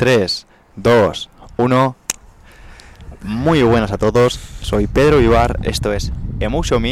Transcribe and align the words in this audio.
3, 0.00 0.46
2, 0.76 1.28
1. 1.58 1.96
Muy 3.20 3.62
buenas 3.62 3.92
a 3.92 3.98
todos, 3.98 4.40
soy 4.62 4.86
Pedro 4.86 5.18
Vivar, 5.18 5.60
esto 5.62 5.92
es 5.92 6.10
Emotion 6.40 6.82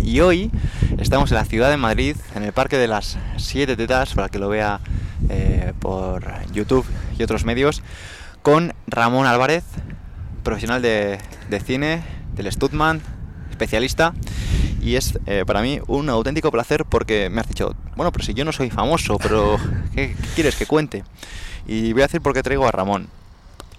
y 0.00 0.20
hoy 0.20 0.52
estamos 0.96 1.32
en 1.32 1.38
la 1.38 1.44
ciudad 1.44 1.70
de 1.70 1.76
Madrid, 1.76 2.14
en 2.36 2.44
el 2.44 2.52
Parque 2.52 2.78
de 2.78 2.86
las 2.86 3.18
Siete 3.36 3.74
Tetas, 3.76 4.14
para 4.14 4.28
que 4.28 4.38
lo 4.38 4.48
vea 4.48 4.78
eh, 5.28 5.72
por 5.80 6.22
YouTube 6.52 6.86
y 7.18 7.24
otros 7.24 7.44
medios, 7.44 7.82
con 8.42 8.74
Ramón 8.86 9.26
Álvarez, 9.26 9.64
profesional 10.44 10.82
de, 10.82 11.18
de 11.50 11.58
cine, 11.58 12.04
del 12.36 12.52
Studman, 12.52 13.02
especialista 13.50 14.14
y 14.86 14.94
es 14.94 15.18
eh, 15.26 15.42
para 15.44 15.62
mí 15.62 15.80
un 15.88 16.08
auténtico 16.08 16.52
placer 16.52 16.84
porque 16.84 17.28
me 17.28 17.40
has 17.40 17.48
dicho, 17.48 17.74
bueno, 17.96 18.12
pero 18.12 18.24
si 18.24 18.34
yo 18.34 18.44
no 18.44 18.52
soy 18.52 18.70
famoso, 18.70 19.18
pero 19.18 19.58
¿qué, 19.96 20.14
quieres 20.36 20.54
que 20.54 20.64
cuente? 20.64 21.02
Y 21.66 21.92
voy 21.92 22.02
a 22.02 22.04
decir 22.06 22.20
por 22.20 22.32
qué 22.32 22.44
traigo 22.44 22.68
a 22.68 22.70
Ramón. 22.70 23.08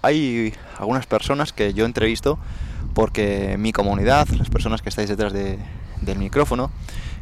Hay 0.02 0.52
algunas 0.76 1.06
personas 1.06 1.54
que 1.54 1.72
yo 1.72 1.86
entrevisto 1.86 2.38
porque 2.92 3.56
mi 3.58 3.72
comunidad, 3.72 4.28
las 4.28 4.50
personas 4.50 4.82
que 4.82 4.90
estáis 4.90 5.08
detrás 5.08 5.32
de, 5.32 5.58
del 6.02 6.18
micrófono, 6.18 6.70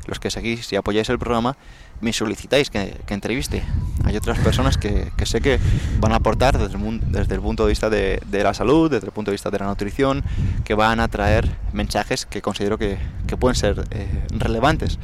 los 0.07 0.19
que 0.19 0.31
seguís 0.31 0.73
y 0.73 0.77
apoyáis 0.77 1.09
el 1.09 1.19
programa, 1.19 1.57
me 2.01 2.13
solicitáis 2.13 2.71
que, 2.71 2.97
que 3.07 3.15
entreviste. 3.15 3.63
Hay 4.05 4.17
otras 4.17 4.39
personas 4.39 4.77
que, 4.77 5.11
sé 5.25 5.41
que 5.41 5.59
van 5.99 6.13
a 6.13 6.17
aportar 6.17 6.59
desde 6.59 7.35
el, 7.35 7.41
punto 7.41 7.65
de 7.65 7.69
vista 7.71 7.91
de, 7.91 8.21
la 8.31 8.55
salud, 8.55 8.91
desde 8.91 9.07
el 9.07 9.13
punto 9.13 9.31
de 9.31 9.35
vista 9.35 9.51
de 9.51 9.59
la 9.59 9.67
nutrición, 9.67 10.23
que 10.65 10.75
van 10.75 11.01
a 11.01 11.09
traer 11.09 11.57
mensajes 11.73 12.27
que 12.27 12.43
considero 12.43 12.79
que, 12.79 12.99
que 13.27 13.37
pueden 13.37 13.57
ser 13.57 13.85
eh, 13.91 14.27
relevantes. 14.31 14.99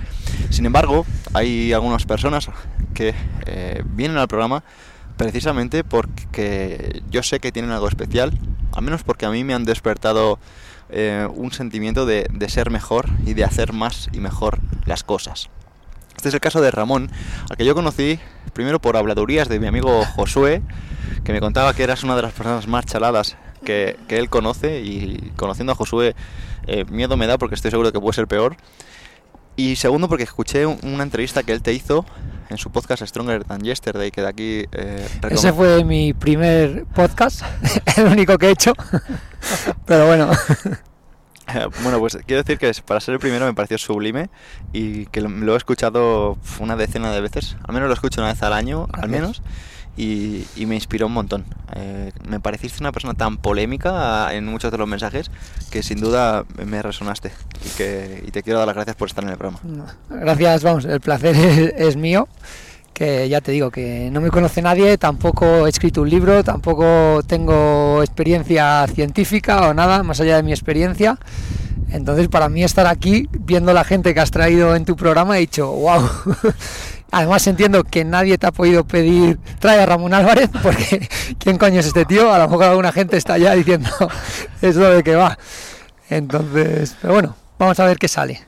Sin 0.50 0.66
embargo, 0.66 1.06
hay 1.34 1.72
algunas 1.72 2.04
personas 2.06 2.48
que 2.94 3.14
eh, 3.46 3.82
vienen 3.86 4.18
al 4.18 4.28
programa 4.28 4.62
precisamente 5.16 5.84
porque 5.84 7.02
yo 7.10 7.22
sé 7.22 7.40
que 7.40 7.52
tienen 7.52 7.70
algo 7.70 7.88
especial, 7.88 8.38
al 8.72 8.82
menos 8.82 9.02
porque 9.02 9.26
a 9.26 9.30
mí 9.30 9.44
me 9.44 9.54
han 9.54 9.64
despertado 9.64 10.38
eh, 10.92 11.28
un 11.34 11.52
sentimiento 11.52 12.06
de, 12.06 12.28
ser 12.48 12.70
mejor 12.70 13.08
y 13.26 13.34
de 13.34 13.44
hacer 13.44 13.72
más 13.72 14.08
y 14.12 14.20
mejor 14.20 14.58
las 14.84 15.02
cosas. 15.02 15.48
Este 16.16 16.28
es 16.28 16.34
el 16.34 16.40
caso 16.40 16.60
de 16.60 16.70
Ramón, 16.70 17.10
al 17.50 17.56
que 17.56 17.64
yo 17.64 17.74
conocí 17.74 18.20
primero 18.52 18.80
por 18.80 18.96
habladurías 18.96 19.48
de 19.48 19.58
mi 19.58 19.66
amigo 19.66 20.04
Josué, 20.14 20.62
que 21.24 21.32
me 21.32 21.40
contaba 21.40 21.74
que 21.74 21.82
eras 21.82 22.04
una 22.04 22.14
de 22.14 22.22
las 22.22 22.32
personas 22.32 22.68
más 22.68 22.84
chaladas 22.86 23.36
que, 23.64 23.96
que 24.08 24.18
él 24.18 24.28
conoce 24.28 24.80
y 24.80 25.32
conociendo 25.36 25.72
a 25.72 25.76
Josué 25.76 26.14
eh, 26.66 26.84
miedo 26.88 27.16
me 27.16 27.26
da 27.26 27.38
porque 27.38 27.54
estoy 27.54 27.70
seguro 27.70 27.92
que 27.92 28.00
puede 28.00 28.14
ser 28.14 28.26
peor. 28.26 28.56
Y 29.56 29.76
segundo 29.76 30.08
porque 30.08 30.24
escuché 30.24 30.66
una 30.66 31.02
entrevista 31.02 31.42
que 31.42 31.52
él 31.52 31.62
te 31.62 31.72
hizo 31.72 32.04
en 32.48 32.58
su 32.58 32.70
podcast 32.70 33.02
Stronger 33.04 33.44
Than 33.44 33.62
Yesterday, 33.62 34.10
que 34.10 34.20
de 34.22 34.28
aquí... 34.28 34.64
Eh, 34.72 35.08
Ese 35.30 35.52
fue 35.52 35.84
mi 35.84 36.12
primer 36.14 36.84
podcast, 36.86 37.42
el 37.96 38.06
único 38.06 38.38
que 38.38 38.46
he 38.46 38.50
hecho, 38.50 38.72
pero 39.86 40.06
bueno. 40.06 40.30
Bueno, 41.82 41.98
pues 41.98 42.16
quiero 42.26 42.42
decir 42.42 42.58
que 42.58 42.72
para 42.86 43.00
ser 43.00 43.14
el 43.14 43.20
primero 43.20 43.44
me 43.44 43.52
pareció 43.52 43.76
sublime 43.76 44.30
y 44.72 45.06
que 45.06 45.20
lo 45.20 45.54
he 45.54 45.56
escuchado 45.56 46.38
una 46.60 46.76
decena 46.76 47.12
de 47.12 47.20
veces, 47.20 47.56
al 47.66 47.74
menos 47.74 47.88
lo 47.88 47.94
escucho 47.94 48.20
una 48.20 48.32
vez 48.32 48.42
al 48.42 48.52
año, 48.52 48.88
al 48.92 49.08
menos, 49.08 49.42
y, 49.96 50.44
y 50.56 50.66
me 50.66 50.74
inspiró 50.74 51.06
un 51.06 51.12
montón. 51.12 51.44
Eh, 51.74 52.12
me 52.26 52.40
pareciste 52.40 52.78
una 52.80 52.92
persona 52.92 53.14
tan 53.14 53.36
polémica 53.36 54.32
en 54.34 54.46
muchos 54.46 54.70
de 54.70 54.78
los 54.78 54.88
mensajes 54.88 55.30
que 55.70 55.82
sin 55.82 56.00
duda 56.00 56.44
me 56.64 56.82
resonaste 56.82 57.32
y, 57.64 57.68
que, 57.76 58.24
y 58.26 58.30
te 58.30 58.42
quiero 58.42 58.58
dar 58.58 58.66
las 58.66 58.76
gracias 58.76 58.96
por 58.96 59.08
estar 59.08 59.24
en 59.24 59.30
el 59.30 59.38
programa. 59.38 59.60
Gracias, 60.08 60.62
vamos, 60.62 60.84
el 60.84 61.00
placer 61.00 61.36
es, 61.36 61.74
es 61.76 61.96
mío 61.96 62.28
que 62.92 63.28
ya 63.28 63.40
te 63.40 63.52
digo 63.52 63.70
que 63.70 64.10
no 64.12 64.20
me 64.20 64.30
conoce 64.30 64.60
nadie, 64.60 64.98
tampoco 64.98 65.66
he 65.66 65.70
escrito 65.70 66.02
un 66.02 66.10
libro, 66.10 66.44
tampoco 66.44 67.22
tengo 67.26 68.02
experiencia 68.02 68.86
científica 68.86 69.68
o 69.68 69.74
nada 69.74 70.02
más 70.02 70.20
allá 70.20 70.36
de 70.36 70.42
mi 70.42 70.52
experiencia. 70.52 71.18
Entonces 71.90 72.28
para 72.28 72.48
mí 72.48 72.62
estar 72.62 72.86
aquí 72.86 73.28
viendo 73.32 73.72
la 73.72 73.84
gente 73.84 74.14
que 74.14 74.20
has 74.20 74.30
traído 74.30 74.74
en 74.76 74.84
tu 74.84 74.96
programa 74.96 75.36
he 75.36 75.40
dicho, 75.40 75.70
wow. 75.70 76.08
Además 77.12 77.46
entiendo 77.46 77.84
que 77.84 78.04
nadie 78.04 78.38
te 78.38 78.46
ha 78.46 78.52
podido 78.52 78.84
pedir 78.84 79.38
trae 79.58 79.80
a 79.80 79.86
Ramón 79.86 80.14
Álvarez 80.14 80.48
porque 80.62 81.08
¿quién 81.38 81.58
coño 81.58 81.78
es 81.78 81.86
este 81.86 82.06
tío? 82.06 82.32
A 82.32 82.38
lo 82.38 82.48
mejor 82.48 82.64
alguna 82.64 82.90
gente 82.90 83.18
está 83.18 83.36
ya 83.36 83.52
diciendo 83.52 83.90
eso 84.62 84.80
de 84.80 85.02
que 85.02 85.14
va. 85.14 85.38
Entonces, 86.08 86.96
pero 87.00 87.12
bueno, 87.12 87.36
vamos 87.58 87.78
a 87.78 87.84
ver 87.84 87.98
qué 87.98 88.08
sale. 88.08 88.40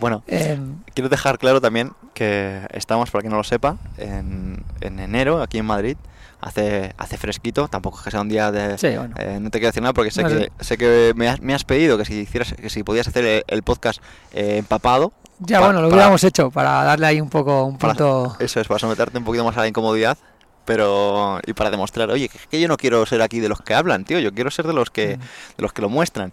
Bueno, 0.00 0.22
eh, 0.26 0.58
quiero 0.94 1.08
dejar 1.08 1.38
claro 1.38 1.60
también 1.60 1.92
que 2.14 2.60
estamos, 2.72 3.10
para 3.10 3.22
quien 3.22 3.30
no 3.30 3.38
lo 3.38 3.44
sepa, 3.44 3.76
en, 3.98 4.64
en 4.80 4.98
enero 4.98 5.42
aquí 5.42 5.58
en 5.58 5.66
Madrid. 5.66 5.96
Hace, 6.42 6.94
hace 6.96 7.18
fresquito, 7.18 7.68
tampoco 7.68 7.98
es 7.98 8.04
que 8.04 8.10
sea 8.10 8.22
un 8.22 8.30
día 8.30 8.50
de... 8.50 8.78
Sí, 8.78 8.96
bueno. 8.96 9.14
eh, 9.18 9.38
no 9.40 9.50
te 9.50 9.58
quiero 9.58 9.68
decir 9.68 9.82
nada 9.82 9.92
porque 9.92 10.10
sé 10.10 10.22
no, 10.22 10.28
que, 10.30 10.50
sé 10.60 10.78
que 10.78 11.12
me, 11.14 11.28
has, 11.28 11.42
me 11.42 11.52
has 11.52 11.64
pedido 11.64 11.98
que 11.98 12.06
si, 12.06 12.14
hicieras, 12.20 12.54
que 12.54 12.70
si 12.70 12.82
podías 12.82 13.06
hacer 13.08 13.26
el, 13.26 13.44
el 13.46 13.62
podcast 13.62 14.00
eh, 14.32 14.56
empapado. 14.56 15.12
Ya, 15.40 15.60
bueno, 15.60 15.80
lo 15.80 15.88
hubiéramos 15.88 16.20
para, 16.20 16.28
hecho 16.28 16.50
para 16.50 16.84
darle 16.84 17.06
ahí 17.06 17.20
un 17.20 17.30
poco, 17.30 17.64
un 17.64 17.78
punto... 17.78 18.32
Para, 18.32 18.44
eso 18.44 18.60
es, 18.60 18.68
para 18.68 18.78
someterte 18.78 19.18
un 19.18 19.24
poquito 19.24 19.44
más 19.44 19.56
a 19.56 19.60
la 19.60 19.68
incomodidad 19.68 20.18
pero 20.66 21.40
y 21.46 21.52
para 21.54 21.70
demostrar 21.70 22.10
oye 22.10 22.28
que, 22.28 22.38
que, 22.50 22.60
yo 22.60 22.68
no 22.68 22.76
quiero 22.76 23.04
ser 23.06 23.22
aquí 23.22 23.40
de 23.40 23.48
los 23.48 23.60
que 23.60 23.74
hablan 23.74 24.04
tío 24.04 24.18
yo 24.18 24.32
quiero 24.32 24.50
ser 24.50 24.66
de 24.66 24.72
los 24.72 24.90
que 24.90 25.16
mm. 25.16 25.20
de 25.56 25.62
los 25.62 25.72
que 25.72 25.82
lo 25.82 25.88
muestran 25.88 26.32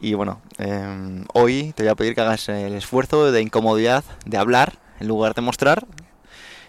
y 0.00 0.14
bueno 0.14 0.42
eh, 0.58 1.24
hoy 1.32 1.72
te 1.74 1.84
voy 1.84 1.90
a 1.90 1.94
pedir 1.94 2.14
que 2.14 2.20
hagas 2.20 2.48
el 2.48 2.74
esfuerzo 2.74 3.30
de 3.30 3.40
incomodidad 3.40 4.04
de 4.26 4.36
hablar 4.36 4.74
en 5.00 5.08
lugar 5.08 5.34
de 5.34 5.42
mostrar 5.42 5.86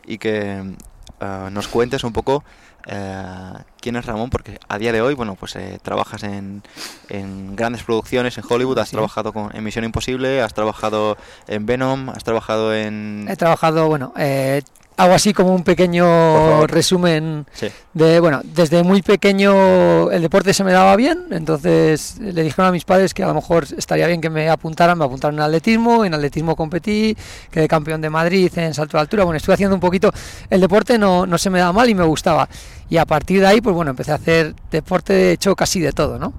y 0.05 0.17
que 0.17 0.75
uh, 1.21 1.49
nos 1.49 1.67
cuentes 1.67 2.03
un 2.03 2.13
poco 2.13 2.43
uh, 2.87 3.59
quién 3.81 3.95
es 3.95 4.05
Ramón 4.05 4.29
porque 4.29 4.59
a 4.67 4.77
día 4.77 4.91
de 4.91 5.01
hoy 5.01 5.13
bueno 5.13 5.35
pues 5.35 5.55
eh, 5.55 5.79
trabajas 5.81 6.23
en, 6.23 6.63
en, 7.09 7.55
grandes 7.55 7.83
producciones 7.83 8.37
en 8.37 8.43
Hollywood 8.47 8.79
has 8.79 8.89
sí. 8.89 8.95
trabajado 8.95 9.33
con 9.33 9.55
en 9.55 9.63
Misión 9.63 9.85
Imposible 9.85 10.41
has 10.41 10.53
trabajado 10.53 11.17
en 11.47 11.65
Venom 11.65 12.09
has 12.09 12.23
trabajado 12.23 12.73
en 12.73 13.27
he 13.29 13.35
trabajado 13.35 13.87
bueno 13.87 14.13
eh, 14.17 14.61
hago 14.99 15.13
así 15.13 15.33
como 15.33 15.55
un 15.55 15.63
pequeño 15.63 16.67
resumen 16.67 17.47
sí. 17.53 17.69
de, 17.93 18.19
bueno, 18.19 18.41
desde 18.43 18.83
muy 18.83 19.01
pequeño 19.01 20.11
el 20.11 20.21
deporte 20.21 20.53
se 20.53 20.65
me 20.65 20.73
daba 20.73 20.97
bien, 20.97 21.27
entonces 21.31 22.17
le 22.19 22.43
dijeron 22.43 22.67
a 22.67 22.71
mis 22.73 22.83
padres 22.83 23.13
que 23.13 23.23
a 23.23 23.27
lo 23.27 23.33
mejor 23.33 23.65
estaría 23.77 24.07
bien 24.07 24.19
que 24.19 24.29
me 24.29 24.49
apuntaran, 24.49 24.97
me 24.97 25.05
apuntaron 25.05 25.35
en 25.35 25.41
atletismo, 25.41 26.03
en 26.03 26.13
atletismo 26.13 26.53
competí, 26.53 27.15
quedé 27.49 27.69
campeón 27.69 28.01
de 28.01 28.09
Madrid 28.09 28.51
en 28.57 28.73
salto 28.73 28.97
de 28.97 29.01
altura, 29.01 29.23
bueno, 29.23 29.37
estuve 29.37 29.53
haciendo 29.53 29.73
un 29.73 29.79
poquito, 29.79 30.11
el 30.49 30.59
deporte 30.59 30.97
no, 30.97 31.25
no 31.25 31.37
se 31.37 31.49
me 31.49 31.59
daba 31.59 31.71
mal 31.71 31.89
y 31.89 31.95
me 31.95 32.03
gustaba, 32.03 32.49
y 32.89 32.97
a 32.97 33.05
partir 33.05 33.39
de 33.39 33.47
ahí, 33.47 33.61
pues 33.61 33.73
bueno, 33.73 33.91
empecé 33.91 34.11
a 34.11 34.15
hacer 34.15 34.53
deporte, 34.69 35.29
he 35.29 35.31
hecho 35.31 35.55
casi 35.55 35.79
de 35.79 35.93
todo, 35.93 36.19
¿no? 36.19 36.33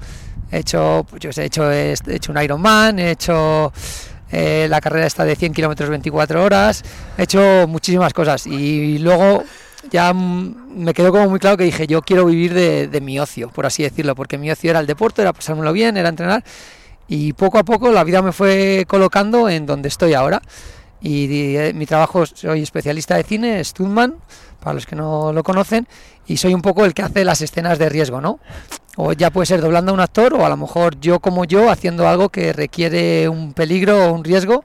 He 0.53 0.59
hecho, 0.59 1.06
pues 1.09 1.21
yo 1.21 1.32
sé, 1.32 1.44
he 1.44 1.47
hecho, 1.47 1.72
he 1.72 1.94
hecho 2.09 2.31
un 2.31 2.42
Ironman, 2.42 2.98
he 2.98 3.12
hecho 3.12 3.72
eh, 4.32 4.66
la 4.68 4.80
carrera 4.80 5.06
está 5.06 5.24
de 5.24 5.36
100 5.36 5.52
kilómetros 5.52 5.91
24 5.91 6.42
horas, 6.42 6.82
he 7.18 7.24
hecho 7.24 7.66
muchísimas 7.68 8.12
cosas. 8.12 8.46
Y 8.46 8.98
luego 8.98 9.44
ya 9.91 10.12
me 10.12 10.92
quedó 10.94 11.10
como 11.10 11.28
muy 11.28 11.38
claro 11.38 11.56
que 11.56 11.64
dije 11.64 11.86
yo 11.86 12.02
quiero 12.02 12.26
vivir 12.26 12.52
de, 12.54 12.86
de, 12.88 13.00
mi 13.00 13.18
ocio, 13.18 13.48
por 13.48 13.66
así 13.66 13.82
decirlo, 13.82 14.14
porque 14.14 14.38
mi 14.38 14.50
ocio 14.50 14.70
era 14.70 14.80
el 14.80 14.86
deporte, 14.86 15.22
era 15.22 15.32
pasármelo 15.32 15.72
bien, 15.72 15.96
era 15.96 16.08
entrenar. 16.08 16.44
Y 17.08 17.32
poco 17.32 17.58
a 17.58 17.64
poco 17.64 17.91
la 17.91 18.04
vida 18.04 18.22
me 18.22 18.32
fue 18.32 18.84
colocando 18.86 19.48
en 19.48 19.66
donde 19.66 19.88
estoy 19.88 20.14
ahora 20.14 20.41
y, 21.00 21.56
eh, 21.56 21.72
mi 21.75 21.87
trabajo 21.87 22.27
soy 22.27 22.62
especialista 22.62 23.16
de 23.16 23.25
cine, 23.25 23.65
Studman, 23.65 24.16
para 24.61 24.75
los 24.75 24.87
que 24.87 24.97
no 24.97 25.33
lo 25.33 25.43
conocen, 25.43 25.87
y 26.27 26.37
soy 26.37 26.55
un 26.55 26.62
poco 26.62 26.84
el 26.84 26.94
que 26.94 27.03
hace 27.03 27.25
las 27.25 27.41
escenas 27.41 27.78
de 27.78 27.88
riesgo, 27.88 28.21
¿no? 28.21 28.38
O 28.97 29.12
ya 29.12 29.31
puede 29.31 29.47
ser 29.47 29.60
doblando 29.60 29.93
a 29.93 29.94
un 29.94 30.00
actor 30.00 30.34
o 30.34 30.44
a 30.44 30.49
lo 30.49 30.56
mejor 30.56 31.00
yo 31.00 31.21
como 31.21 31.44
yo 31.44 31.71
haciendo 31.71 32.06
algo 32.06 32.28
que 32.28 32.53
requiere 32.53 33.28
un 33.28 33.53
peligro 33.55 34.06
o 34.06 34.12
un 34.12 34.25
riesgo. 34.25 34.65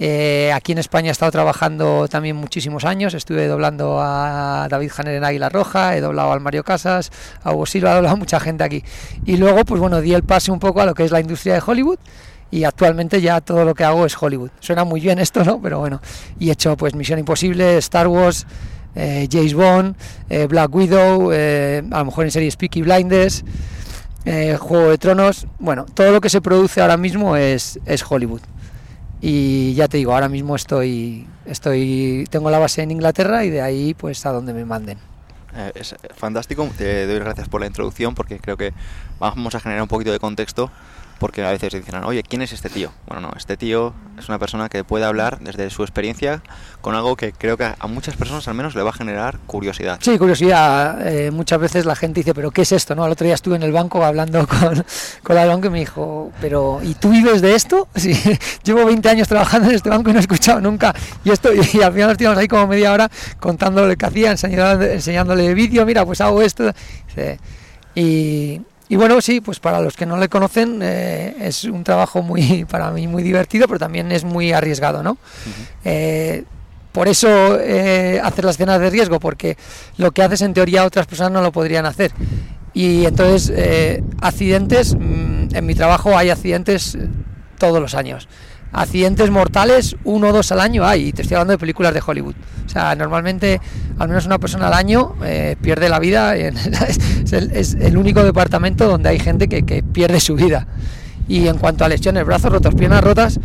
Eh, 0.00 0.50
aquí 0.52 0.72
en 0.72 0.78
España 0.78 1.10
he 1.10 1.12
estado 1.12 1.30
trabajando 1.30 2.08
también 2.08 2.34
muchísimos 2.34 2.84
años, 2.84 3.14
estuve 3.14 3.46
doblando 3.46 4.00
a 4.00 4.66
David 4.68 4.90
Janer 4.90 5.14
en 5.14 5.24
Águila 5.24 5.48
Roja, 5.50 5.96
he 5.96 6.00
doblado 6.00 6.32
al 6.32 6.40
Mario 6.40 6.64
Casas, 6.64 7.12
a 7.44 7.52
Hugo 7.52 7.64
Silva, 7.64 7.92
he 7.92 7.94
doblado 7.94 8.16
a 8.16 8.18
mucha 8.18 8.40
gente 8.40 8.64
aquí. 8.64 8.82
Y 9.24 9.36
luego, 9.36 9.64
pues 9.64 9.80
bueno, 9.80 10.00
di 10.00 10.12
el 10.12 10.24
pase 10.24 10.50
un 10.50 10.58
poco 10.58 10.80
a 10.80 10.86
lo 10.86 10.94
que 10.94 11.04
es 11.04 11.12
la 11.12 11.20
industria 11.20 11.54
de 11.54 11.62
Hollywood 11.64 11.98
y 12.50 12.64
actualmente 12.64 13.20
ya 13.20 13.40
todo 13.40 13.64
lo 13.64 13.74
que 13.74 13.84
hago 13.84 14.06
es 14.06 14.20
Hollywood. 14.20 14.50
Suena 14.60 14.84
muy 14.84 15.00
bien 15.00 15.18
esto, 15.18 15.44
¿no? 15.44 15.60
Pero 15.60 15.80
bueno, 15.80 16.00
y 16.38 16.48
he 16.48 16.52
hecho 16.52 16.76
pues 16.76 16.94
Misión 16.94 17.18
Imposible, 17.18 17.78
Star 17.78 18.08
Wars, 18.08 18.46
eh, 18.94 19.28
James 19.30 19.54
Bond, 19.54 19.96
eh, 20.28 20.46
Black 20.46 20.74
Widow, 20.74 21.32
eh, 21.32 21.82
a 21.90 21.98
lo 21.98 22.04
mejor 22.06 22.24
en 22.24 22.30
series 22.30 22.56
Peaky 22.56 22.82
Blinders, 22.82 23.44
eh, 24.24 24.56
Juego 24.58 24.90
de 24.90 24.98
Tronos, 24.98 25.46
bueno, 25.58 25.84
todo 25.84 26.12
lo 26.12 26.20
que 26.20 26.30
se 26.30 26.40
produce 26.40 26.80
ahora 26.80 26.96
mismo 26.96 27.36
es, 27.36 27.78
es 27.86 28.04
Hollywood. 28.08 28.42
Y 29.20 29.74
ya 29.74 29.88
te 29.88 29.96
digo, 29.96 30.14
ahora 30.14 30.28
mismo 30.28 30.54
estoy, 30.54 31.26
estoy, 31.46 32.26
tengo 32.30 32.50
la 32.50 32.58
base 32.58 32.82
en 32.82 32.90
Inglaterra 32.90 33.44
y 33.44 33.50
de 33.50 33.62
ahí 33.62 33.94
pues 33.94 34.24
a 34.26 34.32
donde 34.32 34.52
me 34.52 34.64
manden. 34.64 34.98
Es 35.74 35.94
fantástico, 36.16 36.68
te 36.76 37.06
doy 37.06 37.20
gracias 37.20 37.48
por 37.48 37.60
la 37.60 37.68
introducción 37.68 38.14
porque 38.14 38.38
creo 38.40 38.56
que 38.56 38.72
vamos 39.20 39.54
a 39.54 39.60
generar 39.60 39.82
un 39.82 39.88
poquito 39.88 40.10
de 40.10 40.18
contexto 40.18 40.70
porque 41.18 41.44
a 41.44 41.50
veces 41.50 41.72
dicen, 41.72 42.04
oye, 42.04 42.22
¿quién 42.22 42.42
es 42.42 42.52
este 42.52 42.68
tío? 42.68 42.92
Bueno, 43.06 43.28
no, 43.28 43.32
este 43.36 43.56
tío 43.56 43.94
es 44.18 44.28
una 44.28 44.38
persona 44.38 44.68
que 44.68 44.84
puede 44.84 45.04
hablar 45.04 45.38
desde 45.40 45.70
su 45.70 45.82
experiencia 45.82 46.42
con 46.80 46.94
algo 46.94 47.16
que 47.16 47.32
creo 47.32 47.56
que 47.56 47.64
a 47.64 47.86
muchas 47.86 48.16
personas 48.16 48.46
al 48.48 48.54
menos 48.54 48.74
le 48.74 48.82
va 48.82 48.90
a 48.90 48.92
generar 48.92 49.38
curiosidad. 49.46 49.98
Sí, 50.00 50.18
curiosidad. 50.18 51.06
Eh, 51.06 51.30
muchas 51.30 51.58
veces 51.58 51.84
la 51.86 51.96
gente 51.96 52.20
dice, 52.20 52.34
pero 52.34 52.50
¿qué 52.50 52.62
es 52.62 52.72
esto? 52.72 52.94
¿No? 52.94 53.06
El 53.06 53.12
otro 53.12 53.24
día 53.24 53.34
estuve 53.34 53.56
en 53.56 53.62
el 53.62 53.72
banco 53.72 54.04
hablando 54.04 54.46
con, 54.46 54.84
con 55.22 55.36
la 55.36 55.46
banco 55.46 55.68
y 55.68 55.70
me 55.70 55.78
dijo, 55.80 56.32
pero 56.40 56.80
¿y 56.82 56.94
tú 56.94 57.10
vives 57.10 57.40
de 57.42 57.54
esto? 57.54 57.88
Sí, 58.04 58.12
llevo 58.62 58.84
20 58.84 59.08
años 59.08 59.28
trabajando 59.28 59.70
en 59.70 59.76
este 59.76 59.88
banco 59.88 60.10
y 60.10 60.12
no 60.12 60.18
he 60.18 60.20
escuchado 60.20 60.60
nunca. 60.60 60.94
Y 61.24 61.30
esto 61.30 61.54
y, 61.54 61.80
al 61.80 61.92
final 61.92 62.10
estuvimos 62.10 62.36
ahí 62.36 62.48
como 62.48 62.66
media 62.66 62.92
hora 62.92 63.10
contándole 63.40 63.88
lo 63.88 63.96
que 63.96 64.04
hacía, 64.04 64.32
enseñándole, 64.32 64.92
enseñándole 64.92 65.54
vídeo, 65.54 65.86
mira, 65.86 66.04
pues 66.04 66.20
hago 66.20 66.42
esto. 66.42 66.70
Y, 67.94 68.60
y 68.94 68.96
bueno, 68.96 69.20
sí, 69.20 69.40
pues 69.40 69.58
para 69.58 69.80
los 69.80 69.96
que 69.96 70.06
no 70.06 70.16
le 70.18 70.28
conocen 70.28 70.78
eh, 70.80 71.34
es 71.40 71.64
un 71.64 71.82
trabajo 71.82 72.22
muy, 72.22 72.64
para 72.70 72.92
mí 72.92 73.08
muy 73.08 73.24
divertido, 73.24 73.66
pero 73.66 73.80
también 73.80 74.12
es 74.12 74.22
muy 74.22 74.52
arriesgado, 74.52 75.02
¿no? 75.02 75.18
Eh, 75.84 76.44
por 76.92 77.08
eso 77.08 77.58
eh, 77.60 78.20
hacer 78.22 78.44
las 78.44 78.54
escenas 78.54 78.78
de 78.78 78.90
riesgo, 78.90 79.18
porque 79.18 79.56
lo 79.96 80.12
que 80.12 80.22
haces 80.22 80.42
en 80.42 80.54
teoría 80.54 80.84
otras 80.84 81.08
personas 81.08 81.32
no 81.32 81.42
lo 81.42 81.50
podrían 81.50 81.86
hacer. 81.86 82.12
Y 82.72 83.04
entonces, 83.04 83.52
accidentes, 84.20 84.94
mm, 84.94 85.56
en 85.56 85.66
mi 85.66 85.74
trabajo 85.74 86.16
hay 86.16 86.30
accidentes 86.30 86.96
todos 87.58 87.80
los 87.80 87.96
años 87.96 88.28
accidentes 88.74 89.30
mortales, 89.30 89.96
uno 90.04 90.28
o 90.28 90.32
dos 90.32 90.52
al 90.52 90.60
año 90.60 90.84
hay, 90.84 91.08
y 91.08 91.12
te 91.12 91.22
estoy 91.22 91.36
hablando 91.36 91.52
de 91.52 91.58
películas 91.58 91.94
de 91.94 92.02
Hollywood. 92.04 92.34
O 92.66 92.68
sea, 92.68 92.94
normalmente 92.96 93.60
al 93.98 94.08
menos 94.08 94.26
una 94.26 94.38
persona 94.38 94.66
al 94.66 94.74
año 94.74 95.14
eh, 95.24 95.56
pierde 95.60 95.88
la 95.88 96.00
vida, 96.00 96.36
es, 96.36 97.74
el, 97.74 97.96
único 97.96 98.24
departamento 98.24 98.88
donde 98.88 99.08
hay 99.08 99.18
gente 99.18 99.48
que, 99.48 99.82
pierde 99.82 100.20
su 100.20 100.34
vida. 100.34 100.66
Y 101.28 101.46
en 101.48 101.56
cuanto 101.56 101.84
a 101.84 101.88
lesiones, 101.88 102.26
brazos 102.26 102.52
rotos, 102.52 102.74
piernas 102.74 103.02
rotas, 103.02 103.40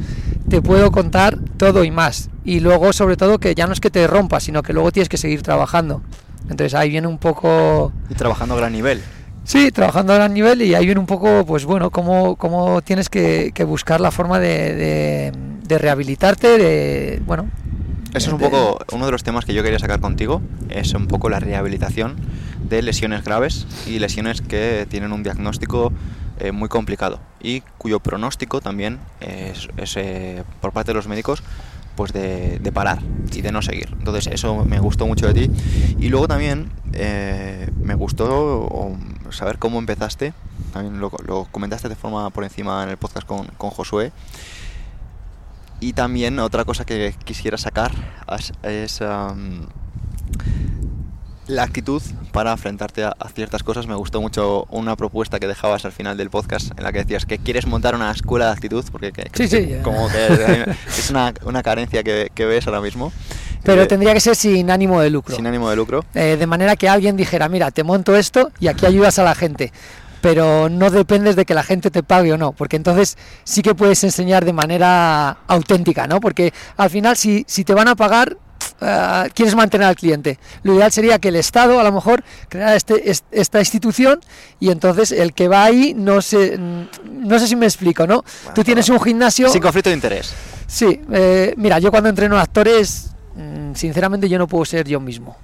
te 0.49 0.61
puedo 0.61 0.91
contar 0.91 1.37
todo 1.57 1.83
y 1.83 1.91
más. 1.91 2.29
Y 2.43 2.59
luego, 2.59 2.91
sobre 2.91 3.15
todo, 3.15 3.39
que 3.39 3.55
ya 3.55 3.67
no 3.67 3.73
es 3.73 3.79
que 3.79 3.91
te 3.91 4.05
rompas, 4.07 4.43
sino 4.43 4.63
que 4.63 4.73
luego 4.73 4.91
tienes 4.91 5.07
que 5.07 5.17
seguir 5.17 5.43
trabajando. 5.43 6.01
Entonces 6.49 6.73
ahí 6.73 6.89
viene 6.89 7.07
un 7.07 7.19
poco... 7.19 7.93
Y 8.09 8.15
trabajando 8.15 8.55
a 8.55 8.57
gran 8.57 8.73
nivel. 8.73 9.01
Sí, 9.49 9.71
trabajando 9.71 10.13
a 10.13 10.17
gran 10.17 10.31
nivel 10.35 10.61
y 10.61 10.75
ahí 10.75 10.85
viene 10.85 10.99
un 10.99 11.07
poco, 11.07 11.43
pues 11.43 11.65
bueno, 11.65 11.89
cómo, 11.89 12.35
cómo 12.35 12.83
tienes 12.83 13.09
que, 13.09 13.51
buscar 13.65 13.99
la 13.99 14.11
forma 14.11 14.39
de, 14.39 15.31
de, 15.63 15.77
rehabilitarte, 15.79 16.59
de, 16.59 17.19
bueno... 17.25 17.49
Eso 18.13 18.27
es 18.27 18.33
un 18.33 18.37
poco, 18.37 18.77
uno 18.91 19.07
de 19.07 19.11
los 19.11 19.23
temas 19.23 19.45
que 19.45 19.55
yo 19.55 19.63
quería 19.63 19.79
sacar 19.79 20.01
contigo, 20.01 20.43
es 20.69 20.93
un 20.93 21.07
poco 21.07 21.31
la 21.31 21.39
rehabilitación 21.39 22.17
de 22.69 22.83
lesiones 22.83 23.23
graves 23.23 23.65
y 23.87 23.97
lesiones 23.97 24.41
que 24.41 24.85
tienen 24.87 25.11
un 25.11 25.23
diagnóstico 25.23 25.91
eh, 26.39 26.51
muy 26.51 26.69
complicado 26.69 27.19
y 27.41 27.61
cuyo 27.79 27.99
pronóstico 28.01 28.61
también 28.61 28.99
es, 29.19 29.67
eh, 29.95 30.43
por 30.61 30.73
parte 30.73 30.91
de 30.91 30.93
los 30.93 31.07
médicos 31.07 31.41
pues 31.95 32.13
de, 32.13 32.71
parar 32.71 32.99
y 33.33 33.41
de 33.41 33.51
no 33.51 33.63
seguir. 33.63 33.89
Entonces 33.97 34.27
eso 34.27 34.63
me 34.63 34.79
gustó 34.79 35.05
mucho 35.05 35.27
de 35.27 35.33
ti. 35.33 35.51
Y 35.99 36.07
luego 36.07 36.29
también 36.29 36.69
eh, 36.93 37.67
me 37.83 37.93
gustó 37.93 38.95
saber 39.31 39.59
cómo 39.59 39.79
empezaste. 39.79 40.33
También 40.73 40.99
lo, 40.99 41.09
comentaste 41.51 41.89
de 41.89 41.95
forma 41.95 42.29
por 42.29 42.43
encima 42.43 42.83
en 42.83 42.89
el 42.89 42.97
podcast 42.97 43.25
con, 43.25 43.47
con 43.57 43.69
Josué. 43.69 44.11
Y 45.81 45.93
también 45.93 46.39
otra 46.39 46.65
cosa 46.65 46.85
que 46.85 47.15
quisiera 47.23 47.57
sacar 47.57 47.91
es, 48.63 49.01
la 51.47 51.63
actitud 51.63 52.01
para 52.31 52.51
enfrentarte 52.51 53.05
a, 53.05 53.15
ciertas 53.33 53.63
cosas. 53.63 53.87
Me 53.87 53.95
gustó 53.95 54.21
mucho 54.21 54.65
una 54.69 54.95
propuesta 54.97 55.39
que 55.39 55.47
dejabas 55.47 55.85
al 55.85 55.93
final 55.93 56.17
del 56.17 56.29
podcast 56.29 56.77
en 56.77 56.83
la 56.83 56.91
que 56.91 56.99
decías 56.99 57.25
que 57.25 57.37
quieres 57.37 57.65
montar 57.65 57.95
una 57.95 58.11
escuela 58.11 58.47
de 58.47 58.51
actitud, 58.51 58.83
porque 58.91 59.11
como 59.83 60.09
que 60.09 60.75
es 60.97 61.09
una, 61.09 61.33
una 61.45 61.63
carencia 61.63 62.03
que, 62.03 62.45
ves 62.45 62.67
ahora 62.67 62.81
mismo. 62.81 63.13
Pero 63.63 63.87
tendría 63.87 64.13
que 64.13 64.19
ser 64.19 64.35
sin 64.35 64.71
ánimo 64.71 65.01
de 65.01 65.09
lucro. 65.09 65.35
Sin 65.35 65.47
ánimo 65.47 65.69
de 65.69 65.75
lucro. 65.75 66.05
Eh, 66.13 66.37
de 66.39 66.47
manera 66.47 66.75
que 66.75 66.89
alguien 66.89 67.15
dijera, 67.17 67.49
mira, 67.49 67.71
te 67.71 67.83
monto 67.83 68.15
esto 68.15 68.51
y 68.59 68.67
aquí 68.67 68.85
ayudas 68.85 69.19
a 69.19 69.23
la 69.23 69.35
gente. 69.35 69.71
Pero 70.21 70.69
no 70.69 70.89
dependes 70.89 71.35
de 71.35 71.45
que 71.45 71.53
la 71.53 71.63
gente 71.63 71.91
te 71.91 72.03
pague 72.03 72.33
o 72.33 72.37
no, 72.37 72.51
porque 72.51 72.75
entonces 72.75 73.17
sí 73.43 73.61
que 73.61 73.73
puedes 73.73 74.03
enseñar 74.03 74.43
de 74.43 74.53
manera 74.53 75.37
auténtica, 75.47 76.07
¿no? 76.07 76.19
Porque 76.19 76.53
al 76.75 76.89
final 76.89 77.15
si, 77.15 77.45
si 77.47 77.63
te 77.63 77.73
van 77.73 77.87
a 77.87 77.95
pagar, 77.95 78.35
uh, 78.81 79.29
quieres 79.33 79.55
mantener 79.55 79.87
al 79.87 79.95
cliente. 79.95 80.37
Lo 80.63 80.73
ideal 80.73 80.91
sería 80.91 81.19
que 81.19 81.29
el 81.29 81.37
Estado 81.37 81.79
a 81.79 81.83
lo 81.83 81.93
mejor 81.93 82.23
creara 82.49 82.75
este, 82.75 83.01
esta 83.31 83.59
institución 83.59 84.19
y 84.59 84.71
entonces 84.71 85.13
el 85.13 85.33
que 85.33 85.47
va 85.47 85.63
ahí 85.63 85.93
no 85.95 86.21
sé, 86.21 86.57
no 86.57 87.39
sé 87.39 87.47
si 87.47 87.55
me 87.55 87.65
explico, 87.65 88.05
¿no? 88.05 88.25
Tú 88.53 88.63
tienes 88.63 88.89
un 88.89 88.99
gimnasio... 88.99 89.49
Sin 89.49 89.61
conflicto 89.61 89.89
de 89.89 89.95
interés. 89.95 90.33
Sí, 90.67 91.01
eh, 91.11 91.53
mira, 91.55 91.79
yo 91.79 91.91
cuando 91.91 92.09
entreno 92.09 92.37
a 92.37 92.41
actores, 92.41 93.11
sinceramente 93.75 94.29
yo 94.29 94.37
no 94.37 94.47
puedo 94.47 94.65
ser 94.65 94.87
yo 94.87 94.99
mismo. 94.99 95.37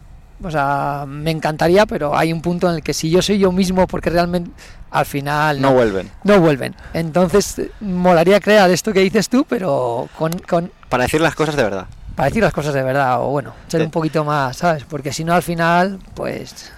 O 0.44 0.52
sea, 0.52 1.06
me 1.08 1.32
encantaría, 1.32 1.86
pero 1.86 2.18
hay 2.18 2.34
un 2.34 2.42
punto 2.42 2.70
en 2.70 2.76
el 2.76 2.84
que 2.84 2.94
si 2.94 3.10
yo 3.10 3.22
soy 3.22 3.40
yo 3.40 3.52
mismo, 3.52 3.88
porque 3.88 4.10
realmente 4.10 4.52
al 4.92 5.06
final... 5.06 5.62
No, 5.62 5.74
vuelven. 5.74 6.12
No 6.24 6.40
vuelven. 6.40 6.76
Entonces, 6.94 7.62
molaría 7.80 8.40
crear 8.42 8.70
esto 8.70 8.92
que 8.92 9.00
dices 9.00 9.30
tú, 9.30 9.46
pero 9.48 10.10
con... 10.18 10.34
con 10.40 10.72
Para 10.90 11.04
decir 11.04 11.22
las 11.22 11.36
cosas 11.36 11.56
de 11.56 11.64
verdad 11.64 11.88
para 12.16 12.30
decir 12.30 12.42
las 12.42 12.54
cosas 12.54 12.74
de 12.74 12.82
verdad 12.82 13.22
o 13.22 13.28
bueno, 13.28 13.54
ser 13.68 13.82
un 13.82 13.92
poquito 13.92 14.24
más, 14.24 14.58
¿sabes? 14.58 14.86
Porque 14.86 15.12
si 15.12 15.24
no 15.24 15.34
al 15.34 15.44
final, 15.44 16.00
pues... 16.14 16.72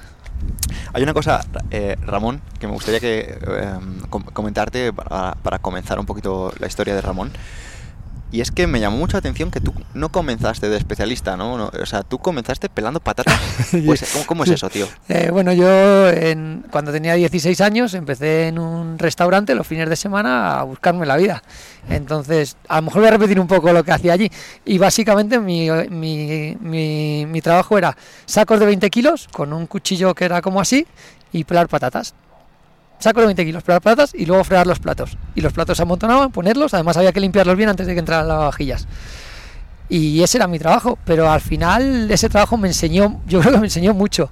Hay 0.94 1.04
una 1.04 1.14
cosa, 1.14 1.44
eh, 1.72 1.96
Ramón, 2.02 2.42
que 2.60 2.68
me 2.68 2.74
gustaría 2.74 3.00
que 3.00 3.40
em, 3.48 4.02
comentarte 4.34 4.92
para, 4.94 5.36
para, 5.36 5.60
comenzar 5.60 6.00
un 6.00 6.06
poquito 6.06 6.52
la 6.60 6.68
historia 6.68 6.96
de 6.96 7.02
Ramón. 7.02 7.32
Y 8.30 8.42
es 8.42 8.52
que 8.52 8.68
me 8.68 8.82
llamó 8.82 8.98
mucha 8.98 9.18
atención 9.18 9.52
que 9.52 9.62
tú 9.62 9.74
no 9.94 10.10
comenzaste 10.10 10.68
de 10.68 10.76
especialista, 10.76 11.38
¿no? 11.38 11.54
o 11.68 11.86
sea, 11.86 12.04
tú 12.04 12.18
comenzaste 12.18 12.68
pelando 12.70 13.00
patatas. 13.00 13.40
Pues, 13.86 14.04
¿cómo, 14.26 14.44
es 14.44 14.50
eso, 14.50 14.70
tío? 14.70 14.88
Eh, 15.08 15.30
bueno, 15.32 15.54
yo 15.54 16.10
en, 16.10 16.66
cuando 16.72 16.92
tenía 16.92 17.14
16 17.14 17.60
años 17.62 17.94
empecé 17.94 18.48
en 18.48 18.60
un 18.60 18.98
restaurante 18.98 19.56
los 19.56 19.66
fines 19.66 19.88
de 19.90 19.96
semana 19.96 20.60
a 20.60 20.64
buscarme 20.64 21.06
la 21.06 21.16
vida. 21.16 21.44
Entonces, 21.90 22.58
a 22.68 22.78
lo 22.78 22.84
mejor 22.84 23.02
voy 23.02 23.08
a 23.10 23.12
repetir 23.12 23.40
un 23.40 23.48
poco 23.48 23.72
lo 23.72 23.84
que 23.84 23.92
hacía 23.92 24.14
allí. 24.14 24.30
Y 24.66 24.78
básicamente 24.78 25.40
mi, 25.40 25.70
mi, 25.90 26.58
mi, 26.60 27.26
mi 27.26 27.42
trabajo 27.42 27.78
era 27.78 27.96
sacos 28.26 28.60
de 28.60 28.66
20 28.66 28.90
kilos 28.90 29.28
con 29.32 29.54
un 29.54 29.68
cuchillo 29.68 30.14
que 30.16 30.26
era 30.26 30.42
como 30.42 30.60
así 30.60 30.86
y 31.32 31.44
pelar 31.44 31.68
patatas 31.68 32.14
saco 33.00 33.20
de 33.20 33.28
20 33.28 33.46
kilos, 33.46 33.64
pelar 33.64 33.82
patatas 33.82 34.14
y 34.14 34.26
luego 34.26 34.44
fregar 34.44 34.68
los 34.68 34.80
platos. 34.80 35.18
Y 35.36 35.42
los 35.42 35.54
platos 35.54 35.78
se 35.78 35.84
amontonaban, 35.84 36.32
ponerlos, 36.32 36.74
además 36.74 36.98
había 36.98 37.12
que 37.12 37.20
limpiarlos 37.20 37.56
bien 37.56 37.70
antes 37.70 37.88
de 37.88 37.94
que 37.94 38.00
entraran 38.00 38.28
las 38.28 38.38
vajillas. 38.38 38.88
Y 39.90 40.22
ese 40.22 40.38
era 40.38 40.48
mi 40.48 40.60
trabajo, 40.60 40.98
pero 41.06 41.32
al 41.32 41.42
final 41.42 42.12
ese 42.12 42.30
trabajo 42.30 42.58
me 42.58 42.68
enseñó, 42.68 43.22
yo 43.28 43.40
creo 43.40 43.54
que 43.54 43.60
me 43.60 43.68
enseñó 43.68 43.94
mucho. 43.94 44.30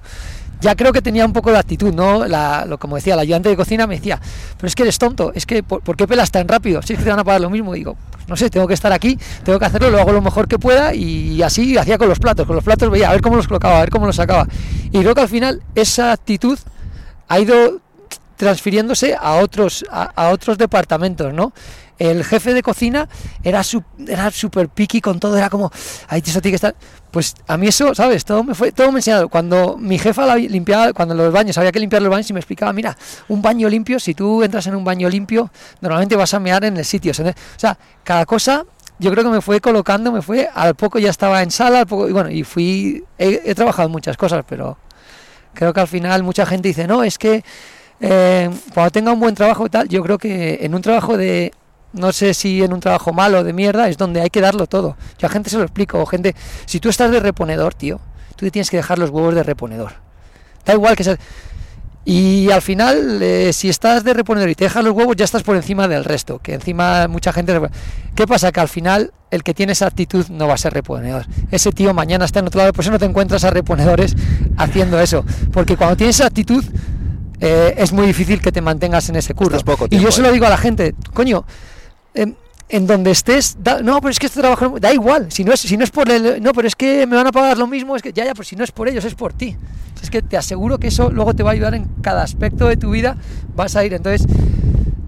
Ya 0.60 0.74
creo 0.74 0.92
que 0.92 1.02
tenía 1.02 1.26
un 1.26 1.34
poco 1.34 1.50
de 1.50 1.58
actitud, 1.58 1.92
¿no? 1.92 2.26
La, 2.26 2.64
lo, 2.64 2.78
como 2.78 2.96
decía, 2.96 3.14
la 3.14 3.22
ayudante 3.22 3.50
de 3.50 3.56
cocina 3.56 3.86
me 3.86 3.96
decía, 3.96 4.18
pero 4.56 4.68
es 4.68 4.74
que 4.74 4.84
eres 4.84 4.98
tonto, 4.98 5.32
es 5.34 5.44
que 5.44 5.62
¿por, 5.62 5.96
qué 5.96 6.06
pelas 6.06 6.30
tan 6.30 6.48
rápido? 6.48 6.80
Si 6.80 6.94
es 6.94 6.98
que 6.98 7.04
te 7.04 7.10
van 7.10 7.18
a 7.18 7.24
pagar 7.24 7.42
lo 7.42 7.50
mismo, 7.50 7.74
digo, 7.74 7.96
pues 8.10 8.26
no 8.26 8.36
sé, 8.36 8.48
tengo 8.48 8.66
que 8.66 8.72
estar 8.72 8.90
aquí, 8.90 9.18
tengo 9.44 9.58
que 9.58 9.66
hacerlo, 9.66 9.90
lo 9.90 10.00
hago 10.00 10.12
lo 10.12 10.22
mejor 10.22 10.48
que 10.48 10.58
pueda 10.58 10.94
y 10.94 11.42
así 11.42 11.76
hacía 11.76 11.98
con 11.98 12.08
los 12.08 12.18
platos, 12.18 12.46
con 12.46 12.56
los 12.56 12.64
platos 12.64 12.90
veía 12.90 13.10
a 13.10 13.12
ver 13.12 13.20
cómo 13.20 13.36
los 13.36 13.46
colocaba, 13.46 13.76
a 13.76 13.80
ver 13.80 13.90
cómo 13.90 14.06
los 14.06 14.16
sacaba. 14.16 14.46
Y 14.90 15.00
creo 15.00 15.14
que 15.14 15.20
al 15.20 15.28
final 15.28 15.62
esa 15.74 16.12
actitud 16.12 16.58
ha 17.28 17.38
ido 17.38 17.80
transfiriéndose 18.36 19.16
a 19.18 19.34
otros, 19.36 19.84
a, 19.90 20.28
otros 20.30 20.58
departamentos, 20.58 21.32
¿no? 21.32 21.52
El 21.98 22.24
jefe 22.24 22.52
de 22.52 22.62
cocina 22.62 23.08
era 23.42 23.62
súper 23.64 24.68
picky 24.68 25.00
con 25.00 25.18
todo, 25.18 25.36
era 25.38 25.48
como, 25.48 25.70
ahí 26.08 26.22
eso 26.24 26.42
tiene 26.42 26.52
que 26.52 26.56
estar. 26.56 26.74
Pues 27.10 27.34
a 27.46 27.56
mí 27.56 27.68
eso, 27.68 27.94
¿sabes? 27.94 28.26
Todo 28.26 28.44
me 28.44 28.54
fue, 28.54 28.70
todo 28.70 28.92
me 28.92 28.98
enseñado. 28.98 29.30
Cuando 29.30 29.78
mi 29.78 29.98
jefa 29.98 30.26
la 30.26 30.36
limpiaba, 30.36 30.92
cuando 30.92 31.14
los 31.14 31.32
baños, 31.32 31.56
había 31.56 31.72
que 31.72 31.80
limpiar 31.80 32.02
los 32.02 32.10
baños 32.10 32.28
y 32.28 32.34
me 32.34 32.40
explicaba, 32.40 32.74
mira, 32.74 32.96
un 33.28 33.40
baño 33.40 33.68
limpio, 33.70 33.98
si 33.98 34.14
tú 34.14 34.42
entras 34.42 34.66
en 34.66 34.74
un 34.74 34.84
baño 34.84 35.08
limpio, 35.08 35.50
normalmente 35.80 36.16
vas 36.16 36.34
a 36.34 36.40
mear 36.40 36.64
en 36.64 36.76
el 36.76 36.84
sitio. 36.84 37.12
O 37.12 37.58
sea, 37.58 37.78
cada 38.04 38.26
cosa 38.26 38.66
yo 38.98 39.10
creo 39.10 39.24
que 39.24 39.30
me 39.30 39.40
fue 39.40 39.60
colocando, 39.60 40.10
me 40.10 40.22
fue, 40.22 40.48
al 40.54 40.74
poco 40.74 40.98
ya 40.98 41.10
estaba 41.10 41.42
en 41.42 41.50
sala, 41.50 41.80
al 41.80 41.86
poco, 41.86 42.08
y 42.08 42.12
bueno, 42.12 42.30
y 42.30 42.44
fui, 42.44 43.04
he, 43.18 43.54
trabajado 43.54 43.88
muchas 43.88 44.16
cosas, 44.16 44.44
pero 44.48 44.78
creo 45.52 45.72
que 45.72 45.80
al 45.80 45.88
final 45.88 46.22
mucha 46.22 46.46
gente 46.46 46.68
dice, 46.68 46.86
no, 46.86 47.02
es 47.02 47.18
que 47.18 47.44
eh, 48.00 48.50
cuando 48.74 48.90
tenga 48.90 49.12
un 49.12 49.20
buen 49.20 49.34
trabajo 49.34 49.66
y 49.66 49.70
tal, 49.70 49.88
yo 49.88 50.02
creo 50.02 50.18
que 50.18 50.58
en 50.62 50.74
un 50.74 50.82
trabajo 50.82 51.16
de, 51.16 51.52
no 51.92 52.12
sé 52.12 52.34
si 52.34 52.62
en 52.62 52.72
un 52.72 52.80
trabajo 52.80 53.12
malo 53.12 53.44
de 53.44 53.52
mierda, 53.52 53.88
es 53.88 53.96
donde 53.96 54.20
hay 54.20 54.30
que 54.30 54.40
darlo 54.40 54.66
todo. 54.66 54.96
Yo 55.18 55.26
a 55.26 55.30
gente 55.30 55.50
se 55.50 55.56
lo 55.56 55.64
explico, 55.64 56.04
gente, 56.06 56.34
si 56.66 56.80
tú 56.80 56.88
estás 56.88 57.10
de 57.10 57.20
reponedor, 57.20 57.74
tío, 57.74 58.00
tú 58.36 58.44
te 58.44 58.50
tienes 58.50 58.70
que 58.70 58.76
dejar 58.76 58.98
los 58.98 59.10
huevos 59.10 59.34
de 59.34 59.42
reponedor. 59.42 59.92
Da 60.64 60.74
igual 60.74 60.96
que 60.96 61.04
sea... 61.04 61.16
Y 62.08 62.52
al 62.52 62.62
final, 62.62 63.20
eh, 63.20 63.52
si 63.52 63.68
estás 63.68 64.04
de 64.04 64.14
reponedor 64.14 64.48
y 64.48 64.54
te 64.54 64.62
dejas 64.62 64.84
los 64.84 64.94
huevos, 64.94 65.16
ya 65.16 65.24
estás 65.24 65.42
por 65.42 65.56
encima 65.56 65.88
del 65.88 66.04
resto. 66.04 66.38
Que 66.38 66.54
encima 66.54 67.08
mucha 67.08 67.32
gente. 67.32 67.60
¿Qué 68.14 68.28
pasa? 68.28 68.52
Que 68.52 68.60
al 68.60 68.68
final 68.68 69.12
el 69.32 69.42
que 69.42 69.54
tiene 69.54 69.72
esa 69.72 69.88
actitud 69.88 70.24
no 70.28 70.46
va 70.46 70.54
a 70.54 70.56
ser 70.56 70.72
reponedor. 70.72 71.26
Ese 71.50 71.72
tío 71.72 71.92
mañana 71.94 72.24
está 72.24 72.38
en 72.38 72.46
otro 72.46 72.60
lado, 72.60 72.72
por 72.72 72.84
eso 72.84 72.92
no 72.92 73.00
te 73.00 73.06
encuentras 73.06 73.42
a 73.42 73.50
reponedores 73.50 74.14
haciendo 74.56 75.00
eso. 75.00 75.24
Porque 75.52 75.76
cuando 75.76 75.96
tienes 75.96 76.14
esa 76.14 76.28
actitud, 76.28 76.64
eh, 77.40 77.74
es 77.76 77.92
muy 77.92 78.06
difícil 78.06 78.40
que 78.40 78.52
te 78.52 78.60
mantengas 78.60 79.08
en 79.08 79.16
ese 79.16 79.34
curro. 79.34 79.58
Poco 79.60 79.86
y 79.86 79.88
tiempo 79.90 80.04
yo 80.06 80.12
se 80.12 80.22
lo 80.22 80.32
digo 80.32 80.46
a 80.46 80.50
la 80.50 80.56
gente, 80.56 80.94
coño, 81.14 81.44
em, 82.14 82.34
en 82.68 82.86
donde 82.86 83.10
estés, 83.12 83.56
da- 83.62 83.80
no, 83.82 84.00
pero 84.00 84.10
es 84.10 84.18
que 84.18 84.26
este 84.26 84.40
trabajo 84.40 84.78
da 84.80 84.92
igual, 84.92 85.30
si 85.30 85.44
no 85.44 85.52
es 85.52 85.60
si 85.60 85.76
no 85.76 85.84
es 85.84 85.90
por 85.90 86.10
el, 86.10 86.42
no, 86.42 86.52
pero 86.52 86.66
es 86.66 86.74
que 86.74 87.06
me 87.06 87.14
van 87.16 87.26
a 87.26 87.32
pagar 87.32 87.56
lo 87.58 87.66
mismo, 87.66 87.94
es 87.96 88.02
que 88.02 88.12
ya 88.12 88.24
ya, 88.24 88.34
pues 88.34 88.48
si 88.48 88.56
no 88.56 88.64
es 88.64 88.72
por 88.72 88.88
ellos, 88.88 89.04
es 89.04 89.14
por 89.14 89.32
ti. 89.32 89.56
Es 90.02 90.10
que 90.10 90.20
te 90.22 90.36
aseguro 90.36 90.78
que 90.78 90.88
eso 90.88 91.10
luego 91.10 91.34
te 91.34 91.42
va 91.42 91.50
a 91.50 91.52
ayudar 91.54 91.74
en 91.74 91.86
cada 92.02 92.22
aspecto 92.22 92.66
de 92.68 92.76
tu 92.76 92.90
vida, 92.90 93.16
vas 93.54 93.76
a 93.76 93.84
ir, 93.84 93.94
entonces 93.94 94.26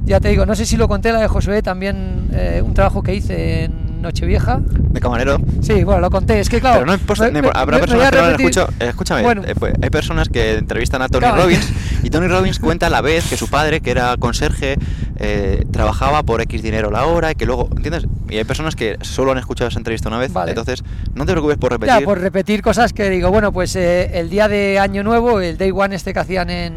ya 0.08 0.20
te 0.20 0.28
digo, 0.28 0.46
no 0.46 0.54
sé 0.54 0.66
si 0.66 0.76
lo 0.76 0.88
conté 0.88 1.12
la 1.12 1.20
de 1.20 1.28
Josué, 1.28 1.62
también 1.62 2.28
eh, 2.32 2.62
un 2.64 2.74
trabajo 2.74 3.02
que 3.02 3.14
hice 3.14 3.64
en 3.64 3.88
Nochevieja. 4.02 4.60
De 4.62 5.00
camarero. 5.00 5.38
Sí, 5.60 5.82
bueno, 5.84 6.00
lo 6.00 6.10
conté, 6.10 6.38
es 6.40 6.48
que 6.48 6.60
claro. 6.60 6.76
Pero 6.80 6.86
no 6.86 6.94
importa, 6.94 7.30
me- 7.30 7.42
me- 7.42 7.48
habrá 7.52 7.78
me- 7.78 7.80
me 7.82 7.86
personas 7.88 8.06
a 8.06 8.10
que 8.10 8.16
no 8.16 8.22
lo 8.22 8.26
han 8.28 8.32
repetir- 8.34 8.48
escuchado. 8.48 8.68
Eh, 8.80 8.88
Escúchame, 8.88 9.22
Bueno. 9.22 9.42
eh, 9.44 9.54
pues, 9.58 9.74
hay 9.82 9.90
personas 9.90 10.28
que 10.28 10.54
entrevistan 10.56 11.02
a 11.02 11.08
Tony 11.08 11.26
Claro. 11.26 11.42
Robbins 11.42 11.68
y 12.04 12.10
Tony 12.10 12.28
Robbins 12.28 12.58
cuenta 12.60 12.86
a 12.86 12.90
la 12.90 13.00
vez 13.00 13.28
que 13.28 13.36
su 13.36 13.48
padre, 13.48 13.80
que 13.80 13.90
era 13.90 14.16
conserje, 14.16 14.76
eh, 15.20 15.64
trabajaba 15.72 16.22
por 16.22 16.40
X 16.42 16.62
dinero 16.62 16.90
la 16.92 17.06
hora 17.06 17.32
y 17.32 17.34
que 17.34 17.44
luego, 17.44 17.68
¿entiendes? 17.76 18.06
Y 18.30 18.36
hay 18.36 18.44
personas 18.44 18.76
que 18.76 18.96
solo 19.00 19.32
han 19.32 19.38
escuchado 19.38 19.68
esa 19.68 19.80
entrevista 19.80 20.08
una 20.08 20.18
vez, 20.18 20.32
Vale. 20.32 20.52
entonces 20.52 20.84
no 21.14 21.26
te 21.26 21.32
preocupes 21.32 21.58
por 21.58 21.72
repetir. 21.72 21.98
Ya, 21.98 22.04
por 22.04 22.20
repetir 22.20 22.62
cosas 22.62 22.92
que 22.92 23.10
digo, 23.10 23.30
bueno, 23.30 23.52
pues 23.52 23.74
eh, 23.74 24.12
el 24.20 24.30
día 24.30 24.46
de 24.46 24.78
Año 24.78 25.02
Nuevo, 25.02 25.40
el 25.40 25.58
Day 25.58 25.72
One 25.74 25.96
este 25.96 26.12
que 26.12 26.20
hacían 26.20 26.50
en, 26.50 26.74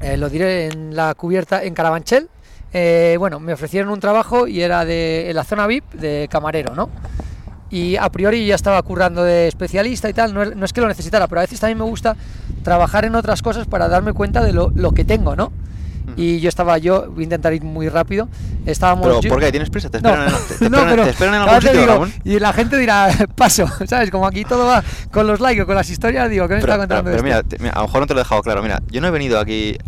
eh, 0.00 0.16
lo 0.16 0.28
diré, 0.28 0.66
en 0.66 0.94
la 0.94 1.14
cubierta, 1.14 1.62
en 1.62 1.74
Carabanchel, 1.74 2.28
eh, 2.72 3.16
bueno, 3.18 3.40
me 3.40 3.52
ofrecieron 3.52 3.90
un 3.90 4.00
trabajo 4.00 4.46
y 4.46 4.62
era 4.62 4.84
de 4.84 5.30
en 5.30 5.36
la 5.36 5.44
zona 5.44 5.66
VIP 5.66 5.92
de 5.94 6.28
camarero, 6.30 6.74
¿no? 6.74 6.90
Y 7.70 7.96
a 7.96 8.08
priori 8.10 8.46
ya 8.46 8.54
estaba 8.54 8.82
currando 8.82 9.24
de 9.24 9.48
especialista 9.48 10.08
y 10.08 10.14
tal, 10.14 10.32
no 10.32 10.44
no 10.44 10.64
es 10.64 10.72
que 10.72 10.80
lo 10.80 10.88
necesitara, 10.88 11.26
pero 11.28 11.40
a 11.40 11.44
veces 11.44 11.60
también 11.60 11.78
me 11.78 11.84
gusta 11.84 12.16
trabajar 12.62 13.04
en 13.04 13.14
otras 13.14 13.42
cosas 13.42 13.66
para 13.66 13.88
darme 13.88 14.12
cuenta 14.12 14.42
de 14.42 14.52
lo, 14.52 14.70
lo 14.74 14.92
que 14.92 15.04
tengo, 15.04 15.36
¿no? 15.36 15.52
Y 16.18 16.40
yo 16.40 16.48
estaba, 16.48 16.78
yo 16.78 17.10
voy 17.12 17.20
a 17.20 17.24
intentar 17.24 17.54
ir 17.54 17.62
muy 17.62 17.88
rápido, 17.88 18.28
estábamos... 18.66 19.06
Pero, 19.06 19.20
yo- 19.20 19.28
¿por 19.30 19.38
qué? 19.40 19.50
¿Tienes 19.52 19.70
prisa? 19.70 19.88
¿Te 19.88 20.00
no, 20.00 20.08
esperan, 20.10 20.28
en, 20.28 20.58
te, 20.58 20.68
no, 20.70 20.76
esperan- 20.78 20.90
pero 20.90 21.04
te 21.04 21.10
esperan 21.10 21.34
en 21.34 21.40
algún 21.42 21.60
sitio, 21.62 21.80
digo, 21.80 21.92
Ramón? 21.92 22.12
Y 22.24 22.38
la 22.40 22.52
gente 22.52 22.76
dirá, 22.76 23.08
paso, 23.36 23.66
¿sabes? 23.86 24.10
Como 24.10 24.26
aquí 24.26 24.44
todo 24.44 24.66
va 24.66 24.82
con 25.12 25.26
los 25.28 25.38
likes 25.38 25.62
o 25.62 25.66
con 25.66 25.76
las 25.76 25.88
historias, 25.88 26.28
digo, 26.28 26.48
¿qué 26.48 26.54
me 26.56 26.60
Pero, 26.60 26.72
está 26.72 26.82
contando 26.82 27.04
pero 27.04 27.16
este? 27.18 27.24
mira, 27.24 27.42
te- 27.44 27.58
mira, 27.60 27.72
a 27.74 27.78
lo 27.82 27.86
mejor 27.86 28.00
no 28.00 28.06
te 28.08 28.14
lo 28.14 28.20
he 28.20 28.24
dejado 28.24 28.42
claro. 28.42 28.62
Mira, 28.62 28.82
yo 28.90 29.00
no 29.00 29.06
he 29.06 29.10
venido 29.12 29.38
aquí 29.38 29.78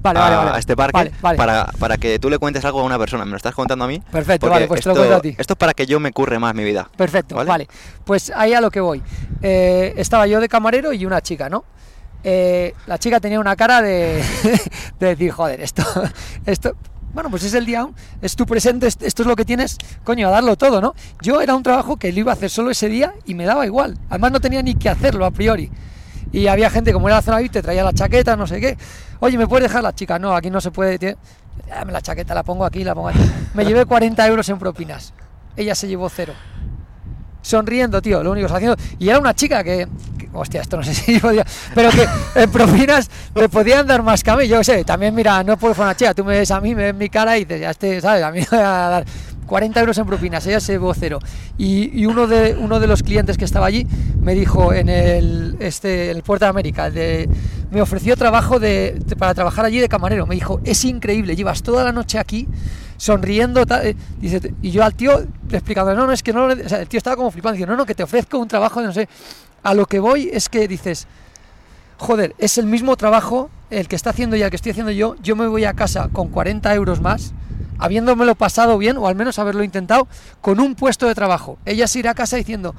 Vale, 0.00 0.18
a, 0.18 0.22
vale, 0.22 0.36
vale. 0.36 0.50
a 0.50 0.58
este 0.58 0.76
parque. 0.76 1.10
Para, 1.20 1.66
para 1.78 1.96
que 1.96 2.18
tú 2.18 2.28
le 2.30 2.38
cuentes 2.38 2.64
algo 2.64 2.80
a 2.80 2.84
una 2.84 2.98
persona. 2.98 3.24
Me 3.24 3.30
lo 3.32 3.36
estás 3.38 3.54
contando 3.54 3.84
a 3.86 3.88
mí. 3.88 4.00
Perfecto, 4.12 4.48
vale, 4.50 4.68
pues 4.68 4.82
te 4.82 4.90
lo 4.90 4.94
cuento 4.94 5.16
a 5.16 5.20
ti. 5.22 5.34
Esto 5.38 5.54
es 5.54 5.58
para 5.58 5.72
que 5.72 5.86
yo 5.86 5.98
me 5.98 6.12
curre 6.12 6.38
más 6.38 6.54
mi 6.54 6.62
vida. 6.62 6.88
Perfecto, 6.96 7.34
¿Vale? 7.36 7.48
vale. 7.48 7.68
Pues 8.04 8.30
ahí 8.36 8.52
a 8.54 8.60
lo 8.60 8.70
que 8.70 8.80
voy. 8.80 9.02
Eh, 9.42 9.94
estaba 9.96 10.26
yo 10.28 10.40
de 10.40 10.48
camarero 10.48 10.92
y 10.92 11.04
una 11.06 11.20
chica, 11.22 11.48
¿no? 11.48 11.64
Eh, 12.24 12.74
la 12.86 12.98
chica 12.98 13.20
tenía 13.20 13.38
una 13.38 13.54
cara 13.54 13.82
de, 13.82 14.22
de 14.98 15.06
decir, 15.06 15.30
joder, 15.30 15.60
esto, 15.60 15.84
esto, 16.46 16.74
bueno, 17.12 17.28
pues 17.30 17.44
es 17.44 17.52
el 17.54 17.66
día, 17.66 17.86
es 18.22 18.34
tu 18.34 18.46
presente, 18.46 18.86
es- 18.86 18.96
esto 19.02 19.22
es 19.22 19.28
lo 19.28 19.36
que 19.36 19.44
tienes, 19.44 19.76
coño, 20.04 20.28
a 20.28 20.30
darlo 20.30 20.56
todo, 20.56 20.80
¿no? 20.80 20.94
Yo 21.20 21.40
era 21.42 21.54
un 21.54 21.62
trabajo 21.62 21.96
que 21.98 22.10
lo 22.12 22.20
iba 22.20 22.32
a 22.32 22.34
hacer 22.34 22.48
solo 22.50 22.70
ese 22.70 22.88
día 22.88 23.12
y 23.26 23.34
me 23.34 23.44
daba 23.44 23.66
igual. 23.66 23.98
Además 24.08 24.32
no 24.32 24.40
tenía 24.40 24.62
ni 24.62 24.74
que 24.74 24.88
hacerlo 24.88 25.26
a 25.26 25.30
priori. 25.30 25.70
Y 26.32 26.46
había 26.48 26.70
gente, 26.70 26.92
como 26.92 27.08
era 27.08 27.16
la 27.18 27.22
zona 27.22 27.38
VIP, 27.38 27.52
te 27.52 27.62
traía 27.62 27.84
la 27.84 27.92
chaqueta, 27.92 28.34
no 28.36 28.46
sé 28.46 28.58
qué. 28.60 28.76
Oye, 29.20 29.38
¿me 29.38 29.46
puedes 29.46 29.68
dejar 29.68 29.82
la 29.84 29.94
chica? 29.94 30.18
No, 30.18 30.34
aquí 30.34 30.50
no 30.50 30.60
se 30.60 30.70
puede. 30.72 31.16
Dame 31.68 31.92
la 31.92 32.00
chaqueta, 32.02 32.34
la 32.34 32.42
pongo 32.42 32.64
aquí, 32.64 32.82
la 32.82 32.94
pongo 32.94 33.10
aquí. 33.10 33.20
Me 33.52 33.64
llevé 33.64 33.84
40 33.86 34.26
euros 34.26 34.48
en 34.48 34.58
propinas. 34.58 35.12
Ella 35.56 35.74
se 35.76 35.86
llevó 35.86 36.08
cero 36.08 36.32
sonriendo, 37.44 38.00
tío, 38.02 38.22
lo 38.24 38.32
único 38.32 38.48
que 38.48 38.54
estaba 38.54 38.74
haciendo. 38.74 38.96
Y 38.98 39.08
era 39.08 39.18
una 39.20 39.34
chica 39.34 39.62
que, 39.62 39.86
que- 40.18 40.28
hostia, 40.32 40.62
esto 40.62 40.76
no 40.78 40.82
sé 40.82 40.94
si 40.94 41.20
podía, 41.20 41.44
pero 41.74 41.90
que 41.90 42.06
en 42.34 42.50
propinas 42.50 43.08
me 43.34 43.48
podían 43.48 43.86
dar 43.86 44.02
más 44.02 44.22
que 44.24 44.30
a 44.30 44.36
mí. 44.36 44.48
Yo 44.48 44.64
sé, 44.64 44.82
también, 44.84 45.14
mira, 45.14 45.44
no 45.44 45.56
puedo 45.56 45.74
ser 45.74 45.84
una 45.84 45.94
chica, 45.94 46.14
tú 46.14 46.24
me 46.24 46.38
ves 46.38 46.50
a 46.50 46.60
mí, 46.60 46.74
me 46.74 46.84
ves 46.84 46.94
mi 46.94 47.08
cara 47.08 47.36
y 47.38 47.44
dices, 47.44 47.60
ya 47.60 47.70
este, 47.70 48.00
¿sabes? 48.00 48.22
A 48.24 48.30
mí 48.32 48.40
me 48.50 48.58
a 48.58 48.62
dar 48.88 49.04
40 49.46 49.78
euros 49.80 49.98
en 49.98 50.06
propinas, 50.06 50.46
ella 50.46 50.58
se 50.58 50.72
llevó. 50.72 50.94
Y, 51.58 52.00
y 52.00 52.06
uno, 52.06 52.26
de, 52.26 52.56
uno 52.58 52.80
de 52.80 52.86
los 52.86 53.02
clientes 53.02 53.36
que 53.36 53.44
estaba 53.44 53.66
allí 53.66 53.86
me 54.20 54.34
dijo 54.34 54.72
en 54.72 54.88
el, 54.88 55.56
este, 55.60 56.10
en 56.10 56.16
el 56.16 56.22
Puerto 56.22 56.46
de 56.46 56.48
América, 56.50 56.90
de, 56.90 57.28
me 57.70 57.82
ofreció 57.82 58.16
trabajo 58.16 58.58
de, 58.58 58.98
de- 59.04 59.16
para 59.16 59.34
trabajar 59.34 59.66
allí 59.66 59.78
de 59.80 59.88
camarero. 59.88 60.26
Me 60.26 60.34
dijo, 60.34 60.60
es 60.64 60.82
increíble, 60.86 61.36
llevas 61.36 61.62
toda 61.62 61.84
la 61.84 61.92
noche 61.92 62.18
aquí 62.18 62.48
sonriendo. 62.96 63.66
tal", 63.66 63.86
eh, 63.86 63.96
dice, 64.18 64.54
y 64.62 64.70
yo 64.70 64.84
al 64.84 64.94
tío 64.94 65.24
explicando, 65.50 65.94
no, 65.94 66.06
no, 66.06 66.12
es 66.12 66.22
que 66.22 66.32
no, 66.32 66.46
lo 66.46 66.54
nece-". 66.54 66.66
o 66.66 66.68
sea, 66.68 66.80
el 66.80 66.88
tío 66.88 66.98
estaba 66.98 67.16
como 67.16 67.30
flipando, 67.30 67.56
dice, 67.56 67.66
no, 67.66 67.76
no, 67.76 67.86
que 67.86 67.94
te 67.94 68.02
ofrezco 68.02 68.38
un 68.38 68.48
trabajo 68.48 68.80
de 68.80 68.86
no 68.86 68.92
sé. 68.92 69.08
A 69.62 69.74
lo 69.74 69.86
que 69.86 69.98
voy 69.98 70.30
es 70.32 70.48
que 70.48 70.68
dices, 70.68 71.06
joder, 71.98 72.34
es 72.38 72.58
el 72.58 72.66
mismo 72.66 72.96
trabajo 72.96 73.50
el 73.70 73.88
que 73.88 73.96
está 73.96 74.10
haciendo 74.10 74.36
ya 74.36 74.46
el 74.46 74.50
que 74.50 74.56
estoy 74.56 74.70
haciendo 74.70 74.92
yo. 74.92 75.16
Yo 75.22 75.36
me 75.36 75.46
voy 75.46 75.64
a 75.64 75.74
casa 75.74 76.08
con 76.12 76.28
40 76.28 76.74
euros 76.74 77.00
más, 77.00 77.32
habiéndomelo 77.78 78.34
pasado 78.34 78.78
bien, 78.78 78.96
o 78.96 79.08
al 79.08 79.14
menos 79.14 79.38
haberlo 79.38 79.64
intentado, 79.64 80.06
con 80.40 80.60
un 80.60 80.74
puesto 80.74 81.06
de 81.06 81.14
trabajo. 81.14 81.58
Ella 81.64 81.86
se 81.86 81.98
irá 81.98 82.12
a 82.12 82.14
casa 82.14 82.36
diciendo, 82.36 82.74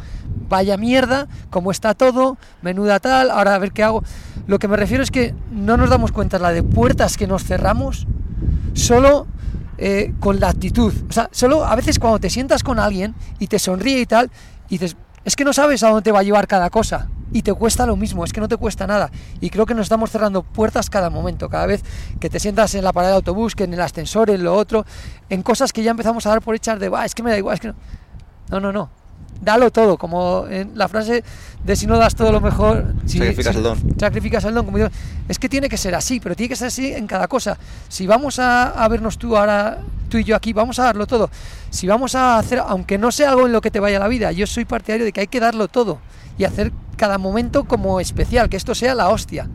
vaya 0.48 0.78
mierda, 0.78 1.28
cómo 1.50 1.72
está 1.72 1.94
todo, 1.94 2.38
menuda 2.62 3.00
tal, 3.00 3.32
ahora 3.32 3.56
a 3.56 3.60
ver 3.60 3.72
qué 3.72 3.84
hago. 3.84 4.04
Lo 4.48 4.60
que 4.60 4.68
me 4.68 4.78
refiero 4.78 5.04
es 5.04 5.12
que 5.12 5.34
no 5.52 5.78
nos 5.78 5.90
damos 5.90 6.12
cuenta 6.12 6.40
la 6.40 6.52
de 6.52 6.64
puertas 6.64 7.18
que 7.18 7.28
nos 7.28 7.44
cerramos 7.44 8.08
solo 8.74 9.28
eh, 9.78 10.14
con 10.20 10.40
la 10.40 10.50
actitud. 10.50 10.94
O 11.10 11.14
sea, 11.14 11.30
solo 11.32 11.66
a 11.66 11.76
veces 11.76 12.00
cuando 12.00 12.20
te 12.20 12.30
sientas 12.30 12.64
con 12.64 12.80
alguien 12.80 13.16
y 13.40 13.48
te 13.48 13.60
sonríe 13.60 14.00
y 14.00 14.06
tal, 14.06 14.32
y 14.70 14.78
dices, 14.78 14.96
es 15.24 15.36
que 15.36 15.44
no 15.44 15.54
sabes 15.54 15.82
a 15.84 15.90
dónde 15.90 16.04
te 16.04 16.12
va 16.12 16.20
a 16.20 16.24
llevar 16.24 16.48
cada 16.48 16.70
cosa. 16.70 17.10
Y 17.34 17.42
te 17.42 17.54
cuesta 17.54 17.86
lo 17.86 17.96
mismo, 17.96 18.24
es 18.24 18.32
que 18.32 18.40
no 18.40 18.48
te 18.48 18.56
cuesta 18.56 18.86
nada. 18.88 19.10
Y 19.42 19.50
creo 19.50 19.66
que 19.66 19.74
nos 19.74 19.84
estamos 19.86 20.12
cerrando 20.12 20.44
puertas 20.44 20.90
cada 20.90 21.10
momento, 21.10 21.50
cada 21.50 21.66
vez 21.66 21.84
que 22.20 22.30
te 22.30 22.40
sientas 22.40 22.76
en 22.76 22.84
la 22.84 22.94
parada 22.94 23.14
de 23.14 23.16
autobús, 23.18 23.56
que 23.56 23.64
en 23.64 23.74
el 23.74 23.82
ascensor, 23.82 24.30
en 24.30 24.44
lo 24.44 24.54
otro, 24.54 24.86
en 25.30 25.42
cosas 25.42 25.74
que 25.74 25.84
ya 25.84 25.92
empezamos 25.92 26.26
a 26.28 26.30
dar 26.30 26.42
por 26.42 26.56
hechas 26.56 26.80
de, 26.80 26.90
va, 26.90 27.04
es 27.04 27.16
que 27.16 27.24
me 27.24 27.32
da 27.32 27.38
igual, 27.38 27.56
es 27.56 27.60
que 27.60 27.68
no. 27.70 27.76
No, 28.50 28.60
no, 28.60 28.72
no. 28.72 29.05
Dalo 29.46 29.70
todo, 29.72 29.98
como 29.98 30.48
en 30.50 30.72
la 30.76 30.88
frase 30.88 31.24
de 31.64 31.76
si 31.76 31.86
no 31.88 31.98
das 31.98 32.16
todo 32.16 32.32
lo 32.32 32.42
mejor, 32.42 32.94
si, 33.06 33.20
Sacrificas 33.20 33.54
si- 33.54 33.58
el 33.60 33.64
don. 33.64 33.78
sacrificas 34.00 34.44
el 34.46 34.54
don, 34.56 34.66
como 34.66 34.78
digo, 34.78 34.90
es 35.30 35.38
que 35.40 35.48
tiene 35.48 35.70
que 35.70 35.78
ser 35.78 35.94
así, 35.94 36.20
pero 36.20 36.36
tiene 36.36 36.50
que 36.50 36.56
ser 36.56 36.68
así 36.68 36.92
en 36.92 37.06
cada 37.06 37.28
cosa. 37.28 37.58
Si 37.88 38.08
vamos 38.08 38.40
a, 38.40 38.70
a 38.70 38.88
vernos 38.88 39.18
tú 39.20 39.38
ahora, 39.38 39.78
tú 40.10 40.18
y 40.18 40.24
yo 40.24 40.36
aquí, 40.36 40.52
vamos 40.52 40.80
a 40.80 40.84
darlo 40.86 41.06
todo. 41.06 41.30
Si 41.70 41.86
vamos 41.88 42.16
a 42.16 42.40
hacer, 42.40 42.60
aunque 42.60 42.98
no 42.98 43.12
sea 43.12 43.30
algo 43.30 43.46
en 43.46 43.52
lo 43.54 43.62
que 43.62 43.70
te 43.72 43.80
vaya 43.80 44.00
la 44.00 44.08
vida, 44.08 44.32
yo 44.32 44.48
soy 44.48 44.66
partidario 44.66 45.06
de 45.06 45.12
que 45.12 45.22
hay 45.22 45.28
que 45.28 45.40
darlo 45.40 45.68
todo 45.68 46.00
y 46.40 46.44
hacer 46.44 46.72
cada 46.98 47.18
momento 47.20 47.66
como 47.66 48.00
especial, 48.00 48.50
que 48.50 48.58
esto 48.58 48.74
sea 48.74 48.96
la 48.96 49.10
hostia. 49.10 49.48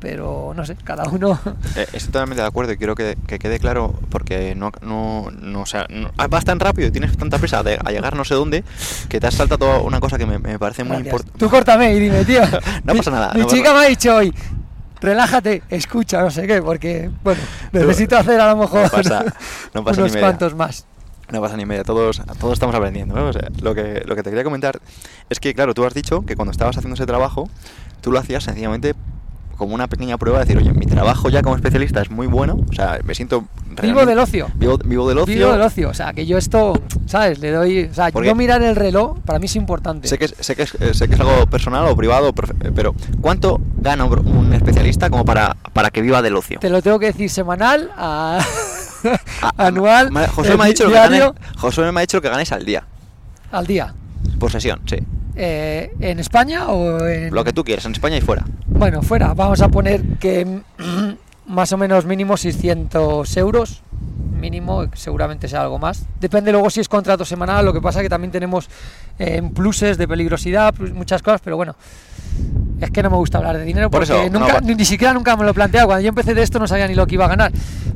Pero 0.00 0.52
no 0.54 0.64
sé, 0.64 0.76
cada 0.84 1.04
uno. 1.08 1.38
Eh, 1.76 1.86
estoy 1.92 2.12
totalmente 2.12 2.40
de 2.42 2.46
acuerdo 2.48 2.72
y 2.72 2.76
quiero 2.76 2.94
que, 2.94 3.16
que 3.26 3.38
quede 3.38 3.58
claro 3.58 3.94
porque 4.10 4.54
no, 4.54 4.70
no, 4.82 5.30
no, 5.40 5.62
o 5.62 5.66
sea, 5.66 5.86
no- 5.90 6.10
ah, 6.16 6.28
vas 6.28 6.44
tan 6.44 6.60
rápido 6.60 6.88
y 6.88 6.90
tienes 6.92 7.16
tanta 7.16 7.38
prisa 7.38 7.62
de, 7.62 7.78
a 7.84 7.90
llegar 7.90 8.14
no 8.16 8.24
sé 8.24 8.34
dónde 8.34 8.62
que 9.08 9.18
te 9.20 9.26
has 9.26 9.34
saltado 9.34 9.82
una 9.82 9.98
cosa 10.00 10.16
que 10.18 10.26
me, 10.26 10.38
me 10.38 10.58
parece 10.58 10.84
muy 10.84 10.98
importante. 10.98 11.38
Tú 11.38 11.50
córtame 11.50 11.94
y 11.94 11.98
dime, 12.00 12.24
tío. 12.24 12.42
No 12.84 12.92
Mi- 12.94 12.98
pasa 13.00 13.10
nada, 13.10 13.32
Mi 13.34 13.42
pasa 13.42 13.56
chica 13.56 13.72
me 13.74 13.78
ha 13.80 13.88
dicho 13.88 14.14
hoy, 14.14 14.32
relájate, 15.00 15.62
escucha, 15.70 16.20
no 16.22 16.30
sé 16.30 16.46
qué, 16.46 16.62
porque, 16.62 17.10
bueno, 17.22 17.40
necesito 17.72 18.16
hacer 18.16 18.40
a 18.40 18.50
lo 18.52 18.56
mejor 18.60 18.82
No 18.84 18.88
pasa, 18.90 19.24
no 19.74 19.84
pasa 19.84 19.96
ni 19.96 20.02
unos 20.02 20.12
media. 20.12 20.20
cuantos 20.26 20.54
más. 20.54 20.86
No 21.30 21.40
pasa 21.42 21.56
ni 21.58 21.66
media, 21.66 21.84
todos, 21.84 22.22
todos 22.40 22.54
estamos 22.54 22.74
aprendiendo. 22.74 23.14
¿no? 23.14 23.26
O 23.26 23.32
sea, 23.34 23.48
lo, 23.60 23.74
que, 23.74 24.02
lo 24.06 24.16
que 24.16 24.22
te 24.22 24.30
quería 24.30 24.44
comentar 24.44 24.80
es 25.28 25.38
que, 25.40 25.52
claro, 25.54 25.74
tú 25.74 25.84
has 25.84 25.92
dicho 25.92 26.24
que 26.24 26.36
cuando 26.36 26.52
estabas 26.52 26.76
haciendo 26.78 26.94
ese 26.94 27.04
trabajo, 27.04 27.50
tú 28.00 28.10
lo 28.12 28.18
hacías 28.18 28.44
sencillamente 28.44 28.94
como 29.58 29.74
una 29.74 29.86
pequeña 29.88 30.16
prueba 30.16 30.38
de 30.38 30.44
decir, 30.46 30.56
oye, 30.56 30.72
mi 30.72 30.86
trabajo 30.86 31.28
ya 31.28 31.42
como 31.42 31.54
especialista 31.56 32.00
es 32.00 32.10
muy 32.10 32.26
bueno, 32.26 32.56
o 32.70 32.72
sea, 32.72 32.98
me 33.04 33.14
siento... 33.14 33.44
Vivo 33.82 34.04
del 34.06 34.18
ocio. 34.18 34.48
Vivo, 34.56 34.76
vivo 34.84 35.08
del 35.08 35.18
ocio. 35.18 35.34
Vivo 35.34 35.52
del 35.52 35.60
ocio, 35.60 35.90
o 35.90 35.94
sea, 35.94 36.12
que 36.12 36.26
yo 36.26 36.36
esto, 36.38 36.80
¿sabes? 37.06 37.38
Le 37.38 37.50
doy, 37.52 37.84
o 37.90 37.94
sea, 37.94 38.10
Porque- 38.10 38.28
no 38.30 38.34
mirar 38.34 38.60
el 38.62 38.74
reloj 38.74 39.18
para 39.20 39.38
mí 39.38 39.46
es 39.46 39.54
importante. 39.56 40.08
Sé 40.08 40.18
que, 40.18 40.26
sé, 40.28 40.56
que 40.56 40.62
es, 40.62 40.74
eh, 40.80 40.94
sé 40.94 41.06
que 41.08 41.14
es 41.14 41.20
algo 41.20 41.46
personal 41.46 41.86
o 41.86 41.94
privado, 41.96 42.32
profe- 42.34 42.72
pero 42.74 42.94
¿cuánto 43.20 43.60
gana 43.76 44.04
un 44.06 44.52
especialista 44.54 45.10
como 45.10 45.24
para, 45.24 45.56
para 45.74 45.90
que 45.90 46.00
viva 46.02 46.22
del 46.22 46.34
ocio? 46.36 46.58
Te 46.60 46.70
lo 46.70 46.80
tengo 46.82 46.98
que 46.98 47.06
decir 47.06 47.28
semanal, 47.30 47.90
a- 47.96 48.40
Ah, 49.42 49.52
anual, 49.56 50.10
ma- 50.10 50.26
José 50.26 50.54
eh, 50.54 50.56
me 50.56 50.64
ha 50.64 50.66
dicho 50.66 50.84
lo 50.84 50.90
que 50.90 50.96
diario, 50.96 51.34
gane- 51.34 51.58
José 51.58 51.92
me 51.92 52.00
ha 52.00 52.02
dicho 52.02 52.20
que 52.20 52.28
ganáis 52.28 52.50
al 52.50 52.64
día, 52.64 52.82
al 53.52 53.64
día. 53.66 53.94
por 54.40 54.50
sesión, 54.50 54.80
sí. 54.86 54.96
Eh, 55.40 55.92
¿En 56.00 56.18
España 56.18 56.66
o 56.68 57.06
en...? 57.06 57.32
Lo 57.32 57.44
que 57.44 57.52
tú 57.52 57.62
quieras, 57.62 57.84
en 57.86 57.92
España 57.92 58.16
y 58.16 58.20
fuera. 58.20 58.44
Bueno, 58.66 59.02
fuera, 59.02 59.34
vamos 59.34 59.60
a 59.62 59.68
poner 59.68 60.02
que 60.18 60.62
más 61.46 61.72
o 61.72 61.76
menos 61.78 62.04
mínimo 62.06 62.36
600 62.36 63.36
euros, 63.36 63.82
mínimo, 64.40 64.86
seguramente 64.94 65.46
sea 65.48 65.62
algo 65.62 65.78
más. 65.78 66.04
Depende 66.20 66.50
luego 66.52 66.70
si 66.70 66.80
es 66.80 66.88
contrato 66.88 67.24
semanal, 67.24 67.64
lo 67.64 67.72
que 67.72 67.80
pasa 67.80 68.02
que 68.02 68.08
también 68.08 68.32
tenemos 68.32 68.68
eh, 69.20 69.40
pluses 69.54 69.96
de 69.96 70.08
peligrosidad, 70.08 70.74
plus- 70.74 70.92
muchas 70.92 71.22
cosas, 71.22 71.40
pero 71.42 71.56
bueno, 71.56 71.76
es 72.80 72.90
que 72.90 73.02
no 73.02 73.10
me 73.10 73.16
gusta 73.16 73.38
hablar 73.38 73.56
de 73.58 73.64
dinero 73.64 73.90
Por 73.90 74.00
porque 74.06 74.12
eso, 74.26 74.30
no 74.32 74.40
nunca, 74.40 74.60
ni, 74.60 74.74
ni 74.74 74.84
siquiera 74.84 75.14
nunca 75.14 75.36
me 75.36 75.44
lo 75.44 75.50
he 75.50 75.54
planteado. 75.54 75.86
Cuando 75.86 76.02
yo 76.02 76.08
empecé 76.08 76.34
de 76.34 76.42
esto 76.42 76.58
no 76.58 76.66
sabía 76.66 76.88
ni 76.88 76.94
lo 76.96 77.06
que 77.06 77.14
iba 77.14 77.26
a 77.26 77.28
ganar, 77.28 77.52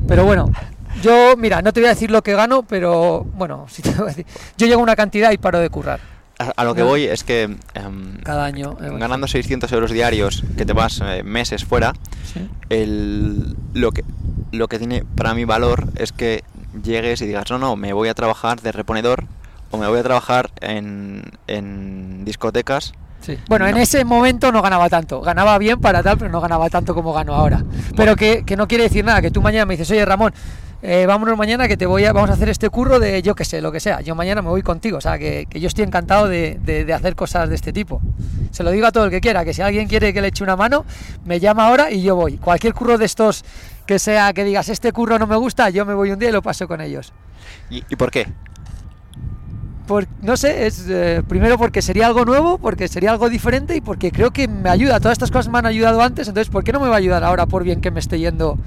pero 0.07 0.23
bueno. 0.23 0.49
Yo, 1.01 1.35
mira, 1.37 1.61
no 1.61 1.73
te 1.73 1.81
voy 1.81 1.87
a 1.87 1.89
decir 1.89 2.09
lo 2.11 2.21
que 2.21 2.33
gano, 2.33 2.63
pero 2.63 3.25
bueno, 3.35 3.65
sí 3.69 3.81
te 3.81 3.89
voy 3.91 4.03
a 4.03 4.05
decir. 4.05 4.25
Yo 4.57 4.67
llego 4.67 4.79
a 4.79 4.83
una 4.83 4.95
cantidad 4.95 5.31
y 5.31 5.37
paro 5.37 5.59
de 5.59 5.69
currar. 5.69 5.99
A, 6.55 6.63
lo 6.63 6.75
que 6.75 6.83
voy 6.83 7.03
es 7.05 7.23
que 7.23 7.43
em, 7.73 8.17
cada 8.23 8.45
año 8.45 8.77
eh, 8.81 8.89
ganando 8.99 9.27
600 9.27 9.71
euros 9.71 9.91
diarios 9.91 10.43
que 10.57 10.65
te 10.65 10.73
vas 10.73 11.01
eh, 11.03 11.23
meses 11.23 11.65
fuera, 11.65 11.93
sí. 12.33 12.47
el, 12.69 13.55
lo, 13.73 13.91
que, 13.91 14.03
lo 14.51 14.67
que 14.67 14.77
tiene 14.79 15.03
para 15.15 15.33
mí 15.33 15.45
valor 15.45 15.87
es 15.95 16.11
que 16.11 16.43
llegues 16.83 17.21
y 17.21 17.27
digas, 17.27 17.45
no, 17.49 17.57
no, 17.59 17.75
me 17.75 17.93
voy 17.93 18.09
a 18.09 18.13
trabajar 18.13 18.61
de 18.61 18.71
reponedor 18.71 19.25
o 19.71 19.77
me 19.77 19.87
voy 19.87 19.99
a 19.99 20.03
trabajar 20.03 20.51
en, 20.61 21.23
en 21.47 22.25
discotecas. 22.25 22.93
Sí. 23.21 23.37
Bueno, 23.47 23.65
en 23.67 23.75
No. 23.75 23.81
ese 23.81 24.03
momento 24.03 24.51
no 24.51 24.61
ganaba 24.61 24.89
tanto. 24.89 25.21
Ganaba 25.21 25.57
bien 25.57 25.79
para 25.79 26.03
tal, 26.03 26.17
pero 26.17 26.29
no 26.29 26.41
ganaba 26.41 26.69
tanto 26.69 26.93
como 26.93 27.13
gano 27.13 27.33
ahora. 27.33 27.63
Pero 27.95 28.15
que, 28.17 28.43
que 28.45 28.57
no 28.57 28.67
quiere 28.67 28.83
decir 28.83 29.05
nada, 29.05 29.21
que 29.21 29.31
tú 29.31 29.41
mañana 29.41 29.65
me 29.65 29.75
dices, 29.75 29.89
oye 29.91 30.03
Ramón, 30.05 30.33
eh, 30.85 31.05
vámonos 31.07 31.37
mañana 31.37 31.67
que 31.69 31.77
te 31.77 31.85
voy 31.85 32.03
a, 32.03 32.11
vamos 32.11 32.29
a 32.29 32.33
hacer 32.33 32.49
este 32.49 32.69
curro 32.69 32.99
de 32.99 33.21
yo 33.21 33.35
que 33.35 33.45
sé, 33.45 33.61
lo 33.61 33.71
que 33.71 33.79
sea. 33.79 34.01
Yo 34.01 34.15
mañana 34.15 34.41
me 34.41 34.49
voy 34.49 34.61
contigo. 34.61 34.97
O 34.97 35.01
sea, 35.01 35.17
que, 35.17 35.47
que 35.49 35.59
yo 35.61 35.67
estoy 35.69 35.85
encantado 35.85 36.27
de, 36.27 36.59
de- 36.61 36.83
de 36.85 36.93
hacer 36.93 37.15
cosas 37.15 37.47
de 37.47 37.55
este 37.55 37.71
tipo. 37.71 38.01
Se 38.51 38.63
lo 38.63 38.71
digo 38.71 38.85
a 38.85 38.91
todo 38.91 39.05
el 39.05 39.09
que 39.09 39.21
quiera, 39.21 39.45
que 39.45 39.53
si 39.53 39.61
alguien 39.61 39.87
quiere 39.87 40.13
que 40.13 40.21
le 40.21 40.27
eche 40.27 40.43
una 40.43 40.55
mano, 40.57 40.85
me 41.25 41.39
llama 41.39 41.67
ahora 41.67 41.89
y 41.89 42.03
yo 42.03 42.15
voy. 42.15 42.37
Cualquier 42.37 42.73
curro 42.73 42.97
de 42.97 43.05
estos 43.05 43.43
que 43.85 43.97
sea 43.97 44.33
que 44.33 44.43
digas, 44.43 44.67
este 44.69 44.91
curro 44.91 45.17
no 45.17 45.25
me 45.25 45.35
gusta, 45.37 45.69
yo 45.69 45.85
me 45.85 45.93
voy 45.93 46.11
un 46.11 46.19
día 46.19 46.29
y 46.29 46.31
lo 46.33 46.41
paso 46.41 46.67
con 46.67 46.81
ellos. 46.81 47.13
¿Y, 47.69 47.83
y 47.89 47.95
por 47.95 48.11
qué? 48.11 48.27
Por, 49.87 50.07
no 50.21 50.37
sé, 50.37 50.65
es 50.65 50.85
eh, 50.89 51.23
primero 51.27 51.57
porque 51.57 51.81
sería 51.81 52.07
algo 52.07 52.23
nuevo, 52.23 52.57
porque 52.57 52.87
sería 52.87 53.11
algo 53.11 53.29
diferente 53.29 53.75
y 53.75 53.81
porque 53.81 54.11
creo 54.11 54.31
que 54.31 54.47
me 54.47 54.69
ayuda. 54.69 54.99
Todas 54.99 55.13
estas 55.13 55.29
cosas 55.31 55.51
me 55.51 55.59
han 55.59 55.65
ayudado 55.65 56.01
antes, 56.01 56.27
entonces 56.27 56.49
¿por 56.49 56.63
qué 56.63 56.71
no 56.71 56.79
me 56.79 56.87
va 56.87 56.95
a 56.95 56.97
ayudar 56.99 57.23
ahora 57.23 57.45
por 57.47 57.63
bien 57.63 57.81
que 57.81 57.91
me 57.91 57.99
esté 57.99 58.17
yendo? 58.17 58.57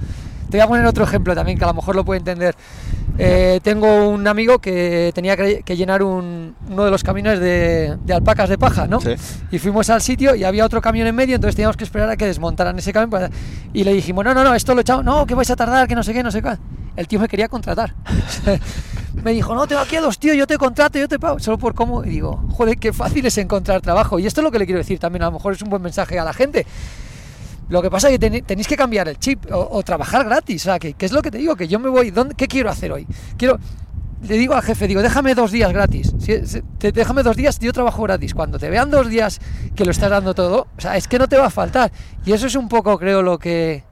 Te 0.49 0.57
voy 0.57 0.61
a 0.61 0.67
poner 0.67 0.85
otro 0.85 1.03
ejemplo 1.03 1.35
también 1.35 1.57
que 1.57 1.63
a 1.63 1.67
lo 1.67 1.73
mejor 1.73 1.95
lo 1.95 2.05
puede 2.05 2.19
entender. 2.19 2.55
Eh, 3.19 3.59
tengo 3.63 4.09
un 4.09 4.27
amigo 4.27 4.59
que 4.59 5.11
tenía 5.15 5.35
que, 5.35 5.63
que 5.63 5.75
llenar 5.75 6.03
un- 6.03 6.55
uno 6.69 6.85
de 6.85 6.91
los 6.91 7.03
camiones 7.03 7.39
de, 7.39 7.97
de 8.05 8.13
alpacas 8.13 8.47
de 8.47 8.57
paja, 8.59 8.85
¿no? 8.87 9.01
Sí. 9.01 9.15
Y 9.51 9.57
fuimos 9.59 9.89
al 9.89 10.01
sitio 10.01 10.35
y 10.35 10.43
había 10.43 10.63
otro 10.65 10.81
camión 10.81 11.07
en 11.07 11.15
medio, 11.15 11.35
entonces 11.35 11.55
teníamos 11.55 11.75
que 11.77 11.83
esperar 11.83 12.09
a 12.11 12.15
que 12.15 12.25
desmontaran 12.27 12.77
ese 12.77 12.93
camión. 12.93 13.09
para- 13.09 13.29
Y 13.73 13.83
le 13.83 13.93
dijimos, 13.93 14.23
no, 14.23 14.33
no, 14.35 14.43
no, 14.43 14.53
esto 14.53 14.75
lo 14.75 14.81
echamos, 14.81 15.03
no, 15.03 15.25
que 15.25 15.33
vais 15.35 15.49
a 15.49 15.55
tardar, 15.55 15.87
que 15.87 15.95
no 15.95 16.03
sé 16.03 16.13
qué, 16.13 16.21
no 16.23 16.31
sé 16.31 16.41
qué. 16.43 16.57
El 16.95 17.07
tío 17.07 17.19
me 17.19 17.27
quería 17.27 17.47
contratar. 17.47 17.93
me 19.23 19.31
dijo, 19.33 19.55
no, 19.55 19.65
tengo 19.67 19.81
aquí 19.81 19.95
a 19.95 20.01
dos 20.01 20.19
tíos, 20.19 20.37
yo 20.37 20.45
te 20.47 20.57
contrato, 20.57 20.99
yo 20.99 21.07
te 21.07 21.17
pago, 21.19 21.39
solo 21.39 21.57
por 21.57 21.73
cómo. 21.73 22.03
Y 22.03 22.09
digo, 22.09 22.43
joder, 22.51 22.77
qué 22.77 22.93
fácil 22.93 23.25
es 23.25 23.37
encontrar 23.39 23.81
trabajo. 23.81 24.19
Y 24.19 24.27
esto 24.27 24.41
es 24.41 24.43
lo 24.43 24.51
que 24.51 24.59
le 24.59 24.65
quiero 24.65 24.77
decir 24.79 24.99
también, 24.99 25.23
a 25.23 25.25
lo 25.25 25.33
mejor 25.33 25.53
es 25.53 25.61
un 25.63 25.69
buen 25.69 25.81
mensaje 25.81 26.19
a 26.19 26.23
la 26.23 26.33
gente. 26.33 26.65
Lo 27.69 27.81
que 27.81 27.89
pasa 27.89 28.09
es 28.09 28.17
que 28.19 28.41
tenéis 28.41 28.67
que 28.67 28.77
cambiar 28.77 29.07
el 29.09 29.17
chip 29.19 29.45
o, 29.51 29.83
trabajar 29.83 30.23
gratis. 30.25 30.61
O 30.61 30.65
sea, 30.65 30.79
que, 30.79 30.95
es 30.97 31.11
lo 31.11 31.21
que 31.21 31.31
te 31.31 31.37
digo, 31.37 31.55
que 31.55 31.67
yo 31.67 31.79
me 31.79 31.89
voy, 31.89 32.11
¿dónde, 32.11 32.33
¿qué 32.35 32.47
quiero 32.47 32.69
hacer 32.69 32.91
hoy? 32.93 33.05
Quiero, 33.37 33.59
le 34.23 34.37
digo 34.37 34.53
al 34.55 34.61
jefe, 34.63 34.87
digo, 34.87 35.01
déjame 35.01 35.35
dos 35.35 35.51
días 35.51 35.71
gratis. 35.73 36.13
Si- 36.19 36.61
te- 36.79 36.91
déjame 36.91 37.23
dos 37.23 37.35
días, 37.35 37.59
yo 37.59 37.73
trabajo 37.73 38.03
gratis. 38.03 38.33
Cuando 38.33 38.57
te 38.57 38.69
vean 38.69 38.89
dos 38.89 39.09
días 39.09 39.39
que 39.75 39.83
lo 39.85 39.91
estás 39.91 40.09
dando 40.09 40.33
todo, 40.33 40.67
o 40.77 40.81
sea, 40.81 40.95
es 40.97 41.07
que 41.07 41.19
no 41.19 41.27
te 41.27 41.37
va 41.37 41.47
a 41.47 41.49
faltar. 41.49 41.91
Y 42.25 42.31
eso 42.31 42.47
es 42.47 42.55
un 42.55 42.69
poco, 42.69 42.97
creo, 42.97 43.21
lo 43.21 43.37
que... 43.37 43.83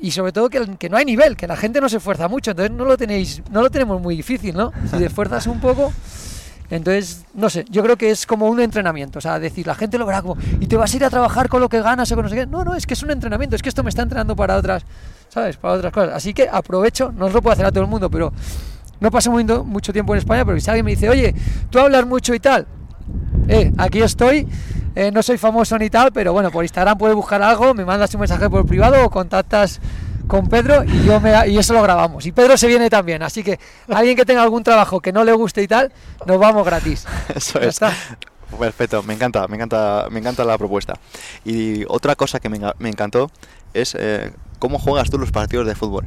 Y 0.00 0.10
sobre 0.10 0.32
todo 0.32 0.48
que, 0.48 0.76
que 0.78 0.88
no 0.88 0.96
hay 0.96 1.04
nivel, 1.04 1.36
que 1.36 1.46
la 1.46 1.56
gente 1.56 1.80
no 1.80 1.88
se 1.88 1.96
esfuerza 1.96 2.28
mucho, 2.28 2.50
entonces 2.52 2.74
no 2.76 2.84
lo 2.84 2.96
tenéis, 2.96 3.42
no 3.50 3.62
lo 3.62 3.70
tenemos 3.70 4.00
muy 4.00 4.16
difícil, 4.16 4.54
¿no? 4.56 4.70
Si 4.90 4.96
te 4.98 5.06
esfuerzas 5.06 5.46
un 5.46 5.60
poco, 5.60 5.92
entonces, 6.70 7.24
no 7.34 7.48
sé, 7.48 7.64
yo 7.70 7.82
creo 7.82 7.96
que 7.96 8.10
es 8.10 8.26
como 8.26 8.46
un 8.46 8.60
entrenamiento, 8.60 9.18
o 9.18 9.22
sea, 9.22 9.38
decir, 9.38 9.66
la 9.66 9.74
gente 9.74 9.96
lo 9.96 10.04
verá 10.04 10.20
como, 10.20 10.36
y 10.60 10.66
te 10.66 10.76
vas 10.76 10.92
a 10.92 10.96
ir 10.96 11.04
a 11.04 11.10
trabajar 11.10 11.48
con 11.48 11.60
lo 11.60 11.68
que 11.68 11.80
ganas 11.80 12.10
o 12.12 12.14
con 12.14 12.24
no 12.24 12.28
sé. 12.28 12.46
No, 12.46 12.62
no, 12.62 12.74
es 12.74 12.86
que 12.86 12.94
es 12.94 13.02
un 13.02 13.10
entrenamiento, 13.10 13.56
es 13.56 13.62
que 13.62 13.70
esto 13.70 13.82
me 13.82 13.88
está 13.88 14.02
entrenando 14.02 14.36
para 14.36 14.56
otras, 14.56 14.84
¿sabes? 15.28 15.56
Para 15.56 15.74
otras 15.74 15.92
cosas. 15.92 16.14
Así 16.14 16.34
que 16.34 16.48
aprovecho, 16.50 17.10
no 17.12 17.26
os 17.26 17.32
lo 17.32 17.40
puedo 17.40 17.54
hacer 17.54 17.64
a 17.64 17.72
todo 17.72 17.84
el 17.84 17.90
mundo, 17.90 18.10
pero 18.10 18.32
no 19.00 19.10
paso 19.10 19.30
mucho 19.30 19.92
tiempo 19.92 20.14
en 20.14 20.18
España, 20.18 20.44
pero 20.44 20.60
si 20.60 20.68
alguien 20.68 20.84
me 20.84 20.90
dice, 20.90 21.08
oye, 21.08 21.34
tú 21.70 21.78
hablas 21.78 22.06
mucho 22.06 22.34
y 22.34 22.40
tal, 22.40 22.66
eh, 23.48 23.72
aquí 23.78 24.02
estoy, 24.02 24.46
eh, 24.94 25.10
no 25.10 25.22
soy 25.22 25.38
famoso 25.38 25.78
ni 25.78 25.88
tal, 25.88 26.12
pero 26.12 26.34
bueno, 26.34 26.50
por 26.50 26.64
Instagram 26.64 26.98
puedes 26.98 27.16
buscar 27.16 27.40
algo, 27.40 27.72
me 27.72 27.84
mandas 27.84 28.12
un 28.14 28.20
mensaje 28.20 28.50
por 28.50 28.66
privado 28.66 29.02
o 29.04 29.08
contactas 29.08 29.80
con 30.28 30.46
Pedro 30.48 30.84
y 30.84 31.04
yo 31.04 31.18
me 31.20 31.48
y 31.48 31.58
eso 31.58 31.72
lo 31.72 31.82
grabamos. 31.82 32.24
Y 32.26 32.32
Pedro 32.32 32.56
se 32.56 32.68
viene 32.68 32.88
también, 32.88 33.22
así 33.22 33.42
que 33.42 33.58
alguien 33.88 34.16
que 34.16 34.24
tenga 34.24 34.42
algún 34.42 34.62
trabajo 34.62 35.00
que 35.00 35.12
no 35.12 35.24
le 35.24 35.32
guste 35.32 35.62
y 35.62 35.66
tal, 35.66 35.92
nos 36.26 36.38
vamos 36.38 36.64
gratis. 36.64 37.06
Eso 37.34 37.58
es. 37.58 37.68
está. 37.68 37.92
Perfecto, 38.58 39.02
me 39.02 39.14
encanta, 39.14 39.46
me 39.48 39.56
encanta, 39.56 40.06
me 40.10 40.20
encanta 40.20 40.44
la 40.44 40.56
propuesta. 40.56 40.94
Y 41.44 41.84
otra 41.88 42.14
cosa 42.14 42.40
que 42.40 42.48
me, 42.48 42.60
me 42.78 42.88
encantó 42.88 43.30
es 43.74 43.96
eh, 43.98 44.32
cómo 44.58 44.78
juegas 44.78 45.10
tú 45.10 45.18
los 45.18 45.32
partidos 45.32 45.66
de 45.66 45.74
fútbol. 45.74 46.06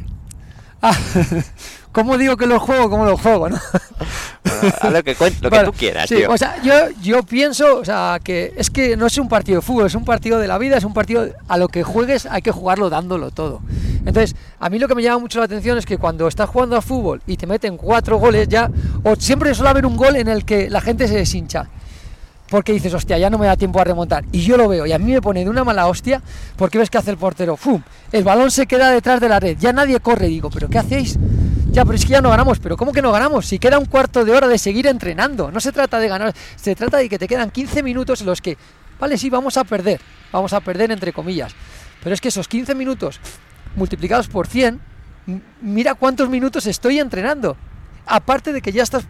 Ah, 0.81 0.97
¿Cómo 1.91 2.17
digo 2.17 2.38
que 2.38 2.47
lo 2.47 2.60
juego? 2.60 2.89
¿Cómo 2.89 3.05
lo 3.05 3.17
juego? 3.17 3.49
¿no? 3.49 3.60
Bueno, 4.43 4.75
haz 4.81 4.91
lo 4.91 5.03
que, 5.03 5.15
lo 5.41 5.49
que 5.49 5.60
tú 5.63 5.73
quieras, 5.73 6.10
sí, 6.10 6.15
tío. 6.15 6.31
O 6.31 6.38
sea, 6.38 6.62
yo, 6.63 6.73
yo 7.01 7.23
pienso, 7.23 7.77
o 7.77 7.86
sea, 7.86 8.19
que 8.23 8.53
es 8.57 8.69
que 8.69 8.97
no 8.97 9.05
es 9.05 9.17
un 9.17 9.29
partido 9.29 9.60
de 9.60 9.62
fútbol, 9.65 9.86
es 9.86 9.95
un 9.95 10.03
partido 10.03 10.39
de 10.39 10.47
la 10.47 10.57
vida, 10.57 10.77
es 10.77 10.84
un 10.84 10.93
partido 10.93 11.29
a 11.47 11.57
lo 11.57 11.67
que 11.67 11.84
juegues 11.84 12.25
hay 12.25 12.41
que 12.41 12.51
jugarlo 12.51 12.89
dándolo 12.89 13.31
todo. 13.31 13.62
Entonces, 14.05 14.35
a 14.59 14.69
mí 14.69 14.79
lo 14.79 14.87
que 14.87 14.95
me 14.95 15.03
llama 15.03 15.19
mucho 15.19 15.39
la 15.39 15.45
atención 15.45 15.77
es 15.77 15.85
que 15.85 15.97
cuando 15.97 16.27
estás 16.27 16.49
jugando 16.49 16.75
a 16.75 16.81
fútbol 16.81 17.21
y 17.27 17.37
te 17.37 17.45
meten 17.47 17.77
cuatro 17.77 18.17
goles 18.17 18.47
ya, 18.47 18.69
o 19.03 19.15
siempre 19.15 19.53
suele 19.53 19.69
haber 19.69 19.85
un 19.85 19.95
gol 19.95 20.15
en 20.15 20.27
el 20.27 20.43
que 20.45 20.69
la 20.69 20.81
gente 20.81 21.07
se 21.07 21.15
deshincha. 21.15 21.69
Porque 22.49 22.73
dices, 22.73 22.93
hostia, 22.93 23.17
ya 23.17 23.29
no 23.29 23.37
me 23.37 23.45
da 23.45 23.55
tiempo 23.55 23.79
a 23.79 23.85
remontar. 23.85 24.25
Y 24.33 24.41
yo 24.41 24.57
lo 24.57 24.67
veo, 24.67 24.85
y 24.85 24.91
a 24.91 24.99
mí 24.99 25.13
me 25.13 25.21
pone 25.21 25.43
de 25.43 25.49
una 25.49 25.63
mala 25.63 25.87
hostia, 25.87 26.21
porque 26.57 26.77
ves 26.77 26.89
que 26.89 26.97
hace 26.97 27.11
el 27.11 27.17
portero, 27.17 27.55
¡fum! 27.55 27.81
El 28.11 28.25
balón 28.25 28.51
se 28.51 28.67
queda 28.67 28.91
detrás 28.91 29.21
de 29.21 29.29
la 29.29 29.39
red, 29.39 29.57
ya 29.57 29.71
nadie 29.71 29.99
corre. 30.01 30.27
Digo, 30.27 30.49
¿pero 30.49 30.67
qué 30.67 30.77
hacéis? 30.77 31.17
Ya, 31.71 31.85
pero 31.85 31.95
es 31.95 32.03
que 32.03 32.11
ya 32.11 32.21
no 32.21 32.29
ganamos. 32.29 32.59
¿Pero 32.59 32.75
cómo 32.75 32.91
que 32.91 33.01
no 33.01 33.13
ganamos? 33.13 33.45
Si 33.45 33.57
queda 33.57 33.79
un 33.79 33.85
cuarto 33.85 34.25
de 34.25 34.33
hora 34.33 34.49
de 34.49 34.57
seguir 34.57 34.87
entrenando. 34.87 35.49
No 35.49 35.61
se 35.61 35.71
trata 35.71 35.99
de 35.99 36.09
ganar, 36.09 36.33
se 36.57 36.75
trata 36.75 36.97
de 36.97 37.07
que 37.07 37.17
te 37.17 37.29
quedan 37.29 37.49
15 37.49 37.83
minutos 37.83 38.19
en 38.19 38.27
los 38.27 38.41
que, 38.41 38.57
vale, 38.99 39.17
sí, 39.17 39.29
vamos 39.29 39.55
a 39.55 39.63
perder. 39.63 40.01
Vamos 40.33 40.51
a 40.51 40.59
perder 40.59 40.91
entre 40.91 41.13
comillas. 41.13 41.55
Pero 42.03 42.13
es 42.13 42.19
que 42.19 42.27
esos 42.27 42.49
15 42.49 42.75
minutos 42.75 43.21
multiplicados 43.75 44.27
por 44.27 44.47
100, 44.47 44.79
m- 45.27 45.41
mira 45.62 45.93
cuántos 45.95 46.29
minutos 46.29 46.65
estoy 46.67 46.99
entrenando. 46.99 47.57
Aparte 48.05 48.51
de 48.53 48.62
que 48.62 48.71
ya 48.71 48.84
estás 48.84 49.05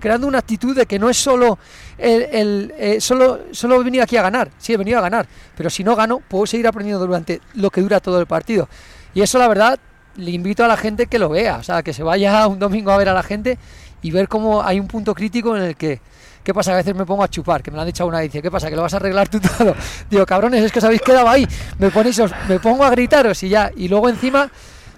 creando 0.00 0.26
una 0.26 0.38
actitud 0.38 0.74
de 0.76 0.86
que 0.86 0.98
no 0.98 1.10
es 1.10 1.16
solo 1.16 1.58
el, 1.98 2.22
el, 2.32 2.74
eh, 2.78 3.00
solo, 3.00 3.40
solo 3.52 3.80
he 3.80 3.84
venido 3.84 4.02
aquí 4.04 4.16
a 4.16 4.22
ganar, 4.22 4.50
sí 4.58 4.72
he 4.72 4.76
venido 4.76 4.98
a 4.98 5.02
ganar, 5.02 5.26
pero 5.56 5.68
si 5.68 5.84
no 5.84 5.94
gano 5.96 6.20
puedo 6.26 6.46
seguir 6.46 6.66
aprendiendo 6.66 7.04
durante 7.06 7.40
lo 7.54 7.70
que 7.70 7.80
dura 7.82 8.00
todo 8.00 8.20
el 8.20 8.26
partido. 8.26 8.68
Y 9.14 9.20
eso 9.20 9.38
la 9.38 9.48
verdad 9.48 9.78
le 10.16 10.30
invito 10.30 10.64
a 10.64 10.68
la 10.68 10.76
gente 10.76 11.06
que 11.06 11.18
lo 11.18 11.28
vea, 11.28 11.56
o 11.56 11.62
sea, 11.62 11.82
que 11.82 11.92
se 11.92 12.02
vaya 12.02 12.46
un 12.46 12.58
domingo 12.58 12.90
a 12.92 12.96
ver 12.96 13.08
a 13.08 13.14
la 13.14 13.22
gente 13.22 13.58
y 14.02 14.10
ver 14.10 14.28
cómo 14.28 14.62
hay 14.62 14.80
un 14.80 14.86
punto 14.88 15.14
crítico 15.14 15.56
en 15.56 15.62
el 15.62 15.76
que 15.76 16.00
¿Qué 16.42 16.54
pasa? 16.54 16.72
A 16.72 16.76
veces 16.76 16.94
me 16.94 17.04
pongo 17.04 17.22
a 17.22 17.28
chupar, 17.28 17.62
que 17.62 17.70
me 17.70 17.76
lo 17.76 17.82
han 17.82 17.86
dicho 17.86 18.06
una 18.06 18.20
dice, 18.20 18.40
¿qué 18.40 18.50
pasa? 18.50 18.70
¿Que 18.70 18.76
lo 18.76 18.82
vas 18.82 18.94
a 18.94 18.96
arreglar 18.96 19.28
tú 19.28 19.38
todo? 19.58 19.74
Digo, 20.10 20.24
cabrones, 20.26 20.64
es 20.64 20.72
que 20.72 20.78
os 20.78 20.84
habéis 20.84 21.02
quedado 21.02 21.28
ahí, 21.28 21.46
me 21.78 21.90
ponéis, 21.90 22.18
os- 22.20 22.32
me 22.48 22.58
pongo 22.58 22.84
a 22.84 22.90
gritaros 22.90 23.42
y 23.42 23.48
ya, 23.50 23.70
y 23.76 23.88
luego 23.88 24.08
encima 24.08 24.50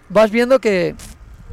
vas 0.09 0.31
viendo 0.31 0.61
que 0.61 0.94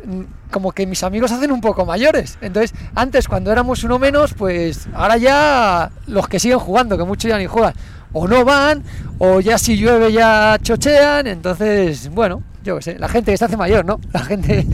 mm, 0.06 0.22
como 0.52 0.72
que 0.72 0.86
mis 0.86 1.04
amigos 1.04 1.32
hacen 1.32 1.52
un 1.52 1.62
poco 1.62 1.86
mayores. 1.86 2.38
Entonces, 2.42 2.74
antes 2.96 3.28
cuando 3.28 3.52
éramos 3.52 3.84
uno 3.84 3.98
menos, 4.00 4.34
pues 4.34 4.88
ahora 4.94 5.18
ya 5.18 5.92
los 6.06 6.28
que 6.28 6.40
siguen 6.40 6.60
jugando, 6.60 6.98
que 6.98 7.04
muchos 7.04 7.30
ya 7.30 7.38
ni 7.38 7.48
juegan, 7.48 7.74
o 8.14 8.28
no 8.28 8.46
van, 8.46 8.84
o 9.18 9.40
ya 9.40 9.58
si 9.58 9.76
llueve 9.78 10.12
ya 10.14 10.58
chochean, 10.62 11.28
entonces, 11.28 12.10
bueno, 12.10 12.44
yo 12.64 12.78
qué 12.78 12.82
sé, 12.84 13.00
la 13.00 13.08
gente 13.10 13.32
que 13.32 13.38
se 13.38 13.46
hace 13.46 13.58
mayor, 13.58 13.84
¿no? 13.84 14.00
La 14.14 14.22
gente 14.22 14.66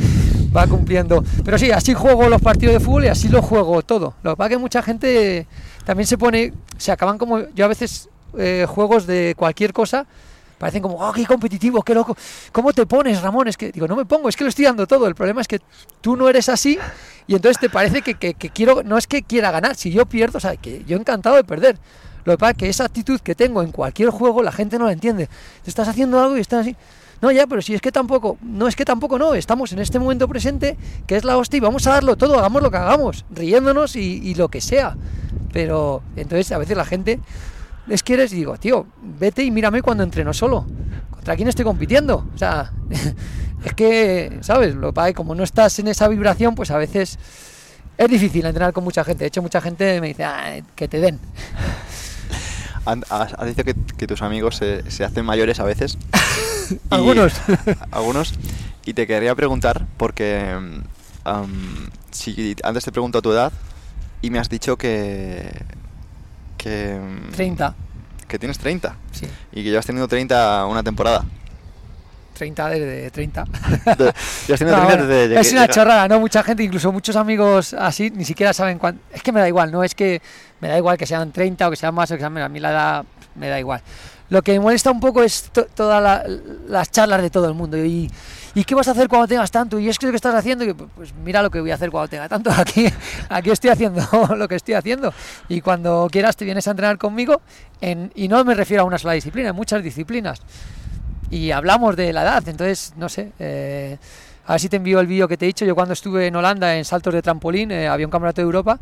va 0.55 0.67
cumpliendo. 0.67 1.23
Pero 1.43 1.57
sí, 1.57 1.71
así 1.71 1.93
juego 1.93 2.29
los 2.29 2.41
partidos 2.41 2.73
de 2.73 2.79
fútbol 2.79 3.05
y 3.05 3.07
así 3.07 3.27
lo 3.29 3.41
juego 3.41 3.81
todo. 3.81 4.13
Lo 4.23 4.31
que 4.31 4.37
pasa 4.37 4.47
es 4.49 4.55
que 4.55 4.61
mucha 4.61 4.81
gente 4.81 5.47
también 5.85 6.07
se 6.07 6.17
pone, 6.17 6.53
se 6.77 6.91
acaban 6.91 7.17
como, 7.17 7.39
yo 7.53 7.65
a 7.65 7.67
veces 7.67 8.09
eh, 8.37 8.65
juegos 8.67 9.05
de 9.07 9.33
cualquier 9.37 9.73
cosa, 9.73 10.05
parecen 10.57 10.81
como, 10.81 10.95
oh, 10.95 11.11
qué 11.11 11.25
competitivo, 11.25 11.81
qué 11.81 11.93
loco. 11.93 12.15
¿Cómo 12.51 12.71
te 12.71 12.85
pones, 12.85 13.21
Ramón? 13.21 13.47
Es 13.47 13.57
que, 13.57 13.71
digo, 13.71 13.87
no 13.87 13.95
me 13.95 14.05
pongo, 14.05 14.29
es 14.29 14.35
que 14.37 14.43
lo 14.45 14.49
estoy 14.49 14.65
dando 14.65 14.87
todo. 14.87 15.07
El 15.07 15.15
problema 15.15 15.41
es 15.41 15.47
que 15.47 15.59
tú 15.99 16.15
no 16.15 16.29
eres 16.29 16.47
así 16.49 16.77
y 17.27 17.35
entonces 17.35 17.59
te 17.59 17.69
parece 17.69 18.01
que, 18.01 18.13
que- 18.15 18.33
que 18.33 18.49
quiero, 18.49 18.81
no 18.83 18.97
es 18.97 19.05
que 19.07 19.23
quiera 19.23 19.51
ganar, 19.51 19.75
si 19.75 19.91
yo 19.91 20.05
pierdo, 20.05 20.37
o 20.37 20.41
sea, 20.41 20.55
que 20.55 20.83
yo 20.85 20.95
encantado 20.97 21.35
de 21.35 21.43
perder. 21.43 21.77
Lo 22.25 22.33
que 22.33 22.37
pasa 22.37 22.51
es 22.51 22.57
que 22.57 22.69
esa 22.69 22.85
actitud 22.85 23.19
que 23.19 23.35
tengo 23.35 23.61
en 23.61 23.71
cualquier 23.71 24.09
juego, 24.09 24.43
la 24.43 24.51
gente 24.51 24.79
no 24.79 24.85
la 24.85 24.93
entiende. 24.93 25.27
Te 25.63 25.69
estás 25.69 25.87
haciendo 25.87 26.21
algo 26.21 26.37
y 26.37 26.41
estás 26.41 26.61
así. 26.61 26.75
No, 27.23 27.31
ya, 27.31 27.47
pero 27.47 27.61
si 27.61 27.73
es 27.73 27.79
que 27.79 27.89
tampoco, 27.89 28.37
no 28.41 28.67
es 28.67 28.75
que 28.75 28.83
tampoco 28.83 29.17
no, 29.17 29.33
estamos 29.33 29.71
en 29.71 29.79
este 29.79 29.97
momento 29.97 30.27
presente, 30.27 30.77
que 31.07 31.15
es 31.15 31.23
la 31.23 31.37
hostia, 31.37 31.55
y 31.55 31.61
vamos 31.61 31.87
a 31.87 31.91
darlo 31.91 32.17
todo, 32.17 32.37
hagamos 32.37 32.61
lo 32.61 32.69
que 32.69 32.75
hagamos, 32.75 33.23
riéndonos 33.31 33.95
y, 33.95 34.35
lo 34.35 34.49
que 34.49 34.59
sea. 34.59 34.97
Pero 35.53 36.03
entonces 36.17 36.51
a 36.51 36.57
veces 36.57 36.75
la 36.75 36.83
gente 36.83 37.21
les 37.87 38.03
quieres 38.03 38.33
y 38.33 38.35
digo, 38.35 38.57
tío, 38.57 38.87
vete 39.01 39.41
y 39.41 39.51
mírame 39.51 39.81
cuando 39.81 40.03
entreno 40.03 40.33
solo. 40.33 40.65
¿Contra 41.11 41.37
quién 41.37 41.47
estoy 41.47 41.63
compitiendo? 41.63 42.27
O 42.35 42.37
sea, 42.37 42.73
es 43.63 43.73
que, 43.73 44.39
¿sabes? 44.41 44.75
Lo 44.75 44.93
que 44.93 45.01
que 45.05 45.13
como 45.13 45.33
no 45.33 45.43
estás 45.43 45.79
en 45.79 45.87
esa 45.87 46.09
vibración, 46.09 46.55
pues 46.55 46.71
a 46.71 46.77
veces 46.77 47.17
es 47.97 48.09
difícil 48.09 48.45
entrenar 48.45 48.73
con 48.73 48.83
mucha 48.83 49.05
gente. 49.05 49.23
De 49.23 49.27
hecho, 49.27 49.41
mucha 49.41 49.61
gente 49.61 50.01
me 50.01 50.09
dice, 50.09 50.25
"Ah, 50.25 50.59
que 50.75 50.89
te 50.89 50.99
den. 50.99 51.19
Has, 52.85 53.33
has 53.33 53.45
dicho 53.45 53.63
que, 53.63 53.75
que 53.97 54.07
tus 54.07 54.21
amigos 54.21 54.57
se, 54.57 54.89
se 54.91 55.03
hacen 55.03 55.25
mayores 55.25 55.59
a 55.59 55.63
veces. 55.63 55.97
Algunos. 56.89 57.33
algunos. 57.91 58.33
Y 58.85 58.93
te 58.93 59.07
quería 59.07 59.35
preguntar, 59.35 59.85
porque 59.97 60.57
am, 61.23 61.89
si 62.11 62.55
antes 62.63 62.83
te 62.83 62.91
pregunto 62.91 63.21
tu 63.21 63.31
edad 63.31 63.51
y 64.21 64.29
me 64.29 64.39
has 64.39 64.49
dicho 64.49 64.77
que, 64.77 65.49
que... 66.57 66.99
mm, 66.99 67.31
30, 67.31 67.75
Que 68.27 68.39
tienes 68.39 68.57
30. 68.59 68.95
sí. 69.11 69.27
Y 69.51 69.63
que 69.63 69.69
llevas 69.69 69.85
teniendo 69.85 70.07
30 70.07 70.65
una 70.65 70.83
temporada. 70.83 71.25
30 72.33 72.69
desde 72.69 73.11
30. 73.11 73.43
De- 73.43 73.49
llevas 73.49 74.15
teniendo 74.59 74.77
No, 74.77 74.85
30 74.85 74.85
bueno, 74.85 75.05
desde 75.07 75.39
es 75.39 75.49
que- 75.49 75.55
una 75.55 75.67
chorrada, 75.67 76.07
¿no? 76.07 76.19
Mucha 76.19 76.43
gente, 76.43 76.63
incluso 76.63 76.91
muchos 76.91 77.15
amigos 77.15 77.73
así, 77.73 78.09
ni 78.11 78.25
siquiera 78.25 78.53
saben 78.53 78.77
cuánto. 78.79 79.01
Es 79.13 79.21
que 79.23 79.31
me 79.31 79.39
da 79.39 79.47
igual, 79.47 79.71
no 79.71 79.83
es 79.83 79.95
que 79.95 80.21
me 80.59 80.67
da 80.67 80.77
igual 80.77 80.97
que 80.97 81.05
sean 81.05 81.31
30 81.31 81.67
o 81.67 81.69
que 81.71 81.77
sean 81.77 81.93
más 81.93 82.09
o 82.11 82.15
que 82.15 82.19
sean 82.19 82.33
menos. 82.33 82.47
A 82.47 82.49
mí 82.49 82.59
la 82.59 82.71
edad 82.71 83.05
me 83.35 83.47
da 83.49 83.59
igual. 83.59 83.81
Lo 84.29 84.41
que 84.41 84.53
me 84.53 84.59
molesta 84.61 84.89
un 84.89 84.99
poco 84.99 85.21
es 85.21 85.49
to- 85.51 85.67
todas 85.75 86.01
la- 86.01 86.23
las 86.67 86.89
charlas 86.91 87.21
de 87.21 87.29
todo 87.29 87.47
el 87.47 87.53
mundo. 87.53 87.77
Y, 87.77 88.09
¿Y 88.55 88.63
qué 88.65 88.75
vas 88.75 88.87
a 88.87 88.91
hacer 88.91 89.07
cuando 89.07 89.27
tengas 89.27 89.49
tanto? 89.51 89.79
Y 89.79 89.89
es 89.89 89.97
que 89.97 90.05
lo 90.05 90.11
que 90.11 90.15
estás 90.15 90.33
haciendo, 90.35 90.63
y, 90.63 90.73
pues 90.73 91.11
mira 91.23 91.41
lo 91.41 91.49
que 91.49 91.59
voy 91.59 91.71
a 91.71 91.75
hacer 91.75 91.89
cuando 91.91 92.07
tenga 92.07 92.29
tanto. 92.29 92.51
Aquí, 92.57 92.87
aquí 93.29 93.49
estoy 93.51 93.71
haciendo 93.71 94.01
lo 94.37 94.47
que 94.47 94.55
estoy 94.55 94.75
haciendo. 94.75 95.13
Y 95.49 95.61
cuando 95.61 96.07
quieras 96.11 96.35
te 96.37 96.45
vienes 96.45 96.67
a 96.67 96.71
entrenar 96.71 96.97
conmigo. 96.97 97.41
En, 97.81 98.11
y 98.15 98.27
no 98.27 98.43
me 98.45 98.53
refiero 98.55 98.83
a 98.83 98.85
una 98.85 98.97
sola 98.97 99.13
disciplina, 99.13 99.51
muchas 99.53 99.83
disciplinas 99.83 100.39
y 101.33 101.51
hablamos 101.51 101.95
de 101.95 102.13
la 102.13 102.21
edad, 102.21 102.47
entonces, 102.47 102.93
no 102.95 103.09
sé, 103.09 103.31
eh, 103.39 103.97
a 104.45 104.51
ver 104.51 104.61
si 104.61 104.69
te 104.69 104.77
envío 104.77 104.99
el 104.99 105.07
vídeo 105.07 105.27
que 105.27 105.35
te 105.35 105.45
he 105.45 105.47
dicho, 105.47 105.65
yo 105.65 105.73
cuando 105.73 105.93
estuve 105.93 106.27
en 106.27 106.35
Holanda 106.35 106.77
en 106.77 106.85
saltos 106.85 107.11
de 107.11 107.23
trampolín, 107.23 107.71
eh, 107.71 107.87
había 107.87 108.05
un 108.05 108.11
campeonato 108.11 108.41
de 108.41 108.45
Europa, 108.45 108.79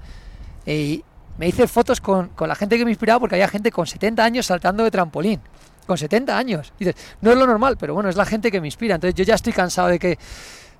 y 0.65 1.01
me 1.37 1.47
hice 1.47 1.65
fotos 1.65 2.01
con, 2.01 2.27
con 2.29 2.49
la 2.49 2.55
gente 2.55 2.77
que 2.77 2.83
me 2.83 2.91
inspiraba 2.91 3.21
porque 3.21 3.35
había 3.35 3.47
gente 3.47 3.71
con 3.71 3.87
70 3.87 4.21
años 4.21 4.45
saltando 4.45 4.83
de 4.83 4.91
trampolín, 4.91 5.39
con 5.87 5.97
70 5.97 6.37
años, 6.37 6.73
dices, 6.77 6.95
no 7.21 7.31
es 7.31 7.37
lo 7.37 7.47
normal, 7.47 7.77
pero 7.79 7.93
bueno, 7.93 8.09
es 8.09 8.17
la 8.17 8.25
gente 8.25 8.51
que 8.51 8.59
me 8.59 8.67
inspira, 8.67 8.95
entonces 8.95 9.15
yo 9.15 9.23
ya 9.23 9.35
estoy 9.35 9.53
cansado 9.53 9.87
de 9.87 9.97
que, 9.97 10.19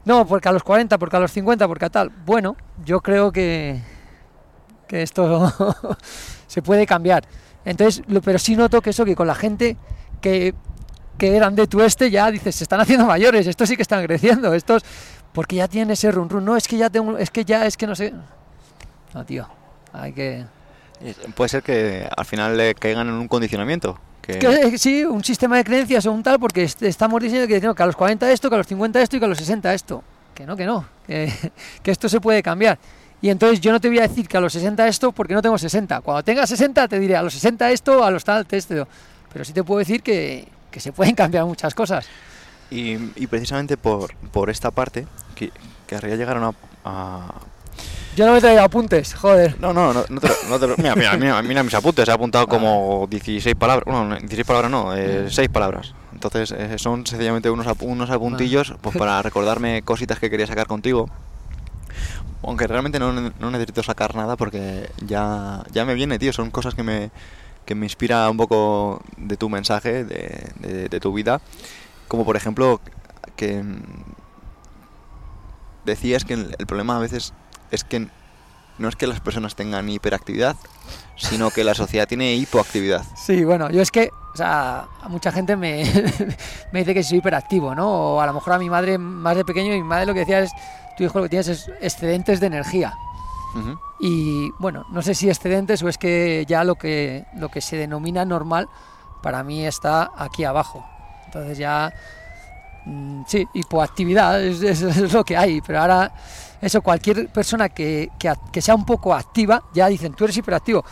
no, 0.04 0.28
porque 0.28 0.50
a 0.50 0.52
los 0.52 0.64
40, 0.64 0.98
porque 0.98 1.16
a 1.16 1.20
los 1.22 1.32
50, 1.32 1.70
porque 1.70 1.86
a 1.86 1.90
tal, 1.90 2.10
bueno, 2.26 2.58
yo 2.84 3.00
creo 3.00 3.32
que, 3.32 3.80
que 4.90 5.04
esto 5.04 5.54
se 6.48 6.62
puede 6.62 6.86
cambiar. 6.86 7.24
Entonces, 7.64 8.04
pero 8.26 8.40
sí 8.40 8.58
noto 8.58 8.82
que 8.82 8.90
eso, 8.90 9.06
que 9.06 9.16
con 9.16 9.28
la 9.28 9.36
gente 9.36 9.78
que, 10.20 10.54
que 11.22 11.36
eran 11.36 11.54
de 11.56 11.68
tu 11.68 11.82
este, 11.84 12.10
ya 12.10 12.32
dices, 12.32 12.56
se 12.56 12.64
están 12.64 12.80
haciendo 12.82 13.06
mayores, 13.06 13.46
estos 13.46 13.70
sí 13.70 13.76
que 13.76 13.84
están 13.84 14.04
creciendo, 14.08 14.56
estos, 14.56 14.84
porque 15.34 15.58
ya 15.58 15.68
tienen 15.68 15.92
ese 15.92 16.12
run 16.12 16.28
run, 16.30 16.44
no, 16.44 16.58
es 16.58 16.68
que 16.68 16.78
ya 16.78 16.90
tengo, 16.90 17.16
es 17.20 17.30
que 17.30 17.46
ya, 17.46 17.68
es 17.68 17.78
que 17.78 17.86
no 17.86 17.94
sé. 17.96 18.12
No, 19.14 19.24
tío, 19.24 19.48
hay 19.94 20.14
que... 20.14 20.46
Puede 21.36 21.50
ser 21.50 21.62
que 21.62 22.08
al 22.18 22.26
final 22.26 22.58
le 22.58 22.74
caigan 22.74 23.08
en 23.08 23.14
un 23.14 23.28
condicionamiento. 23.28 24.00
Que, 24.20 24.40
Que, 24.40 24.48
eh, 24.48 24.78
sí, 24.80 25.04
un 25.06 25.24
sistema 25.24 25.58
de 25.58 25.64
creencias 25.64 26.08
o 26.08 26.12
un 26.12 26.24
tal, 26.24 26.40
porque 26.40 26.64
est- 26.64 26.82
estamos 26.82 27.22
diciendo 27.22 27.48
que, 27.48 27.62
no, 27.62 27.76
que 27.76 27.84
a 27.84 27.86
los 27.86 27.96
40 27.96 28.32
esto, 28.32 28.50
que 28.50 28.56
a 28.56 28.58
los 28.58 28.68
50 28.68 29.00
esto 29.00 29.18
y 29.18 29.20
que 29.20 29.26
a 29.26 29.28
los 29.28 29.38
60 29.38 29.74
esto. 29.76 30.04
Que 30.34 30.46
no, 30.48 30.56
que 30.56 30.66
no, 30.66 30.86
que, 31.06 31.32
que 31.84 31.92
esto 31.92 32.10
se 32.10 32.20
puede 32.20 32.42
cambiar. 32.42 32.80
Y 33.22 33.30
entonces 33.30 33.62
yo 33.62 33.72
no 33.72 33.80
te 33.80 33.90
voy 33.90 34.00
a 34.00 34.04
decir 34.08 34.28
que 34.28 34.38
a 34.38 34.42
los 34.42 34.54
60 34.54 34.88
esto 34.88 35.12
porque 35.12 35.36
no 35.36 35.42
tengo 35.44 35.56
60. 35.58 36.02
Cuando 36.02 36.24
tenga 36.24 36.48
60 36.48 36.88
te 36.88 37.00
diré 37.00 37.16
a 37.16 37.22
los 37.22 37.34
60 37.34 37.70
esto, 37.72 38.04
a 38.04 38.10
los 38.10 38.24
tal, 38.24 38.48
esto. 38.50 38.88
Pero 39.32 39.46
sí 39.46 39.54
te 39.54 39.64
puedo 39.64 39.78
decir 39.80 40.02
que, 40.02 40.48
que 40.72 40.80
se 40.80 40.92
pueden 40.92 41.16
cambiar 41.22 41.46
muchas 41.46 41.74
cosas. 41.76 42.08
y, 42.70 42.94
y 43.16 43.28
precisamente 43.28 43.78
por, 43.78 44.16
por 44.32 44.50
esta 44.50 44.72
parte, 44.72 45.06
que 45.36 45.52
querría 45.88 46.16
llegar 46.16 46.38
a 46.38 46.40
una... 46.40 46.54
a- 46.86 47.34
Yo 48.16 48.26
no 48.26 48.34
me 48.34 48.40
traigo 48.42 48.62
apuntes, 48.62 49.14
joder. 49.14 49.60
No, 49.60 49.74
no, 49.74 49.94
no, 49.94 50.04
no 50.10 50.20
te 50.22 50.28
lo- 50.30 50.36
no 50.50 50.60
te 50.60 50.68
lo- 50.68 50.78
mira, 50.78 50.96
mira, 50.96 51.18
mira, 51.18 51.42
mira 51.42 51.64
mis 51.64 51.74
apuntes, 51.74 52.08
he 52.08 52.12
apuntado 52.12 52.48
como 52.48 53.06
16 53.10 53.56
palabras, 53.56 53.84
bueno, 53.86 54.06
no, 54.10 54.16
16 54.20 54.46
palabras 54.48 54.72
no, 54.72 54.96
eh, 54.96 55.28
6 55.30 55.50
palabras. 55.50 55.94
Entonces 56.14 56.52
eh, 56.52 56.78
son 56.78 57.06
sencillamente 57.06 57.50
unos, 57.50 57.68
ap- 57.68 57.82
unos 57.84 58.10
apuntillos 58.10 58.74
pues, 58.82 58.96
para 58.96 59.22
recordarme 59.24 59.82
cositas 59.82 60.20
que 60.20 60.30
quería 60.30 60.48
sacar 60.48 60.68
contigo. 60.68 61.10
Aunque 62.44 62.66
realmente 62.68 62.98
no, 63.00 63.12
no 63.14 63.52
necesito 63.52 63.84
sacar 63.84 64.16
nada 64.16 64.36
porque 64.36 64.90
ya, 65.06 65.64
ya 65.72 65.86
me 65.86 65.94
viene, 65.94 66.18
tío. 66.18 66.34
Son 66.34 66.50
cosas 66.50 66.74
que 66.74 66.82
me, 66.84 67.12
que 67.66 67.76
me 67.76 67.86
inspira 67.86 68.30
un 68.30 68.38
poco 68.38 69.02
de 69.18 69.38
tu 69.38 69.50
mensaje, 69.50 70.04
de, 70.04 70.52
de- 70.60 70.90
de 70.90 71.00
tu 71.00 71.14
vida. 71.14 71.42
Como 72.08 72.26
por 72.26 72.36
ejemplo, 72.36 72.82
que 73.36 73.62
mm, 73.64 73.82
decías 75.86 76.26
que 76.26 76.34
el, 76.34 76.56
problema 76.68 76.98
a 76.98 77.00
veces 77.00 77.34
es 77.72 77.84
que 77.84 78.08
no 78.78 78.90
es 78.90 78.96
que 78.96 79.06
las 79.08 79.20
personas 79.20 79.56
tengan 79.56 79.90
hiperactividad, 79.90 80.56
sino 81.16 81.52
que 81.52 81.64
la 81.64 81.76
sociedad 81.76 82.08
tiene 82.08 82.34
hipoactividad. 82.36 83.04
Sí, 83.16 83.44
bueno, 83.46 83.70
yo 83.70 83.82
es 83.82 83.92
que, 83.92 84.10
o 84.34 84.38
sea, 84.38 84.88
mucha 85.08 85.32
gente 85.32 85.56
me, 85.56 85.84
me 86.72 86.80
dice 86.80 86.94
que 86.94 87.04
soy 87.04 87.20
hiperactivo, 87.20 87.76
¿no? 87.76 87.88
O 88.16 88.22
a 88.22 88.26
lo 88.26 88.34
mejor 88.34 88.54
a 88.54 88.60
mi 88.60 88.70
madre 88.70 88.98
más 88.98 89.36
de 89.38 89.46
pequeño, 89.46 89.72
mi 89.74 89.84
madre 89.84 90.08
lo 90.08 90.14
que 90.14 90.22
decía 90.22 90.40
es, 90.40 90.52
tu 90.98 91.04
hijo 91.04 91.20
lo 91.20 91.24
que 91.26 91.30
tienes 91.30 91.48
es 91.48 91.72
excedentes 91.80 92.40
de 92.40 92.48
energía. 92.48 92.94
Y 94.00 94.52
bueno, 94.60 94.86
no 94.90 95.02
sé 95.02 95.14
si 95.14 95.30
excedentes 95.30 95.84
o 95.84 95.90
es 95.90 95.98
que 95.98 96.46
ya 96.48 96.64
lo 96.64 96.76
que, 96.76 97.26
lo 97.36 97.50
que 97.50 97.62
se 97.62 97.76
denomina 97.78 98.26
normal 98.26 98.68
para 99.22 99.44
mí 99.44 99.66
está 99.66 100.12
aquí 100.18 100.44
abajo. 100.44 100.86
Entonces 101.26 101.58
ya, 101.58 101.92
mm, 102.86 103.22
sí, 103.28 103.48
hipoactividad 103.54 104.44
es, 104.44 104.62
es- 104.64 104.82
es 104.82 105.14
lo 105.14 105.24
que 105.24 105.38
hay, 105.38 105.62
pero 105.62 105.82
ahora 105.82 106.12
eso, 106.62 106.82
cualquier 106.82 107.28
persona 107.30 107.70
que, 107.70 108.10
que, 108.20 108.32
que 108.52 108.62
sea 108.62 108.76
un 108.76 108.86
poco 108.86 109.14
activa, 109.14 109.64
ya 109.74 109.88
dicen, 109.88 110.14
tú 110.14 110.24
eres 110.26 110.38
hiperactivo. 110.38 110.84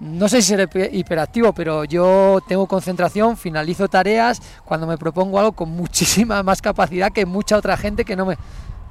No 0.00 0.28
sé 0.28 0.40
si 0.42 0.48
seré 0.48 0.68
hiper- 0.68 0.90
hiperactivo, 0.92 1.52
pero 1.52 1.84
yo 1.84 2.40
tengo 2.46 2.66
concentración, 2.66 3.36
finalizo 3.36 3.88
tareas 3.88 4.40
cuando 4.64 4.86
me 4.86 4.96
propongo 4.96 5.38
algo 5.38 5.52
con 5.52 5.70
muchísima 5.70 6.42
más 6.42 6.62
capacidad 6.62 7.10
que 7.12 7.26
mucha 7.26 7.56
otra 7.56 7.76
gente 7.76 8.04
que 8.04 8.14
no 8.16 8.24
me... 8.26 8.36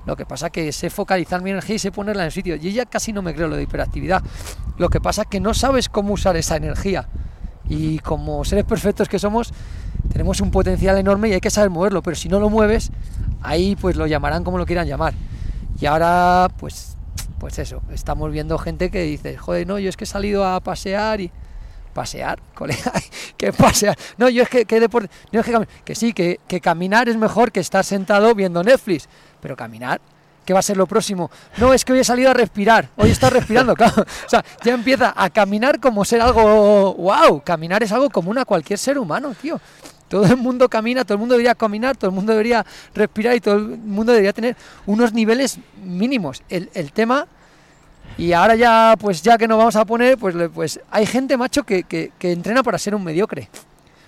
Lo 0.08 0.16
que 0.16 0.26
pasa 0.26 0.50
que 0.50 0.72
sé 0.72 0.90
focalizar 0.90 1.42
mi 1.42 1.52
energía 1.52 1.76
y 1.76 1.80
sé 1.80 1.92
ponerla 1.92 2.24
en 2.24 2.28
el 2.28 2.32
sitio. 2.32 2.56
Yo 2.56 2.70
ya 2.70 2.86
casi 2.86 3.12
no 3.12 3.22
me 3.22 3.36
creo 3.36 3.50
lo 3.50 3.58
de 3.58 3.64
hiperactividad. 3.64 4.24
Lo 4.78 4.88
que 4.88 5.02
pasa 5.02 5.24
es 5.24 5.28
que 5.28 5.42
no 5.42 5.54
sabes 5.54 5.90
cómo 5.90 6.14
usar 6.14 6.38
esa 6.38 6.56
energía. 6.56 7.10
Y 7.68 8.00
como 8.00 8.46
seres 8.46 8.64
perfectos 8.64 9.10
que 9.10 9.20
somos, 9.20 9.52
tenemos 10.10 10.40
un 10.40 10.50
potencial 10.50 10.98
enorme 10.98 11.28
y 11.28 11.34
hay 11.34 11.42
que 11.42 11.50
saber 11.50 11.70
moverlo. 11.70 12.02
Pero 12.04 12.16
si 12.16 12.30
no 12.30 12.40
lo 12.40 12.50
mueves, 12.50 12.90
ahí 13.42 13.76
pues 13.76 13.98
lo 13.98 14.08
llamarán 14.08 14.46
como 14.46 14.58
lo 14.58 14.66
quieran 14.66 14.88
llamar. 14.88 15.14
Y 15.78 15.86
ahora, 15.88 16.48
pues, 16.58 16.96
pues 17.38 17.60
eso, 17.60 17.82
estamos 17.92 18.32
viendo 18.32 18.58
gente 18.58 18.90
que 18.90 19.02
dice, 19.02 19.36
joder, 19.36 19.68
no, 19.68 19.78
yo 19.78 19.90
es 19.90 19.98
que 19.98 20.06
he 20.06 20.08
salido 20.08 20.46
a 20.46 20.62
pasear 20.62 21.20
y... 21.20 21.32
Pasear, 21.94 22.40
colega, 22.54 22.94
que 23.38 23.52
pasear. 23.52 23.98
No, 24.18 24.30
yo 24.30 24.44
es 24.44 24.50
que, 24.50 24.66
que 24.66 24.80
deporte. 24.80 25.10
No 25.32 25.40
es 25.40 25.46
que, 25.48 25.68
que 25.84 25.96
sí, 25.96 26.14
que, 26.14 26.40
que 26.48 26.62
caminar 26.62 27.10
es 27.10 27.18
mejor 27.18 27.52
que 27.52 27.60
estar 27.60 27.84
sentado 27.84 28.36
viendo 28.36 28.64
Netflix. 28.64 29.10
Pero 29.42 29.56
caminar, 29.56 30.02
¿qué 30.46 30.54
va 30.54 30.60
a 30.60 30.64
ser 30.64 30.78
lo 30.78 30.88
próximo? 30.88 31.30
No, 31.58 31.74
es 31.74 31.86
que 31.86 31.94
hoy 31.94 32.00
he 32.00 32.04
salido 32.04 32.32
a 32.32 32.34
respirar. 32.34 32.90
Hoy 32.96 33.12
está 33.12 33.30
respirando, 33.30 33.74
claro. 33.76 34.02
O 34.02 34.30
sea, 34.30 34.44
ya 34.64 34.74
empieza 34.74 35.14
a 35.16 35.30
caminar 35.30 35.80
como 35.80 36.06
ser 36.06 36.22
algo. 36.22 36.94
¡Wow! 36.96 37.42
Caminar 37.44 37.84
es 37.84 37.92
algo 37.92 38.10
común 38.10 38.38
a 38.38 38.46
cualquier 38.46 38.80
ser 38.80 38.98
humano, 38.98 39.34
tío. 39.40 39.60
Todo 40.08 40.26
el 40.26 40.38
mundo 40.38 40.70
camina, 40.70 41.04
todo 41.04 41.16
el 41.16 41.20
mundo 41.20 41.34
debería 41.34 41.54
caminar, 41.54 41.98
todo 41.98 42.10
el 42.10 42.16
mundo 42.16 42.32
debería 42.32 42.66
respirar 42.96 43.36
y 43.36 43.42
todo 43.42 43.56
el 43.56 43.78
mundo 43.78 44.14
debería 44.14 44.32
tener 44.32 44.56
unos 44.86 45.12
niveles 45.12 45.60
mínimos. 45.84 46.42
El, 46.48 46.70
el 46.74 46.94
tema 46.94 47.28
y 48.18 48.34
ahora 48.34 48.56
ya, 48.56 48.96
pues 49.00 49.22
ya 49.22 49.38
que 49.38 49.48
nos 49.48 49.58
vamos 49.58 49.76
a 49.76 49.86
poner, 49.86 50.18
pues, 50.18 50.36
pues 50.54 50.80
hay 50.90 51.06
gente, 51.06 51.38
macho, 51.38 51.64
que, 51.64 51.84
que, 51.84 52.12
que 52.18 52.32
entrena 52.32 52.64
para 52.64 52.78
ser 52.80 52.96
un 52.96 53.04
mediocre. 53.04 53.50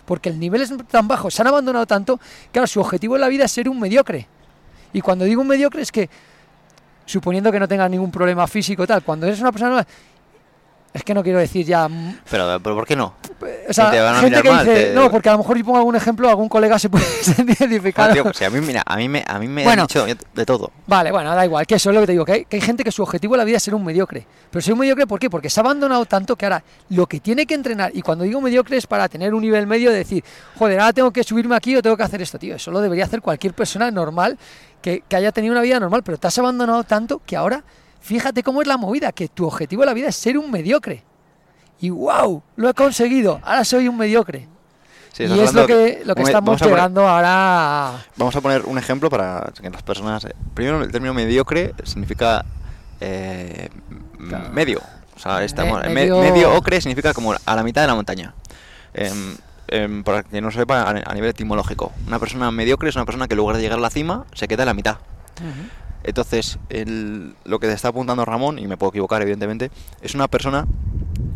Porque 0.06 0.30
el 0.30 0.40
nivel 0.40 0.62
es 0.62 0.74
tan 0.88 1.08
bajo, 1.08 1.30
se 1.30 1.42
han 1.42 1.48
abandonado 1.48 1.86
tanto, 1.86 2.20
ahora 2.56 2.66
su 2.66 2.80
objetivo 2.80 3.16
en 3.16 3.22
la 3.22 3.28
vida 3.28 3.46
es 3.46 3.52
ser 3.52 3.70
un 3.70 3.80
mediocre. 3.80 4.28
Y 4.94 5.02
cuando 5.02 5.26
digo 5.26 5.42
un 5.42 5.48
mediocre 5.48 5.82
es 5.82 5.92
que, 5.92 6.10
suponiendo 7.06 7.52
que 7.52 7.60
no 7.60 7.68
tengas 7.68 7.90
ningún 7.90 8.12
problema 8.12 8.48
físico 8.48 8.86
tal, 8.88 9.04
cuando 9.04 9.28
eres 9.28 9.40
una 9.40 9.52
persona... 9.52 9.86
Es 10.92 11.04
que 11.04 11.14
no 11.14 11.22
quiero 11.22 11.38
decir 11.38 11.68
ya... 11.68 11.88
Pero, 12.32 12.60
pero 12.64 12.76
¿por 12.76 12.88
qué 12.88 12.96
no? 12.96 13.14
O 13.70 13.74
sea, 13.74 13.92
te 13.92 14.00
van 14.00 14.16
a 14.16 14.20
gente 14.22 14.42
que 14.42 14.50
mal, 14.50 14.66
dice... 14.66 14.86
te- 14.86 14.94
No, 14.96 15.12
porque 15.12 15.30
a 15.30 15.34
lo 15.34 15.38
mejor 15.38 15.56
si 15.56 15.64
pongo 15.64 15.78
algún 15.78 15.96
ejemplo, 15.96 16.28
algún 16.28 16.50
colega 16.50 16.80
se 16.80 16.90
puede 16.90 17.06
Ah, 17.96 18.10
tío, 18.12 18.34
si 18.34 18.44
a 18.44 18.50
mí, 18.50 18.60
mira, 18.60 18.82
a 18.86 18.98
mí 18.98 19.08
me, 19.08 19.24
a 19.28 19.38
mí 19.38 19.48
me 19.48 19.64
Bueno. 19.64 19.84
han 19.84 19.88
dicho 19.88 20.06
de 20.34 20.46
todo. 20.46 20.72
Vale, 20.88 21.12
bueno, 21.12 21.36
da 21.36 21.46
igual, 21.46 21.68
que 21.68 21.76
eso 21.76 21.92
es 21.92 21.94
lo 21.94 22.02
que 22.02 22.08
te 22.08 22.12
digo, 22.14 22.26
que 22.26 22.32
hay, 22.32 22.46
que 22.46 22.56
hay 22.58 22.62
gente 22.62 22.84
que 22.84 22.92
su 22.92 23.04
objetivo 23.04 23.36
en 23.36 23.38
la 23.38 23.44
vida 23.44 23.58
es 23.58 23.64
ser 23.64 23.76
un 23.76 23.86
mediocre. 23.86 24.26
Pero 24.50 24.62
ser 24.64 24.74
un 24.74 24.80
mediocre, 24.80 25.06
¿por 25.06 25.20
qué? 25.20 25.30
Porque 25.30 25.50
se 25.50 25.60
ha 25.60 25.62
abandonado 25.64 26.06
tanto 26.06 26.36
que 26.36 26.46
ahora 26.48 26.64
lo 26.90 27.06
que 27.06 27.20
tiene 27.20 27.46
que 27.46 27.54
entrenar, 27.54 27.92
y 27.94 28.02
cuando 28.02 28.24
digo 28.24 28.42
mediocre 28.42 28.78
es 28.78 28.88
para 28.88 29.08
tener 29.08 29.34
un 29.36 29.42
nivel 29.42 29.68
medio 29.68 29.92
de 29.92 29.98
decir, 29.98 30.24
joder, 30.58 30.80
ahora 30.80 30.94
tengo 30.94 31.12
que 31.12 31.24
subirme 31.24 31.56
aquí 31.56 31.76
o 31.76 31.84
tengo 31.84 31.96
que 31.98 32.04
hacer 32.04 32.22
esto, 32.24 32.40
tío. 32.40 32.56
Eso 32.56 32.72
lo 32.72 32.82
debería 32.82 33.06
hacer 33.06 33.22
cualquier 33.22 33.54
persona 33.54 33.92
normal 33.92 34.40
que, 34.82 35.04
que 35.08 35.16
haya 35.16 35.32
tenido 35.32 35.52
una 35.54 35.62
vida 35.62 35.80
normal, 35.80 36.02
pero 36.04 36.18
te 36.18 36.26
has 36.28 36.38
abandonado 36.40 36.84
tanto 36.84 37.22
que 37.26 37.36
ahora, 37.38 37.64
fíjate 38.02 38.44
cómo 38.44 38.62
es 38.62 38.68
la 38.68 38.78
movida, 38.78 39.12
que 39.12 39.28
tu 39.28 39.46
objetivo 39.48 39.84
en 39.84 39.88
la 39.88 39.94
vida 39.94 40.08
es 40.10 40.16
ser 40.16 40.38
un 40.38 40.50
mediocre. 40.52 41.04
Y 41.82 41.90
wow, 41.90 42.42
lo 42.58 42.70
he 42.70 42.74
conseguido, 42.74 43.40
ahora 43.44 43.64
soy 43.64 43.88
un 43.88 43.98
mediocre. 43.98 44.48
Sí, 45.14 45.24
y 45.24 45.40
es 45.40 45.54
lo 45.54 45.66
que, 45.66 46.02
lo 46.06 46.14
que 46.16 46.22
un- 46.22 46.28
estamos 46.28 46.60
poner- 46.60 46.74
llegando 46.76 47.08
ahora. 47.08 48.06
Vamos 48.16 48.36
a 48.36 48.42
poner 48.42 48.64
un 48.66 48.78
ejemplo 48.78 49.10
para 49.10 49.52
que 49.60 49.70
las 49.70 49.82
personas. 49.84 50.24
eh, 50.26 50.34
Primero, 50.54 50.82
el 50.84 50.92
término 50.92 51.14
mediocre 51.14 51.74
significa 51.84 52.46
eh, 53.02 53.70
Claro. 54.28 54.50
medio. 54.50 54.82
O 55.16 55.20
sea, 55.20 55.44
estamos, 55.44 55.82
Me- 55.82 55.88
me- 55.88 55.94
medio- 55.96 56.20
medio... 56.22 56.54
ocre 56.54 56.80
significa 56.82 57.14
como 57.14 57.34
a 57.46 57.56
la 57.56 57.64
mitad 57.64 57.82
de 57.82 57.88
la 57.88 57.96
montaña. 57.96 58.34
Em, 58.94 59.36
em, 59.68 60.04
para 60.04 60.24
que 60.24 60.42
no 60.42 60.52
sepa, 60.52 60.82
a, 60.84 60.90
a 60.90 61.14
nivel 61.14 61.30
etimológico. 61.30 61.92
Una 62.08 62.20
persona 62.20 62.52
mediocre 62.52 62.90
es 62.90 62.96
una 62.96 63.06
persona 63.06 63.28
que 63.28 63.34
en 63.34 63.38
lugar 63.38 63.56
de 63.58 63.62
llegar 63.62 63.78
a 63.80 63.82
la 63.82 63.90
cima 63.90 64.26
se 64.34 64.48
queda 64.48 64.64
en 64.64 64.68
la 64.68 64.74
mitad. 64.74 64.98
Entonces, 66.04 66.60
el- 66.70 67.36
lo 67.46 67.60
que 67.60 67.68
te 67.68 67.74
está 67.74 67.90
apuntando 67.90 68.24
Ramón, 68.26 68.58
y 68.60 68.68
me 68.68 68.78
puedo 68.78 68.90
equivocar 68.92 69.22
evidentemente, 69.22 69.70
es 70.02 70.16
una 70.16 70.28
persona 70.28 70.66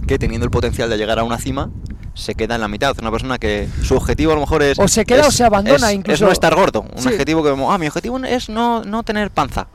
que 0.08 0.18
teniendo 0.20 0.46
el 0.46 0.52
potencial 0.52 0.90
de 0.90 0.98
llegar 0.98 1.20
a 1.20 1.24
una 1.24 1.38
cima, 1.38 1.70
se 2.14 2.36
queda 2.36 2.56
en 2.56 2.62
la 2.62 2.68
mitad. 2.68 2.96
Una 3.00 3.12
persona 3.12 3.40
que 3.40 3.68
su 3.82 3.96
objetivo 3.96 4.32
a 4.32 4.36
lo 4.36 4.42
mejor 4.42 4.62
es... 4.64 4.78
O 4.80 4.88
se 4.88 5.04
queda 5.06 5.22
es- 5.22 5.28
o 5.28 5.32
se 5.32 5.44
abandona 5.44 5.90
es- 5.90 5.96
incluso. 5.96 6.14
Es 6.16 6.22
no 6.22 6.32
estar 6.32 6.54
gordo. 6.56 6.82
Un 6.96 7.02
Sí. 7.02 7.10
objetivo 7.10 7.44
que... 7.44 7.50
Ah, 7.68 7.78
mi 7.78 7.88
objetivo 7.88 8.18
es 8.24 8.50
no, 8.50 8.84
no 8.84 9.04
tener 9.04 9.32
panza. 9.32 9.68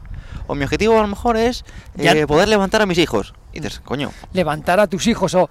O 0.47 0.55
mi 0.55 0.65
objetivo 0.65 0.99
a 0.99 1.03
lo 1.03 1.09
mejor 1.09 1.37
es 1.37 1.65
Ya- 1.97 2.13
eh, 2.13 2.27
poder 2.27 2.49
levantar 2.49 2.81
a 2.81 2.87
mis 2.87 2.97
hijos. 2.99 3.35
Y 3.59 3.61
dices, 3.61 3.81
coño, 3.85 4.11
levantar 4.33 4.81
a 4.81 4.87
tus 4.87 5.07
hijos 5.07 5.35
o, 5.35 5.49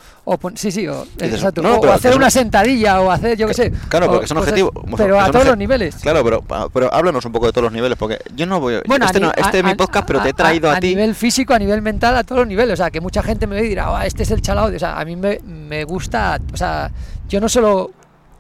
sí 0.56 0.72
sí 0.72 0.88
o, 0.88 1.06
dices, 1.18 1.34
exacto, 1.36 1.62
no, 1.62 1.76
o 1.78 1.82
pero 1.82 1.94
hacer 1.94 2.12
son- 2.14 2.22
una 2.22 2.30
sentadilla 2.30 3.02
o 3.02 3.12
hacer 3.12 3.38
yo 3.38 3.48
qué 3.48 3.54
sé 3.54 3.72
Claro, 3.90 4.08
porque 4.08 4.28
son 4.28 4.38
objetivos. 4.38 4.72
pero 4.96 5.20
a 5.20 5.30
todos 5.32 5.46
los 5.46 5.58
niveles 5.58 5.96
Claro, 5.98 6.24
pero, 6.24 6.44
pero 6.74 6.94
háblanos 6.94 7.26
un 7.26 7.32
poco 7.32 7.46
de 7.48 7.52
todos 7.52 7.64
los 7.66 7.74
niveles, 7.74 7.98
porque 7.98 8.20
yo 8.36 8.46
no 8.46 8.60
voy. 8.60 8.80
Bueno, 8.88 9.06
este 9.06 9.18
a, 9.18 9.22
no- 9.22 9.32
este 9.36 9.58
a- 9.58 9.60
es 9.60 9.64
mi 9.64 9.72
a- 9.72 9.78
podcast, 9.78 10.08
pero 10.08 10.22
te 10.22 10.28
he 10.30 10.32
a- 10.32 10.34
traído 10.34 10.70
a, 10.72 10.78
a 10.78 10.80
ti. 10.80 10.88
nivel 10.90 11.14
físico, 11.16 11.54
a 11.54 11.60
nivel 11.60 11.82
mental, 11.82 12.16
a 12.16 12.24
todos 12.24 12.40
los 12.40 12.48
niveles. 12.48 12.74
O 12.74 12.78
sea, 12.78 12.90
que 12.92 13.02
mucha 13.02 13.22
gente 13.22 13.46
me 13.48 13.56
ve 13.56 13.66
y 13.66 13.70
dirá, 13.70 13.88
"Ah, 13.98 14.06
este 14.06 14.24
es 14.24 14.32
el 14.32 14.42
chalao. 14.42 14.74
O 14.74 14.80
sea, 14.80 15.00
a 15.00 15.06
mí 15.06 15.16
me, 15.16 15.40
me 15.44 15.84
gusta, 15.84 16.40
o 16.54 16.58
sea, 16.58 16.90
yo 17.28 17.40
no 17.42 17.50
solo, 17.50 17.92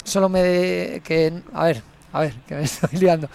solo 0.03 0.29
me, 0.29 1.01
que, 1.03 1.33
a 1.53 1.65
ver, 1.65 1.81
a 2.13 2.21
ver, 2.21 2.33
que 2.47 2.55
me 2.55 2.61
estoy 2.63 2.99
liando. 2.99 3.27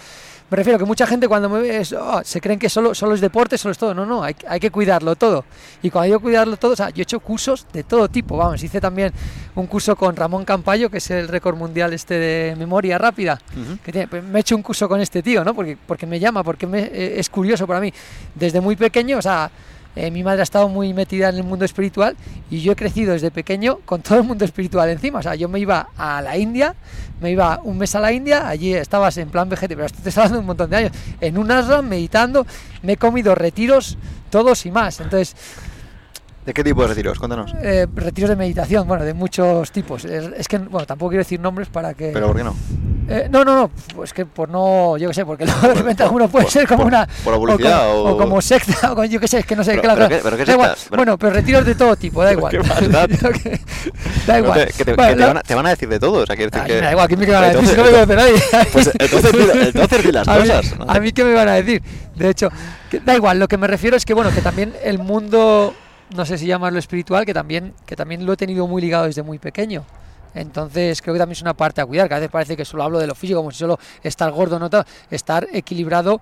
Me 0.52 0.56
refiero 0.56 0.78
que 0.78 0.84
mucha 0.84 1.06
gente 1.06 1.26
cuando 1.28 1.48
me 1.48 1.60
ve 1.62 1.78
es, 1.80 1.94
"Oh, 1.94 2.20
se 2.22 2.38
creen 2.38 2.58
que 2.58 2.68
solo, 2.68 2.94
solo 2.94 3.14
es 3.14 3.22
deporte, 3.22 3.56
solo 3.56 3.72
es 3.72 3.78
todo. 3.78 3.94
No, 3.94 4.04
no, 4.04 4.22
hay, 4.22 4.36
hay 4.46 4.60
que 4.60 4.70
cuidarlo 4.70 5.16
todo. 5.16 5.46
Y 5.82 5.88
cuando 5.88 6.04
digo 6.08 6.20
cuidarlo 6.20 6.58
todo, 6.58 6.72
o 6.72 6.76
sea, 6.76 6.90
yo 6.90 7.00
he 7.00 7.04
hecho 7.04 7.20
cursos 7.20 7.66
de 7.72 7.84
todo 7.84 8.06
tipo. 8.08 8.36
Vamos, 8.36 8.62
hice 8.62 8.78
también 8.78 9.14
un 9.54 9.66
curso 9.66 9.96
con 9.96 10.14
Ramón 10.14 10.44
Campayo, 10.44 10.90
que 10.90 10.98
es 10.98 11.10
el 11.10 11.26
récord 11.28 11.56
mundial 11.56 11.94
este 11.94 12.18
de 12.18 12.54
memoria 12.56 12.98
rápida 12.98 13.38
que 13.82 13.92
tiene- 13.92 14.08
pues 14.08 14.22
me 14.22 14.38
he 14.38 14.42
hecho 14.42 14.54
un 14.54 14.62
curso 14.62 14.86
con 14.90 15.00
este 15.00 15.22
tío, 15.22 15.42
¿no? 15.42 15.54
Porque, 15.54 15.78
porque 15.86 16.06
me 16.06 16.20
llama, 16.20 16.44
porque 16.44 16.66
me- 16.66 16.82
eh, 16.82 17.14
es 17.18 17.30
curioso 17.30 17.66
para 17.66 17.80
mí. 17.80 17.90
Desde 18.34 18.60
muy 18.60 18.76
pequeño, 18.76 19.16
o 19.16 19.22
sea, 19.22 19.50
eh, 19.96 20.10
mi 20.10 20.22
madre 20.24 20.40
ha 20.40 20.42
estado 20.44 20.68
muy 20.68 20.94
metida 20.94 21.28
en 21.28 21.36
el 21.36 21.44
mundo 21.44 21.64
espiritual 21.64 22.16
y 22.50 22.60
yo 22.60 22.72
he 22.72 22.76
crecido 22.76 23.12
desde 23.12 23.30
pequeño 23.30 23.78
con 23.84 24.00
todo 24.02 24.18
el 24.18 24.24
mundo 24.24 24.44
espiritual 24.44 24.88
encima. 24.88 25.18
O 25.18 25.22
sea, 25.22 25.34
yo 25.34 25.48
me 25.48 25.58
iba 25.60 25.88
a 25.96 26.22
la 26.22 26.36
India, 26.38 26.74
me 27.20 27.30
iba 27.30 27.60
un 27.62 27.78
mes 27.78 27.94
a 27.94 28.00
la 28.00 28.12
India, 28.12 28.48
allí 28.48 28.74
estabas 28.74 29.16
en 29.18 29.28
plan 29.28 29.48
vegete, 29.48 29.74
pero 29.74 29.86
esto 29.86 30.00
te 30.02 30.08
está 30.08 30.22
dando 30.22 30.40
un 30.40 30.46
montón 30.46 30.70
de 30.70 30.76
años, 30.76 30.92
en 31.20 31.36
un 31.38 31.50
ashram 31.50 31.86
meditando, 31.86 32.46
me 32.82 32.94
he 32.94 32.96
comido 32.96 33.34
retiros 33.34 33.98
todos 34.30 34.64
y 34.66 34.70
más. 34.70 35.00
Entonces, 35.00 35.36
¿De 36.44 36.52
qué 36.52 36.64
tipo 36.64 36.82
de 36.82 36.88
retiros? 36.88 37.18
Cuéntanos. 37.20 37.54
eh, 37.62 37.86
retiros 37.94 38.28
de 38.30 38.34
meditación, 38.34 38.88
bueno, 38.88 39.04
de 39.04 39.14
muchos 39.14 39.70
tipos. 39.70 40.04
Es, 40.04 40.24
es 40.36 40.48
que, 40.48 40.58
bueno, 40.58 40.86
tampoco 40.86 41.10
quiero 41.10 41.20
decir 41.22 41.38
nombres 41.38 41.68
para 41.68 41.94
que... 41.94 42.10
Pero 42.12 42.26
¿por 42.26 42.36
qué 42.36 42.42
no? 42.42 42.54
Eh, 43.08 43.28
no, 43.30 43.44
no, 43.44 43.54
no, 43.56 43.70
pues 43.96 44.12
que 44.12 44.24
por 44.26 44.48
no, 44.48 44.96
yo 44.96 45.08
qué 45.08 45.14
sé, 45.14 45.26
porque 45.26 45.44
luego 45.46 45.68
de 45.68 45.74
repente 45.74 46.02
alguno 46.02 46.28
puede 46.28 46.44
por- 46.44 46.52
ser 46.52 46.66
como 46.68 46.84
por- 46.84 46.86
una. 46.88 47.08
por 47.24 47.32
la 47.34 47.38
publicidad 47.38 47.90
o, 47.90 47.92
como, 47.94 48.08
o- 48.10 48.12
o 48.12 48.16
como 48.18 48.40
secta, 48.42 48.92
o 48.96 49.04
yo 49.04 49.18
qué 49.20 49.28
sé, 49.28 49.40
es 49.40 49.46
que 49.46 49.56
no 49.56 49.64
sé, 49.64 49.72
Pero- 49.72 49.82
claro, 49.82 50.06
pero 50.08 50.08
qué- 50.08 50.22
pero 50.22 50.36
da 50.46 50.52
igual. 50.52 50.76
Bueno, 50.90 51.18
pero 51.18 51.32
retiros 51.32 51.66
de 51.66 51.74
todo 51.74 51.96
tipo, 51.96 52.22
da 52.22 52.32
igual. 52.32 52.52
que- 52.62 52.68
da 52.92 53.06
Pero 54.26 54.38
igual. 54.38 54.66
te- 54.66 54.72
que 54.72 54.84
te, 54.84 54.94
Bueno, 54.94 55.10
que 55.12 55.16
te 55.16 55.24
van 55.26 55.36
a, 55.36 55.40
te 55.42 55.54
van 55.54 55.66
a 55.66 55.70
decir 55.70 55.88
de 55.88 55.98
todo. 56.00 56.22
O 56.22 56.26
sea, 56.26 56.36
decir 56.36 56.50
Ay, 56.54 56.66
que. 56.66 56.74
me 56.74 56.80
da 56.80 56.90
igual, 56.92 57.08
¿qué 57.08 57.16
me 57.16 57.26
van 57.26 57.44
a 57.44 57.48
decir? 57.48 57.60
Entonces- 57.60 57.70
si 57.70 57.76
no 57.76 57.84
me 57.84 57.90
conoce 57.92 58.16
nadie. 58.16 58.68
Pues 58.72 58.90
entonces 58.98 59.66
entonces 59.66 60.04
di 60.04 60.12
las 60.12 60.28
a 60.28 60.34
mí, 60.34 60.40
cosas, 60.40 60.78
¿no? 60.78 60.84
A 60.88 61.00
mí, 61.00 61.12
¿qué 61.12 61.24
me 61.24 61.34
van 61.34 61.48
a 61.48 61.52
decir? 61.54 61.82
De 62.14 62.28
hecho, 62.30 62.48
que 62.90 63.00
da 63.00 63.14
igual, 63.14 63.38
lo 63.38 63.48
que 63.48 63.56
me 63.56 63.66
refiero 63.66 63.96
es 63.96 64.04
que, 64.04 64.14
bueno, 64.14 64.30
que 64.32 64.40
también 64.42 64.72
el 64.84 64.98
mundo, 64.98 65.74
no 66.14 66.24
sé 66.24 66.38
si 66.38 66.46
llamarlo 66.46 66.78
espiritual, 66.78 67.24
que 67.26 67.34
también, 67.34 67.74
que 67.86 67.96
también 67.96 68.24
lo 68.26 68.32
he 68.34 68.36
tenido 68.36 68.66
muy 68.66 68.80
ligado 68.82 69.06
desde 69.06 69.22
muy 69.22 69.38
pequeño. 69.38 69.84
Entonces 70.34 71.02
creo 71.02 71.14
que 71.14 71.18
también 71.18 71.36
es 71.36 71.42
una 71.42 71.54
parte 71.54 71.80
a 71.80 71.86
cuidar, 71.86 72.08
que 72.08 72.14
a 72.14 72.18
veces 72.18 72.30
parece 72.30 72.56
que 72.56 72.64
solo 72.64 72.82
hablo 72.82 72.98
de 72.98 73.06
lo 73.06 73.14
físico, 73.14 73.38
como 73.40 73.50
si 73.50 73.58
solo 73.58 73.78
estar 74.02 74.30
gordo, 74.32 74.58
no 74.58 74.68
estar 75.10 75.46
equilibrado 75.52 76.20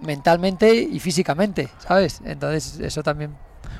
mentalmente 0.00 0.72
y 0.74 0.98
físicamente, 1.00 1.68
¿sabes? 1.78 2.20
Entonces 2.24 2.78
eso 2.80 3.02
también 3.02 3.32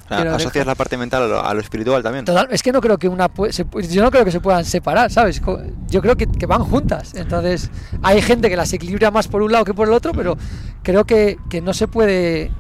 O 0.07 0.09
sea, 0.09 0.19
asocias 0.35 0.53
dejar- 0.53 0.67
la 0.67 0.75
parte 0.75 0.97
mental 0.97 1.23
a 1.23 1.27
lo, 1.27 1.45
a 1.45 1.55
lo 1.55 1.61
espiritual 1.61 2.03
también. 2.03 2.25
Total, 2.25 2.49
es 2.51 2.63
que 2.63 2.73
no 2.73 2.81
creo 2.81 2.99
que 2.99 3.09
una 3.09 3.31
se 3.51 3.65
yo 3.91 4.03
no 4.03 4.11
creo 4.11 4.25
que 4.25 4.33
se 4.33 4.41
puedan 4.41 4.65
separar, 4.65 5.11
¿sabes? 5.13 5.41
Yo 5.89 6.01
creo 6.03 6.17
que, 6.17 6.27
que 6.27 6.47
van 6.47 6.65
juntas. 6.65 7.15
Entonces, 7.15 7.71
hay 8.03 8.21
gente 8.23 8.49
que 8.49 8.57
las 8.57 8.73
equilibra 8.73 9.11
más 9.11 9.29
por 9.29 9.43
un 9.43 9.53
lado 9.53 9.65
que 9.65 9.75
por 9.75 9.87
el 9.89 9.95
otro, 9.95 10.13
pero 10.13 10.37
creo 10.83 11.05
que, 11.05 11.37
que 11.49 11.61
no 11.61 11.73
se 11.75 11.87
puede, 11.89 12.51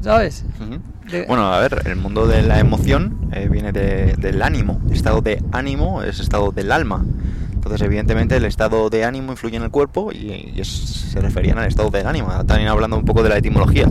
¿sabes? 0.00 0.44
Ujú. 0.60 0.80
De- 1.10 1.26
Bueno, 1.26 1.52
a 1.52 1.60
ver, 1.60 1.82
el 1.86 1.96
mundo 1.96 2.26
de 2.26 2.42
la 2.42 2.58
emoción 2.60 3.28
eh, 3.32 3.48
viene 3.50 3.72
de- 3.72 4.14
del 4.18 4.40
ánimo. 4.42 4.80
El 4.86 4.92
estado 4.94 5.20
de 5.20 5.42
ánimo 5.52 6.02
es 6.02 6.20
estado 6.20 6.52
del 6.52 6.70
alma. 6.72 7.04
Entonces, 7.52 7.82
evidentemente, 7.82 8.36
el 8.36 8.44
estado 8.44 8.90
de 8.90 9.04
ánimo 9.04 9.32
influye 9.32 9.56
en 9.56 9.62
el 9.62 9.70
cuerpo 9.70 10.10
y, 10.12 10.52
y 10.54 10.60
es- 10.60 10.68
se 10.68 11.20
referían 11.20 11.58
al 11.58 11.66
estado 11.68 11.90
del 11.90 12.06
ánimo. 12.06 12.28
También 12.46 12.68
hablando 12.68 12.96
un 12.96 13.04
poco 13.04 13.22
de 13.22 13.28
la 13.28 13.36
etimología. 13.38 13.88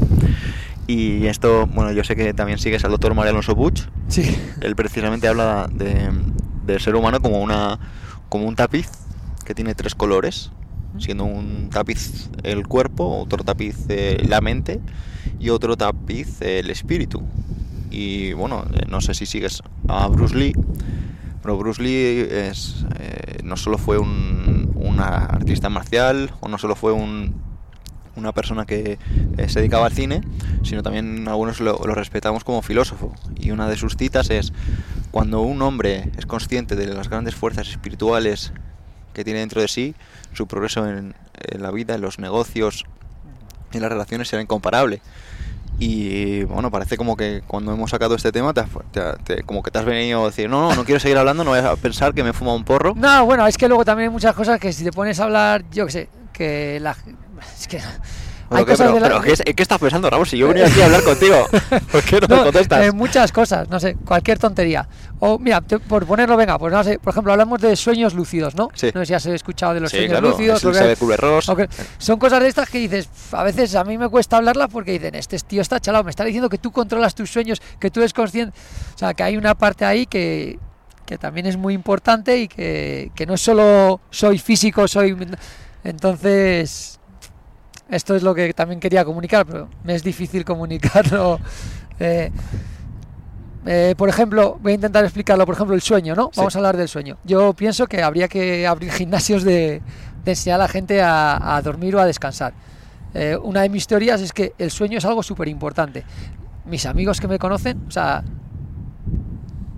Y 0.88 1.28
esto, 1.28 1.68
bueno, 1.68 1.92
yo 1.92 2.04
sé 2.04 2.16
que 2.16 2.34
también 2.34 2.60
sigues 2.60 2.84
al 2.84 2.92
doctor 2.92 3.14
María 3.14 3.32
Alonso 3.32 3.56
Puig. 3.56 3.76
sí. 4.10 4.36
Él 4.62 4.76
precisamente 4.76 5.28
habla 5.28 5.70
de, 5.72 6.10
del 6.66 6.80
ser 6.82 6.96
humano 6.96 7.22
como, 7.22 7.40
una, 7.42 7.80
como 8.30 8.46
un 8.46 8.56
tapiz 8.56 8.90
que 9.46 9.54
tiene 9.56 9.74
tres 9.76 9.96
colores, 9.96 10.52
siendo 10.98 11.24
un 11.24 11.70
tapiz 11.72 12.30
el 12.44 12.68
cuerpo, 12.68 13.20
otro 13.20 13.44
tapiz 13.44 13.78
eh, 13.90 14.22
la 14.28 14.42
mente 14.42 14.82
y 15.39 15.49
otro 15.49 15.77
tapiz 15.77 16.41
el 16.41 16.69
espíritu. 16.69 17.23
Y 17.91 18.31
bueno, 18.34 18.65
eh, 18.73 18.86
no 18.88 19.01
sé 19.01 19.13
si 19.13 19.25
sigues 19.25 19.62
a 19.88 20.07
Bruce 20.07 20.36
Lee, 20.36 20.53
pero 21.41 21.57
Bruce 21.57 21.84
Lee 21.84 22.25
eh, 22.29 22.53
no 23.43 23.57
solo 23.57 23.77
fue 23.77 23.99
un, 23.99 24.41
artista 24.99 25.67
marcial 25.67 26.31
o 26.41 26.47
no 26.47 26.60
solo 26.60 26.75
fue 26.75 26.91
un, 26.91 27.34
una 28.15 28.34
persona 28.34 28.67
que 28.67 28.99
eh, 29.38 29.49
se 29.49 29.60
dedicaba 29.60 29.88
al 29.88 29.93
cine, 29.93 30.21
sino 30.62 30.84
también 30.84 31.27
algunos 31.27 31.60
lo, 31.60 31.75
respetamos 31.95 32.43
como 32.43 32.62
filósofo. 32.62 33.12
Y 33.36 33.49
una 33.49 33.67
de 33.67 33.77
sus 33.77 33.97
citas 33.97 34.29
es, 34.29 34.53
cuando 35.10 35.41
un 35.41 35.63
hombre 35.63 36.12
es 36.17 36.27
consciente 36.27 36.75
de 36.75 36.86
las 36.86 37.10
grandes 37.10 37.34
fuerzas 37.34 37.67
espirituales 37.69 38.53
que 39.13 39.23
tiene 39.23 39.39
dentro 39.39 39.60
de 39.60 39.67
sí, 39.67 39.95
su 40.34 40.45
progreso 40.45 40.88
en 40.88 41.15
la 41.57 41.71
vida, 41.71 41.95
en 41.95 42.01
los 42.01 42.19
negocios, 42.19 42.86
en 43.77 43.84
las 43.84 43.91
relaciones 43.91 44.27
será 44.27 44.41
incomparable. 44.41 45.01
Y 45.79 46.43
bueno, 46.43 46.69
parece 46.69 46.95
como 46.95 47.17
que 47.17 47.41
cuando 47.47 47.73
hemos 47.73 47.89
sacado 47.89 48.13
este 48.13 48.31
tema, 48.31 48.53
te, 48.53 48.63
te- 48.91 49.13
te- 49.23 49.43
como 49.43 49.63
que 49.63 49.71
te 49.71 49.79
has 49.79 49.86
venido 49.86 50.21
a 50.23 50.25
decir, 50.27 50.47
no, 50.49 50.69
no, 50.69 50.75
no 50.75 50.84
quiero 50.86 50.99
seguir 50.99 51.17
hablando, 51.17 51.43
no 51.43 51.51
voy 51.51 51.60
a 51.60 51.75
pensar 51.75 52.13
que 52.13 52.23
me 52.23 52.29
he 52.29 52.34
fumado 52.34 52.55
un 52.57 52.63
porro. 52.63 52.93
No, 52.95 53.25
bueno, 53.25 53.47
es 53.47 53.57
que 53.57 53.67
luego 53.67 53.84
también 53.84 54.10
hay 54.10 54.13
muchas 54.13 54.36
cosas 54.36 54.60
que 54.60 54.71
si 54.73 54.84
te 54.84 54.91
pones 54.91 55.19
a 55.19 55.23
hablar, 55.23 55.63
yo 55.71 55.86
qué 55.88 55.91
sé, 55.91 56.10
que 56.34 56.79
la... 56.79 56.95
Es 57.60 57.67
que... 57.67 57.79
Hay 58.52 58.66
¿qué, 58.66 58.72
cosas 58.72 58.88
pero, 58.88 58.94
de 58.96 59.00
la- 59.00 59.08
pero 59.08 59.22
¿qué, 59.22 59.32
es- 59.32 59.44
¿qué 59.56 59.62
estás 59.64 59.80
pensando, 59.80 60.10
Raúl? 60.10 60.28
Si 60.28 60.38
yo 60.38 60.48
venía 60.50 60.68
aquí 60.68 60.82
a 60.82 60.86
hablar 60.86 61.04
contigo, 61.04 61.48
¿por 61.92 62.04
qué 62.04 62.20
no, 62.22 62.36
me 62.38 62.44
contestas? 62.44 62.86
eh, 62.86 62.92
muchas 62.92 63.32
cosas, 63.32 63.70
no 63.70 63.80
sé, 63.80 63.96
cualquier 64.06 64.38
tontería. 64.40 64.88
O 65.20 65.40
mira, 65.40 65.62
te- 65.62 65.80
por 65.80 66.06
ponerlo, 66.06 66.36
venga, 66.38 66.60
pues 66.60 66.74
no 66.74 66.84
sé, 66.84 67.00
por 67.00 67.12
ejemplo, 67.14 67.32
hablamos 67.32 67.62
de 67.62 67.76
sueños 67.76 68.14
lúcidos, 68.14 68.56
¿no? 68.56 68.70
Sí. 68.74 68.92
No 68.94 69.02
sé 69.02 69.06
si 69.06 69.14
has 69.14 69.26
escuchado 69.28 69.74
de 69.74 69.80
los 69.80 69.92
sí, 69.92 69.98
sueños 69.98 70.12
claro, 70.20 70.30
lúcidos. 70.30 70.58
es 70.58 70.64
el 70.64 70.68
lo 70.68 70.74
que- 70.74 70.80
saber 70.80 70.98
Kubler-Ross. 70.98 71.50
o 71.50 71.56
que- 71.56 71.70
son 71.98 72.20
cosas 72.20 72.42
de 72.42 72.48
estas 72.50 72.70
que 72.70 72.80
dices, 72.80 73.08
"Pf, 73.08 73.36
a 73.38 73.44
veces 73.44 73.74
a 73.76 73.84
mí 73.84 73.98
me 73.98 74.10
cuesta 74.10 74.38
hablarlas 74.38 74.68
porque 74.72 74.92
dicen, 74.92 75.16
este 75.16 75.38
tío 75.40 75.62
está 75.62 75.80
chalado, 75.80 76.04
me 76.04 76.10
está 76.10 76.24
diciendo 76.26 76.50
que 76.50 76.58
tú 76.58 76.72
controlas 76.72 77.16
tus 77.16 77.30
sueños, 77.32 77.62
que 77.80 77.90
tú 77.90 78.00
eres 78.02 78.14
consciente. 78.14 78.58
O 78.96 78.98
sea, 78.98 79.14
que 79.14 79.24
hay 79.24 79.38
una 79.38 79.56
parte 79.56 79.86
ahí 79.86 80.06
que, 80.08 80.60
que 81.06 81.18
también 81.18 81.46
es 81.46 81.58
muy 81.58 81.74
importante 81.74 82.38
y 82.38 82.48
que, 82.48 83.12
que 83.16 83.26
no 83.26 83.34
es 83.36 83.42
solo 83.42 84.02
soy 84.10 84.40
físico, 84.40 84.88
soy... 84.88 85.16
Entonces, 85.84 87.00
esto 87.91 88.15
es 88.15 88.23
lo 88.23 88.34
que 88.34 88.54
también 88.54 88.80
quería 88.80 89.06
comunicar, 89.06 89.45
pero 89.45 89.67
me 89.84 89.93
es 89.93 90.04
difícil 90.04 90.43
comunicarlo. 90.51 91.39
eh, 91.99 92.32
eh, 93.65 93.93
por 93.95 94.10
ejemplo, 94.10 94.58
voy 94.62 94.71
a 94.71 94.75
intentar 94.75 95.04
explicarlo. 95.04 95.45
Por 95.45 95.54
ejemplo, 95.54 95.75
el 95.75 95.82
sueño, 95.82 96.15
¿no? 96.15 96.32
Sí. 96.34 96.39
Vamos 96.39 96.56
a 96.56 96.60
hablar 96.60 96.77
del 96.77 96.88
sueño. 96.88 97.17
Yo 97.23 97.54
pienso 97.54 97.86
que 97.86 98.01
habría 98.01 98.27
que 98.27 98.65
abrir 98.65 98.91
gimnasios 98.99 99.43
de, 99.43 99.82
de 100.25 100.32
enseñar 100.32 100.56
a 100.60 100.63
la 100.63 100.67
gente 100.67 101.01
a, 101.01 101.56
a 101.58 101.62
dormir 101.62 101.95
o 101.95 101.99
a 101.99 102.06
descansar. 102.06 102.54
Eh, 103.13 103.38
una 103.41 103.62
de 103.62 103.69
mis 103.69 103.86
teorías 103.88 104.21
es 104.21 104.32
que 104.34 104.54
el 104.58 104.71
sueño 104.71 104.97
es 104.97 105.06
algo 105.06 105.21
súper 105.21 105.47
importante. 105.47 106.04
Mis 106.65 106.86
amigos 106.86 107.19
que 107.19 107.27
me 107.27 107.38
conocen, 107.38 107.84
o 107.88 107.91
sea, 107.91 108.23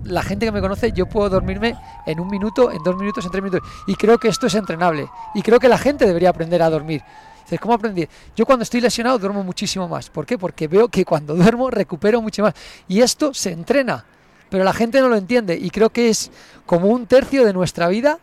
la 0.04 0.22
gente 0.22 0.46
que 0.46 0.52
me 0.52 0.60
conoce, 0.60 0.92
yo 0.92 1.06
puedo 1.06 1.28
dormirme 1.28 1.74
en 2.06 2.20
un 2.20 2.28
minuto, 2.28 2.70
en 2.70 2.82
dos 2.82 2.96
minutos, 2.96 3.24
en 3.24 3.30
tres 3.30 3.42
minutos. 3.42 3.68
Y 3.86 3.96
creo 3.96 4.18
que 4.18 4.28
esto 4.28 4.46
es 4.46 4.54
entrenable. 4.54 5.08
Y 5.34 5.42
creo 5.42 5.58
que 5.58 5.68
la 5.68 5.78
gente 5.78 6.06
debería 6.06 6.30
aprender 6.30 6.62
a 6.62 6.70
dormir. 6.70 7.02
Dices, 7.44 7.60
¿cómo 7.60 7.74
aprendí? 7.74 8.08
Yo 8.36 8.46
cuando 8.46 8.62
estoy 8.62 8.80
lesionado 8.80 9.18
duermo 9.18 9.44
muchísimo 9.44 9.88
más. 9.88 10.10
¿Por 10.10 10.26
qué? 10.26 10.38
Porque 10.38 10.68
veo 10.68 10.88
que 10.88 11.04
cuando 11.04 11.34
duermo 11.36 11.70
recupero 11.70 12.20
mucho 12.20 12.42
más. 12.42 12.54
Y 12.88 13.00
esto 13.00 13.32
se 13.34 13.52
entrena. 13.52 14.04
Pero 14.50 14.64
la 14.64 14.72
gente 14.72 15.00
no 15.00 15.08
lo 15.08 15.16
entiende. 15.16 15.56
Y 15.60 15.70
creo 15.70 15.90
que 15.90 16.08
es 16.08 16.30
como 16.66 16.88
un 16.88 17.06
tercio 17.06 17.44
de 17.44 17.52
nuestra 17.52 17.88
vida 17.88 18.18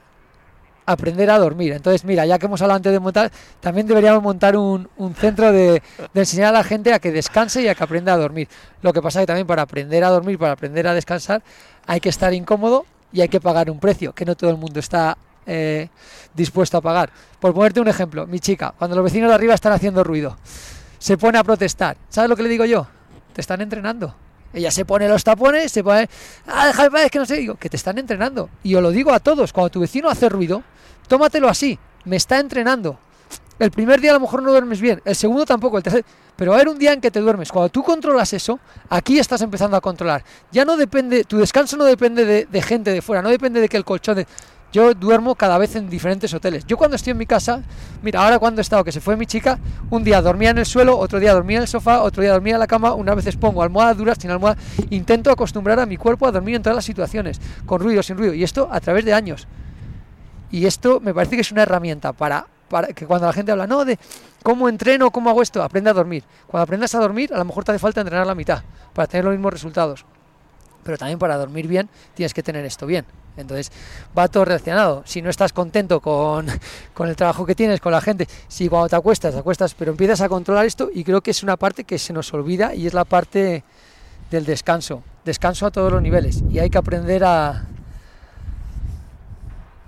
aprender 0.86 1.30
a 1.30 1.38
dormir. 1.38 1.74
Entonces, 1.74 2.04
mira, 2.04 2.26
ya 2.26 2.40
que 2.40 2.48
hemos 2.48 2.62
hablado 2.62 2.78
antes 2.78 2.92
de 2.92 3.00
montar, 3.00 3.32
también 3.60 3.88
deberíamos 3.88 4.24
montar 4.24 4.58
un, 4.58 4.90
un 4.98 5.16
centro 5.16 5.52
de, 5.52 5.82
de 6.14 6.20
enseñar 6.20 6.50
a 6.50 6.52
la 6.52 6.64
gente 6.64 6.94
a 6.94 7.00
que 7.00 7.12
descanse 7.12 7.62
y 7.62 7.68
a 7.68 7.76
que 7.76 7.84
aprenda 7.84 8.14
a 8.14 8.18
dormir. 8.18 8.48
Lo 8.82 8.92
que 8.92 9.02
pasa 9.02 9.20
es 9.20 9.24
que 9.24 9.28
también 9.28 9.48
para 9.48 9.62
aprender 9.62 10.04
a 10.04 10.10
dormir, 10.10 10.38
para 10.38 10.54
aprender 10.54 10.88
a 10.88 10.94
descansar, 10.94 11.44
hay 11.86 12.00
que 12.00 12.10
estar 12.10 12.34
incómodo 12.34 12.86
y 13.14 13.22
hay 13.22 13.30
que 13.30 13.40
pagar 13.40 13.70
un 13.70 13.80
precio, 13.80 14.14
que 14.14 14.26
no 14.26 14.36
todo 14.36 14.50
el 14.50 14.58
mundo 14.58 14.80
está 14.80 15.18
eh, 15.46 15.90
dispuesto 16.34 16.78
a 16.78 16.82
pagar. 16.82 17.12
Por 17.40 17.54
ponerte 17.54 17.80
un 17.80 17.88
ejemplo, 17.88 18.28
mi 18.28 18.40
chica, 18.40 18.74
cuando 18.78 18.96
los 18.96 19.06
vecinos 19.06 19.30
de 19.30 19.36
arriba 19.36 19.54
están 19.54 19.74
haciendo 19.74 20.04
ruido, 20.04 20.38
se 21.00 21.18
pone 21.18 21.38
a 21.38 21.44
protestar. 21.44 21.98
¿Sabes 22.10 22.30
lo 22.30 22.36
que 22.36 22.44
le 22.44 22.50
digo 22.50 22.66
yo? 22.66 22.88
Te 23.34 23.42
están 23.42 23.62
entrenando. 23.62 24.16
Ella 24.54 24.70
se 24.70 24.84
pone 24.84 25.08
los 25.08 25.24
tapones, 25.24 25.72
se 25.72 25.84
pone, 25.84 26.10
ah, 26.48 26.68
déjame, 26.68 27.06
es 27.06 27.12
que 27.12 27.20
no 27.20 27.26
sé, 27.26 27.38
digo, 27.38 27.56
que 27.56 27.70
te 27.70 27.78
están 27.78 27.98
entrenando. 27.98 28.50
Y 28.64 28.76
os 28.76 28.84
lo 28.84 28.92
digo 28.92 29.14
a 29.14 29.20
todos, 29.20 29.54
cuando 29.54 29.70
tu 29.70 29.80
vecino 29.80 30.10
hace 30.10 30.28
ruido, 30.28 30.64
tómatelo 31.08 31.48
así, 31.48 31.80
me 32.06 32.18
está 32.18 32.40
entrenando. 32.40 33.00
El 33.60 33.72
primer 33.72 34.02
día 34.02 34.12
a 34.12 34.16
lo 34.16 34.20
mejor 34.20 34.44
no 34.44 34.52
duermes 34.52 34.82
bien, 34.82 35.02
el 35.06 35.16
segundo 35.16 35.46
tampoco, 35.46 35.78
el 35.78 35.84
tercer... 35.84 36.04
Pero 36.36 36.52
va 36.52 36.58
a 36.58 36.60
haber 36.60 36.70
un 36.70 36.80
día 36.80 36.92
en 36.92 37.00
que 37.00 37.12
te 37.12 37.20
duermes. 37.20 37.52
Cuando 37.52 37.70
tú 37.70 37.84
controlas 37.84 38.34
eso, 38.34 38.60
aquí 38.90 39.20
estás 39.20 39.42
empezando 39.42 39.78
a 39.78 39.82
controlar. 39.82 40.24
Ya 40.52 40.66
no 40.66 40.76
depende, 40.76 41.24
tu 41.24 41.38
descanso 41.38 41.78
no 41.78 41.84
depende 41.86 42.26
de, 42.26 42.46
de 42.46 42.62
gente 42.64 42.92
de 42.92 43.02
fuera, 43.04 43.22
no 43.22 43.30
depende 43.30 43.62
de 43.62 43.70
que 43.70 43.78
el 43.78 43.86
colchón... 43.86 44.16
De, 44.16 44.28
yo 44.72 44.94
duermo 44.94 45.36
cada 45.36 45.58
vez 45.58 45.76
en 45.76 45.90
diferentes 45.90 46.34
hoteles. 46.34 46.66
Yo 46.66 46.78
cuando 46.78 46.96
estoy 46.96 47.12
en 47.12 47.18
mi 47.18 47.26
casa, 47.26 47.62
mira, 48.02 48.24
ahora 48.24 48.40
cuando 48.40 48.62
he 48.62 48.64
estado, 48.64 48.84
que 48.84 48.92
se 48.92 49.02
fue 49.02 49.18
mi 49.18 49.26
chica, 49.26 49.60
un 49.90 50.04
día 50.04 50.22
dormía 50.22 50.52
en 50.52 50.58
el 50.58 50.66
suelo, 50.66 50.98
otro 50.98 51.20
día 51.20 51.34
dormía 51.34 51.58
en 51.58 51.64
el 51.64 51.68
sofá, 51.68 52.02
otro 52.02 52.22
día 52.22 52.32
dormía 52.32 52.54
en 52.54 52.60
la 52.60 52.68
cama, 52.68 52.94
unas 52.94 53.16
veces 53.16 53.36
pongo 53.36 53.64
almohadas 53.64 53.98
duras, 53.98 54.18
sin 54.20 54.32
almohada. 54.32 54.58
Intento 54.90 55.30
acostumbrar 55.30 55.80
a 55.80 55.86
mi 55.86 55.98
cuerpo 55.98 56.26
a 56.26 56.32
dormir 56.32 56.56
en 56.56 56.64
todas 56.64 56.76
las 56.76 56.86
situaciones, 56.86 57.42
con 57.66 57.82
ruido, 57.82 58.02
sin 58.02 58.18
ruido. 58.18 58.34
Y 58.34 58.44
esto 58.44 58.70
a 58.72 58.80
través 58.80 59.04
de 59.04 59.14
años. 59.14 59.48
Y 60.52 60.66
esto 60.66 61.00
me 61.02 61.14
parece 61.14 61.36
que 61.36 61.42
es 61.42 61.52
una 61.52 61.64
herramienta 61.64 62.14
para, 62.14 62.48
para 62.70 62.88
que 62.90 63.06
cuando 63.06 63.28
la 63.28 63.34
gente 63.34 63.52
habla, 63.52 63.68
no, 63.68 63.84
de 63.84 64.00
cómo 64.44 64.70
entreno, 64.70 65.12
cómo 65.12 65.30
hago 65.30 65.42
esto, 65.42 65.62
aprende 65.64 65.90
a 65.90 65.94
dormir. 65.94 66.24
Cuando 66.48 66.64
aprendas 66.64 66.96
a 66.96 67.00
dormir, 67.00 67.34
a 67.34 67.38
lo 67.38 67.46
mejor 67.46 67.64
te 67.66 67.72
hace 67.72 67.80
falta 67.80 68.02
entrenar 68.02 68.26
la 68.26 68.36
mitad 68.36 68.64
para 68.94 69.08
tener 69.08 69.26
los 69.26 69.34
mismos 69.34 69.52
resultados. 69.52 70.06
Pero 70.84 70.98
también 70.98 71.20
para 71.20 71.38
dormir 71.38 71.68
bien 71.68 71.90
tienes 72.14 72.34
que 72.34 72.44
tener 72.44 72.66
esto 72.66 72.86
bien. 72.86 73.06
Entonces 73.38 73.72
va 74.18 74.28
todo 74.28 74.46
relacionado. 74.46 75.04
Si 75.06 75.22
no 75.22 75.30
estás 75.30 75.54
contento 75.54 76.00
con, 76.00 76.48
con, 76.94 77.08
el 77.08 77.16
trabajo 77.16 77.46
que 77.46 77.56
tienes, 77.56 77.80
con 77.80 77.92
la 77.92 78.02
gente, 78.02 78.28
si 78.48 78.68
cuando 78.68 78.90
te 78.90 78.96
acuestas, 78.96 79.34
te 79.34 79.40
acuestas, 79.40 79.74
pero 79.74 79.92
empiezas 79.92 80.22
a 80.22 80.30
controlar 80.30 80.66
esto 80.66 80.90
y 80.94 81.04
creo 81.04 81.22
que 81.22 81.32
es 81.32 81.44
una 81.44 81.58
parte 81.58 81.84
que 81.84 81.98
se 81.98 82.14
nos 82.14 82.34
olvida 82.34 82.76
y 82.76 82.88
es 82.88 82.94
la 82.94 83.06
parte 83.06 83.64
del 84.30 84.46
descanso. 84.46 85.04
Descanso 85.24 85.66
a 85.66 85.72
todos 85.72 85.92
los 85.92 86.02
niveles 86.02 86.44
y 86.50 86.60
hay 86.60 86.70
que 86.70 86.78
aprender 86.78 87.24
a, 87.24 87.66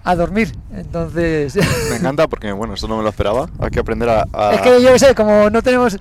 a 0.03 0.15
dormir. 0.15 0.55
Entonces. 0.73 1.55
Me 1.89 1.95
encanta 1.97 2.27
porque, 2.27 2.51
bueno, 2.51 2.73
esto 2.73 2.87
no 2.87 2.97
me 2.97 3.03
lo 3.03 3.09
esperaba. 3.09 3.49
Hay 3.59 3.69
que 3.69 3.79
aprender 3.79 4.09
a. 4.09 4.25
a... 4.33 4.53
Es 4.53 4.61
que 4.61 4.81
yo 4.81 4.97
sé, 4.99 5.15
como 5.15 5.49
no 5.49 5.61
tenemos. 5.61 5.97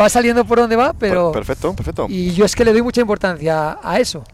Va 0.00 0.08
saliendo 0.08 0.44
por 0.44 0.58
donde 0.58 0.76
va, 0.76 0.92
pero. 0.92 1.32
Perfecto, 1.32 1.74
perfecto. 1.74 2.06
Y 2.08 2.32
yo 2.32 2.44
es 2.44 2.56
que 2.56 2.64
le 2.64 2.72
doy 2.72 2.82
mucha 2.82 3.00
importancia 3.00 3.78
a 3.82 3.98
eso. 3.98 4.24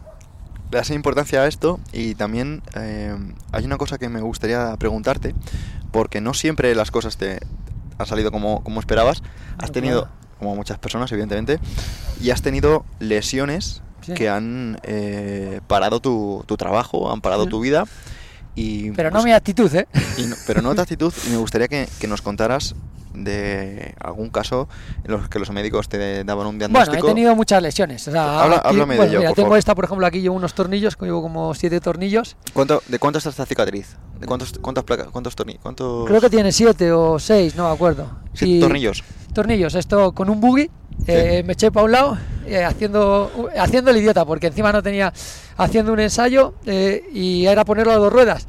Le 0.71 0.77
das 0.77 0.89
importancia 0.89 1.41
a 1.41 1.47
esto 1.47 1.79
y 1.91 2.15
también 2.15 2.63
eh, 2.75 3.15
hay 3.51 3.65
una 3.65 3.77
cosa 3.77 3.97
que 3.97 4.09
me 4.09 4.21
gustaría 4.21 4.75
preguntarte, 4.77 5.35
porque 5.91 6.21
no 6.21 6.33
siempre 6.33 6.73
las 6.75 6.91
cosas 6.91 7.17
te 7.17 7.39
han 7.97 8.05
salido 8.05 8.31
como, 8.31 8.63
como 8.63 8.79
esperabas. 8.79 9.21
Has 9.57 9.69
no, 9.69 9.73
tenido, 9.73 10.01
claro. 10.03 10.15
como 10.39 10.55
muchas 10.55 10.79
personas, 10.79 11.11
evidentemente, 11.11 11.59
y 12.21 12.31
has 12.31 12.41
tenido 12.41 12.85
lesiones 12.99 13.81
sí. 14.01 14.13
que 14.13 14.29
han 14.29 14.79
eh, 14.83 15.61
parado 15.67 15.99
tu, 15.99 16.43
tu, 16.47 16.57
trabajo, 16.57 17.11
han 17.11 17.21
parado 17.21 17.43
sí. 17.43 17.49
tu 17.49 17.59
vida. 17.59 17.85
Y, 18.55 18.91
pero 18.91 19.11
pues, 19.11 19.21
no 19.21 19.25
mi 19.25 19.33
actitud, 19.33 19.73
¿eh? 19.75 19.87
No, 20.27 20.35
pero 20.47 20.61
no 20.61 20.75
tu 20.75 20.81
actitud, 20.81 21.13
y 21.27 21.29
me 21.29 21.37
gustaría 21.37 21.67
que, 21.67 21.87
que, 21.99 22.07
nos 22.07 22.21
contaras 22.21 22.75
de 23.13 23.95
algún 23.99 24.29
caso 24.29 24.67
en 25.03 25.11
los 25.11 25.29
que 25.29 25.39
los 25.39 25.49
médicos 25.51 25.89
te 25.89 26.23
daban 26.23 26.47
un 26.47 26.57
diagnóstico. 26.57 26.91
Bueno, 26.97 27.07
he 27.07 27.13
tenido 27.13 27.35
muchas 27.35 27.61
lesiones. 27.61 28.07
O 28.07 28.11
sea, 28.11 28.43
Habla, 28.43 28.57
aquí, 28.57 28.67
háblame 28.69 28.95
bueno, 28.95 29.03
de 29.03 29.09
ello, 29.09 29.19
mira, 29.19 29.29
por 29.29 29.35
tengo 29.35 29.47
favor. 29.47 29.59
esta, 29.59 29.75
por 29.75 29.85
ejemplo, 29.85 30.07
aquí 30.07 30.21
llevo 30.21 30.35
unos 30.35 30.53
tornillos, 30.53 30.97
llevo 30.99 31.21
como 31.21 31.53
siete 31.53 31.79
tornillos. 31.79 32.37
¿Cuánto, 32.53 32.81
¿De 32.87 32.99
cuánto 32.99 33.17
está 33.17 33.29
esta 33.29 33.45
cicatriz? 33.45 33.95
¿De 34.19 34.27
cuántos, 34.27 34.53
cuántas 34.59 34.83
placas? 34.83 35.07
¿Cuántos 35.11 35.35
tornillos? 35.35 35.61
¿Cuántos... 35.61 36.07
Creo 36.07 36.21
que 36.21 36.29
tiene 36.29 36.51
siete 36.51 36.91
o 36.91 37.19
seis, 37.19 37.55
no 37.55 37.67
me 37.67 37.73
acuerdo. 37.73 38.09
Sí, 38.33 38.59
tornillos. 38.59 39.03
Tornillos, 39.33 39.75
esto 39.75 40.13
con 40.13 40.29
un 40.29 40.39
buggy. 40.39 40.69
Sí. 40.99 41.05
Eh, 41.07 41.43
me 41.45 41.53
eché 41.53 41.71
para 41.71 41.85
un 41.85 41.91
lado 41.91 42.17
eh, 42.45 42.63
haciendo, 42.63 43.31
haciendo 43.57 43.91
el 43.91 43.97
idiota, 43.97 44.23
porque 44.25 44.47
encima 44.47 44.71
no 44.71 44.83
tenía 44.83 45.11
haciendo 45.57 45.93
un 45.93 45.99
ensayo 45.99 46.53
eh, 46.65 47.03
y 47.11 47.45
era 47.45 47.65
ponerlo 47.65 47.93
a 47.93 47.95
dos 47.95 48.13
ruedas. 48.13 48.45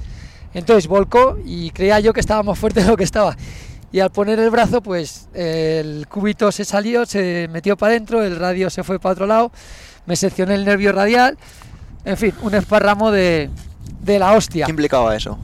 Entonces 0.55 0.87
volcó 0.87 1.39
y 1.45 1.71
creía 1.71 1.99
yo 2.01 2.13
que 2.13 2.21
estaba 2.21 2.43
más 2.43 2.59
fuerte 2.59 2.83
de 2.83 2.89
lo 2.89 2.97
que 2.97 3.05
estaba. 3.05 3.37
Y 3.93 4.01
al 4.01 4.11
poner 4.11 4.39
el 4.39 4.51
brazo, 4.51 4.83
pues 4.83 5.29
el 5.35 6.07
cúbito 6.09 6.51
se 6.51 6.65
salió, 6.65 7.05
se 7.05 7.49
metió 7.53 7.77
para 7.77 7.93
adentro, 7.93 8.23
el 8.23 8.37
radio 8.37 8.71
se 8.71 8.83
fue 8.83 8.99
para 8.99 9.13
otro 9.13 9.27
lado, 9.27 9.53
me 10.07 10.17
seccioné 10.17 10.55
el 10.55 10.65
nervio 10.65 10.93
radial, 10.93 11.37
en 12.05 12.17
fin, 12.17 12.35
un 12.41 12.55
esparramo 12.55 13.11
de, 13.11 13.51
de 14.01 14.19
la 14.19 14.33
hostia. 14.33 14.65
¿Qué 14.65 14.71
implicaba 14.71 15.15
eso? 15.15 15.39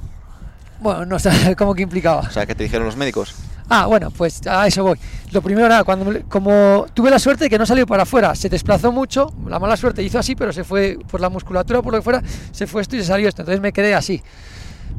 Bueno, 0.81 1.05
no 1.05 1.19
sé 1.19 1.55
cómo 1.59 1.75
que 1.75 1.83
implicaba. 1.83 2.21
O 2.21 2.31
sea, 2.31 2.47
¿qué 2.47 2.55
te 2.55 2.65
dijeron 2.65 2.87
los 2.87 2.97
médicos? 2.97 3.35
Ah, 3.71 3.85
bueno, 3.85 4.11
pues 4.11 4.47
a 4.47 4.67
eso 4.67 4.83
voy. 4.83 4.99
Lo 5.31 5.43
primero 5.43 5.67
era 5.67 5.85
cuando 5.85 6.21
como 6.29 6.87
tuve 6.95 7.11
la 7.11 7.19
suerte 7.19 7.45
de 7.45 7.51
que 7.51 7.59
no 7.59 7.67
salió 7.67 7.87
para 7.87 8.05
afuera, 8.05 8.35
se 8.35 8.49
desplazó 8.49 8.93
mucho, 8.93 9.31
la 9.47 9.59
mala 9.59 9.77
suerte 9.77 10.03
hizo 10.03 10.19
así, 10.19 10.35
pero 10.35 10.55
se 10.55 10.65
fue 10.65 10.99
por 11.11 11.21
la 11.21 11.29
musculatura, 11.29 11.83
por 11.83 11.93
lo 11.93 11.99
que 11.99 12.03
fuera, 12.03 12.23
se 12.51 12.67
fue 12.67 12.81
esto 12.81 12.97
y 12.97 13.01
se 13.01 13.07
salió 13.07 13.29
esto. 13.29 13.43
Entonces 13.43 13.61
me 13.61 13.73
quedé 13.73 13.95
así. 13.95 14.23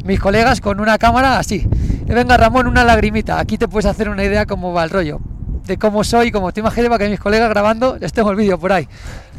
Mis 0.03 0.19
colegas 0.19 0.61
con 0.61 0.79
una 0.79 0.97
cámara 0.97 1.37
así. 1.37 1.67
Venga 2.05 2.37
Ramón, 2.37 2.67
una 2.67 2.83
lagrimita. 2.83 3.39
Aquí 3.39 3.57
te 3.57 3.67
puedes 3.67 3.85
hacer 3.85 4.09
una 4.09 4.23
idea 4.23 4.45
cómo 4.45 4.73
va 4.73 4.83
el 4.83 4.89
rollo. 4.89 5.19
De 5.65 5.77
cómo 5.77 6.03
soy, 6.03 6.31
como 6.31 6.51
te 6.51 6.61
imaginas 6.61 6.89
para 6.89 7.05
que 7.05 7.11
mis 7.11 7.19
colegas 7.19 7.49
grabando, 7.49 7.97
les 7.97 8.11
tengo 8.13 8.31
el 8.31 8.37
vídeo 8.37 8.59
por 8.59 8.71
ahí. 8.73 8.87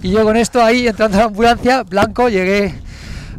Y 0.02 0.10
yo 0.10 0.22
con 0.24 0.36
esto 0.36 0.62
ahí, 0.62 0.86
entrando 0.86 1.16
a 1.16 1.20
la 1.20 1.26
ambulancia, 1.26 1.82
blanco, 1.82 2.28
llegué 2.28 2.74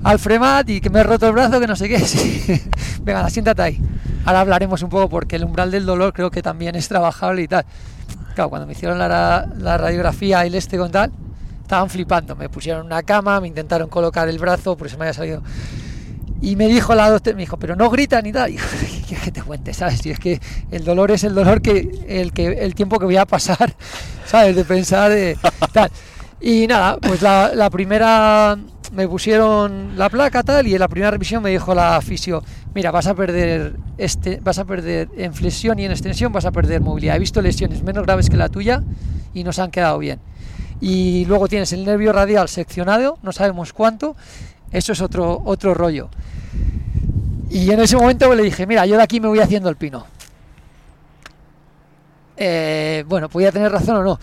al 0.04 0.20
Fremat 0.20 0.70
y 0.70 0.82
que 0.82 0.90
me 0.90 1.00
he 1.00 1.04
roto 1.04 1.28
el 1.28 1.34
brazo, 1.34 1.60
que 1.60 1.68
no 1.68 1.76
sé 1.76 1.88
qué. 1.88 2.00
Sí. 2.06 2.62
Venga, 3.04 3.30
siéntate 3.30 3.62
ahí. 3.62 3.82
Ahora 4.26 4.42
hablaremos 4.42 4.82
un 4.84 4.90
poco 4.90 5.10
porque 5.10 5.36
el 5.36 5.44
umbral 5.44 5.72
del 5.72 5.86
dolor 5.86 6.14
creo 6.14 6.30
que 6.30 6.42
también 6.42 6.76
es 6.76 6.88
trabajable 6.88 7.42
y 7.44 7.48
tal. 7.48 7.66
Claro, 8.36 8.50
cuando 8.50 8.68
me 8.68 8.74
hicieron 8.74 9.00
la, 9.00 9.48
radiografía 9.78 10.46
y 10.46 10.48
el 10.48 10.56
este 10.56 10.78
con 10.78 10.92
tal, 10.92 11.12
estaban 11.62 11.90
flipando. 11.90 12.36
Me 12.36 12.50
pusieron 12.50 12.86
una 12.86 13.02
cama, 13.04 13.42
me 13.42 13.48
intentaron 13.48 13.90
colocar 13.90 14.28
el 14.30 14.38
brazo, 14.38 14.78
por 14.78 14.88
eso 14.88 14.98
me 14.98 15.06
había 15.06 15.14
salido. 15.14 15.42
Y 16.42 16.56
me 16.56 16.68
dijo 16.68 16.96
la 16.96 17.10
doctora, 17.10 17.36
me 17.36 17.44
dijo, 17.44 17.58
pero 17.58 17.76
no 17.76 17.90
grita 17.90 18.22
ni 18.22 18.32
tal. 18.32 18.52
Y 19.12 19.16
que 19.16 19.32
te 19.32 19.42
cuente, 19.42 19.74
¿sabes? 19.74 20.06
Y 20.06 20.12
es 20.12 20.20
que 20.20 20.40
el 20.72 20.86
dolor 20.86 21.12
es 21.12 21.26
el 21.26 21.36
dolor 21.36 21.62
que 21.62 22.06
el, 22.08 22.32
que, 22.32 22.48
el 22.48 22.74
tiempo 22.76 22.98
que 22.98 23.06
voy 23.06 23.18
a 23.18 23.26
pasar, 23.26 23.74
¿sabes? 24.26 24.56
De 24.56 24.64
pensar 24.64 25.12
de 25.12 25.38
tal. 25.74 25.92
Y 26.40 26.66
nada, 26.66 26.98
pues 26.98 27.22
la, 27.22 27.52
la 27.54 27.70
primera 27.70 28.58
me 28.94 29.08
pusieron 29.08 29.98
la 29.98 30.10
placa 30.10 30.44
tal 30.44 30.68
y 30.68 30.74
en 30.74 30.80
la 30.80 30.88
primera 30.88 31.12
revisión 31.12 31.44
me 31.44 31.50
dijo 31.50 31.74
la 31.74 32.02
fisio, 32.02 32.44
mira, 32.74 32.92
vas 32.92 33.08
a 33.08 33.14
perder 33.14 33.76
este, 33.98 34.40
vas 34.42 34.60
a 34.60 34.66
perder 34.66 35.10
en 35.18 35.34
flexión 35.34 35.80
y 35.80 35.86
en 35.86 35.92
extensión 35.92 36.32
vas 36.32 36.46
a 36.46 36.52
perder 36.52 36.82
movilidad. 36.82 37.16
He 37.16 37.20
visto 37.20 37.42
lesiones 37.42 37.84
menos 37.84 38.04
graves 38.04 38.30
que 38.30 38.38
la 38.38 38.50
tuya 38.50 38.84
y 39.34 39.44
nos 39.44 39.60
han 39.60 39.72
quedado 39.72 39.98
bien. 40.00 40.20
Y 40.82 41.26
luego 41.26 41.48
tienes 41.48 41.72
el 41.74 41.86
nervio 41.86 42.12
radial 42.12 42.50
seccionado, 42.50 43.18
no 43.22 43.32
sabemos 43.32 43.72
cuánto, 43.72 44.16
eso 44.72 44.94
es 44.94 45.02
otro 45.02 45.42
otro 45.46 45.74
rollo. 45.74 46.10
Y 47.50 47.70
en 47.72 47.82
ese 47.82 47.98
momento 47.98 48.34
le 48.34 48.44
dije, 48.44 48.66
mira, 48.66 48.86
yo 48.86 48.96
de 48.96 49.04
aquí 49.04 49.20
me 49.20 49.28
voy 49.28 49.40
haciendo 49.40 49.70
el 49.70 49.76
pino. 49.76 50.06
Eh, 52.38 53.04
bueno, 53.08 53.30
podía 53.30 53.52
tener 53.52 53.72
razón 53.72 53.98
o 53.98 54.04
no. 54.04 54.20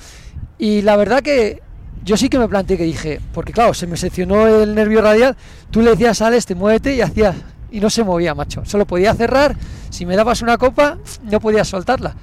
Y 0.58 0.82
la 0.82 0.96
verdad 0.96 1.22
que 1.22 1.62
yo 2.04 2.16
sí 2.16 2.28
que 2.28 2.38
me 2.38 2.48
planteé 2.48 2.78
que 2.78 2.84
dije, 2.84 3.20
porque 3.34 3.52
claro, 3.52 3.74
se 3.74 3.86
me 3.86 3.96
seccionó 3.96 4.46
el 4.46 4.74
nervio 4.74 5.02
radial, 5.02 5.36
tú 5.70 5.82
le 5.82 5.90
decías 5.90 6.22
al 6.22 6.34
este, 6.34 6.54
muévete 6.54 6.94
y 6.94 7.02
hacías, 7.02 7.36
y 7.70 7.80
no 7.80 7.90
se 7.90 8.02
movía, 8.02 8.34
macho. 8.34 8.64
Solo 8.64 8.86
podía 8.86 9.14
cerrar, 9.14 9.54
si 9.90 10.06
me 10.06 10.16
dabas 10.16 10.40
una 10.40 10.56
copa, 10.56 10.98
no 11.22 11.38
podías 11.38 11.68
soltarla. 11.68 12.14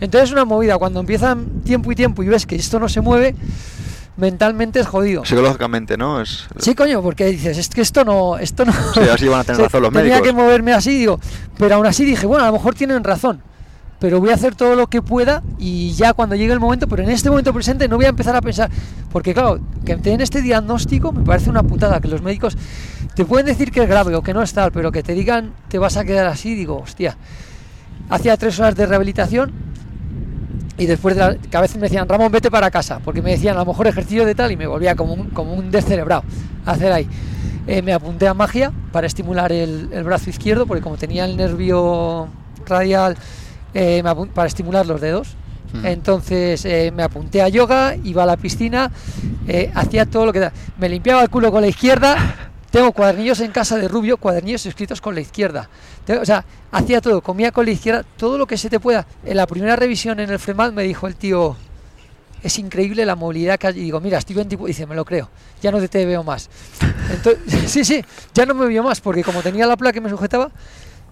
Entonces 0.00 0.30
es 0.30 0.32
una 0.32 0.44
movida, 0.44 0.78
cuando 0.78 1.00
empiezan 1.00 1.62
tiempo 1.64 1.90
y 1.92 1.96
tiempo 1.96 2.22
y 2.22 2.28
ves 2.28 2.46
que 2.46 2.56
esto 2.56 2.78
no 2.78 2.88
se 2.88 3.00
mueve, 3.00 3.34
mentalmente 4.16 4.80
es 4.80 4.86
jodido. 4.86 5.24
Psicológicamente, 5.24 5.96
¿no? 5.96 6.20
Es... 6.20 6.46
Sí, 6.58 6.74
coño, 6.74 7.02
porque 7.02 7.26
dices, 7.26 7.58
es 7.58 7.68
que 7.68 7.80
esto 7.80 8.04
no... 8.04 8.38
Esto 8.38 8.64
no 8.64 8.72
sí, 8.94 9.00
así 9.00 9.28
van 9.28 9.40
a 9.40 9.44
tener 9.44 9.62
razón 9.62 9.82
los 9.82 9.92
Tenía 9.92 10.16
médicos. 10.16 10.22
que 10.28 10.32
moverme 10.32 10.72
así, 10.72 10.98
digo, 10.98 11.18
pero 11.58 11.76
aún 11.76 11.86
así 11.86 12.04
dije, 12.04 12.26
bueno, 12.26 12.44
a 12.44 12.48
lo 12.48 12.54
mejor 12.54 12.74
tienen 12.74 13.02
razón 13.04 13.42
pero 14.02 14.18
voy 14.18 14.30
a 14.30 14.34
hacer 14.34 14.56
todo 14.56 14.74
lo 14.74 14.88
que 14.88 15.00
pueda 15.00 15.44
y 15.60 15.92
ya 15.92 16.12
cuando 16.12 16.34
llegue 16.34 16.52
el 16.52 16.58
momento, 16.58 16.88
pero 16.88 17.04
en 17.04 17.10
este 17.10 17.30
momento 17.30 17.54
presente 17.54 17.86
no 17.86 17.94
voy 17.94 18.06
a 18.06 18.08
empezar 18.08 18.34
a 18.34 18.40
pensar, 18.40 18.68
porque 19.12 19.32
claro, 19.32 19.60
que 19.86 19.94
te 19.94 20.10
den 20.10 20.20
este 20.20 20.42
diagnóstico 20.42 21.12
me 21.12 21.22
parece 21.22 21.48
una 21.48 21.62
putada, 21.62 22.00
que 22.00 22.08
los 22.08 22.20
médicos 22.20 22.58
te 23.14 23.24
pueden 23.24 23.46
decir 23.46 23.70
que 23.70 23.80
es 23.80 23.88
grave 23.88 24.16
o 24.16 24.20
que 24.20 24.34
no 24.34 24.42
es 24.42 24.52
tal, 24.52 24.72
pero 24.72 24.90
que 24.90 25.04
te 25.04 25.14
digan 25.14 25.52
te 25.68 25.78
vas 25.78 25.96
a 25.96 26.04
quedar 26.04 26.26
así, 26.26 26.56
digo, 26.56 26.78
hostia, 26.78 27.16
hacía 28.10 28.36
tres 28.36 28.58
horas 28.58 28.74
de 28.74 28.86
rehabilitación 28.86 29.52
y 30.82 30.86
después 30.86 31.14
de 31.14 31.20
la, 31.20 31.36
que 31.36 31.56
a 31.56 31.60
veces 31.60 31.76
me 31.76 31.82
decían, 31.82 32.08
Ramón, 32.08 32.32
vete 32.32 32.50
para 32.50 32.68
casa, 32.70 33.00
porque 33.04 33.22
me 33.22 33.30
decían 33.30 33.54
a 33.54 33.60
lo 33.60 33.66
mejor 33.66 33.86
ejercicio 33.86 34.26
de 34.26 34.34
tal 34.34 34.50
y 34.50 34.56
me 34.56 34.66
volvía 34.66 34.96
como 34.96 35.14
un, 35.14 35.30
como 35.30 35.54
un 35.54 35.70
descerebrado 35.70 36.24
a 36.66 36.72
hacer 36.72 36.90
ahí. 36.90 37.08
Eh, 37.68 37.82
me 37.82 37.92
apunté 37.92 38.26
a 38.26 38.34
magia 38.34 38.72
para 38.90 39.06
estimular 39.06 39.52
el, 39.52 39.90
el 39.92 40.02
brazo 40.02 40.30
izquierdo, 40.30 40.66
porque 40.66 40.82
como 40.82 40.96
tenía 40.96 41.24
el 41.24 41.36
nervio 41.36 42.26
radial 42.66 43.16
eh, 43.74 44.02
para 44.34 44.48
estimular 44.48 44.84
los 44.84 45.00
dedos. 45.00 45.36
Mm. 45.72 45.86
Entonces 45.86 46.64
eh, 46.64 46.92
me 46.92 47.04
apunté 47.04 47.42
a 47.42 47.48
yoga, 47.48 47.94
iba 48.02 48.24
a 48.24 48.26
la 48.26 48.36
piscina, 48.36 48.90
hacía 49.74 50.06
todo 50.06 50.26
lo 50.26 50.32
que 50.32 50.40
da. 50.40 50.52
Me 50.78 50.88
limpiaba 50.88 51.22
el 51.22 51.30
culo 51.30 51.52
con 51.52 51.62
la 51.62 51.68
izquierda. 51.68 52.51
Tengo 52.72 52.90
cuadernillos 52.92 53.38
en 53.40 53.52
casa 53.52 53.76
de 53.76 53.86
Rubio, 53.86 54.16
cuadernillos 54.16 54.64
escritos 54.64 55.02
con 55.02 55.14
la 55.14 55.20
izquierda. 55.20 55.68
Tengo, 56.06 56.22
o 56.22 56.24
sea, 56.24 56.42
hacía 56.70 57.02
todo, 57.02 57.20
comía 57.20 57.52
con 57.52 57.66
la 57.66 57.72
izquierda, 57.72 58.02
todo 58.16 58.38
lo 58.38 58.46
que 58.46 58.56
se 58.56 58.70
te 58.70 58.80
pueda. 58.80 59.06
En 59.24 59.36
la 59.36 59.46
primera 59.46 59.76
revisión 59.76 60.18
en 60.20 60.30
el 60.30 60.38
FREMAT 60.38 60.72
me 60.72 60.82
dijo 60.84 61.06
el 61.06 61.14
tío, 61.14 61.54
es 62.42 62.58
increíble 62.58 63.04
la 63.04 63.14
movilidad 63.14 63.58
que 63.58 63.66
hay. 63.66 63.78
Y 63.78 63.82
digo, 63.82 64.00
mira, 64.00 64.16
estoy 64.16 64.36
20, 64.36 64.56
dice, 64.56 64.86
me 64.86 64.94
lo 64.94 65.04
creo, 65.04 65.28
ya 65.60 65.70
no 65.70 65.86
te 65.86 66.06
veo 66.06 66.24
más. 66.24 66.48
Entonces, 67.10 67.42
sí, 67.70 67.84
sí, 67.84 68.02
ya 68.32 68.46
no 68.46 68.54
me 68.54 68.66
veo 68.66 68.82
más, 68.82 69.02
porque 69.02 69.22
como 69.22 69.42
tenía 69.42 69.66
la 69.66 69.76
placa 69.76 69.92
que 69.92 70.00
me 70.00 70.08
sujetaba, 70.08 70.50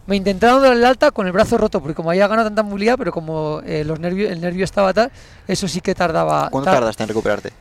me 0.07 0.17
intentaron 0.17 0.63
dar 0.63 0.73
el 0.73 0.83
alta 0.83 1.11
con 1.11 1.27
el 1.27 1.33
brazo 1.33 1.59
roto, 1.59 1.83
porque 1.83 1.95
como 1.95 2.09
había 2.09 2.27
ganado 2.27 2.49
tanta 2.49 2.63
movilidad, 2.63 2.97
pero 2.97 3.13
como 3.13 3.61
eh, 3.67 3.85
los 3.85 4.01
nervios, 4.01 4.33
el 4.33 4.41
nervio 4.41 4.65
estaba 4.65 4.95
tal, 4.95 5.13
eso 5.47 5.69
sí 5.69 5.83
que 5.83 5.95
tardaba. 5.95 6.49
¿Cuánto 6.49 6.71
tardaste 6.71 7.03
en 7.03 7.09
recuperarte? 7.11 7.53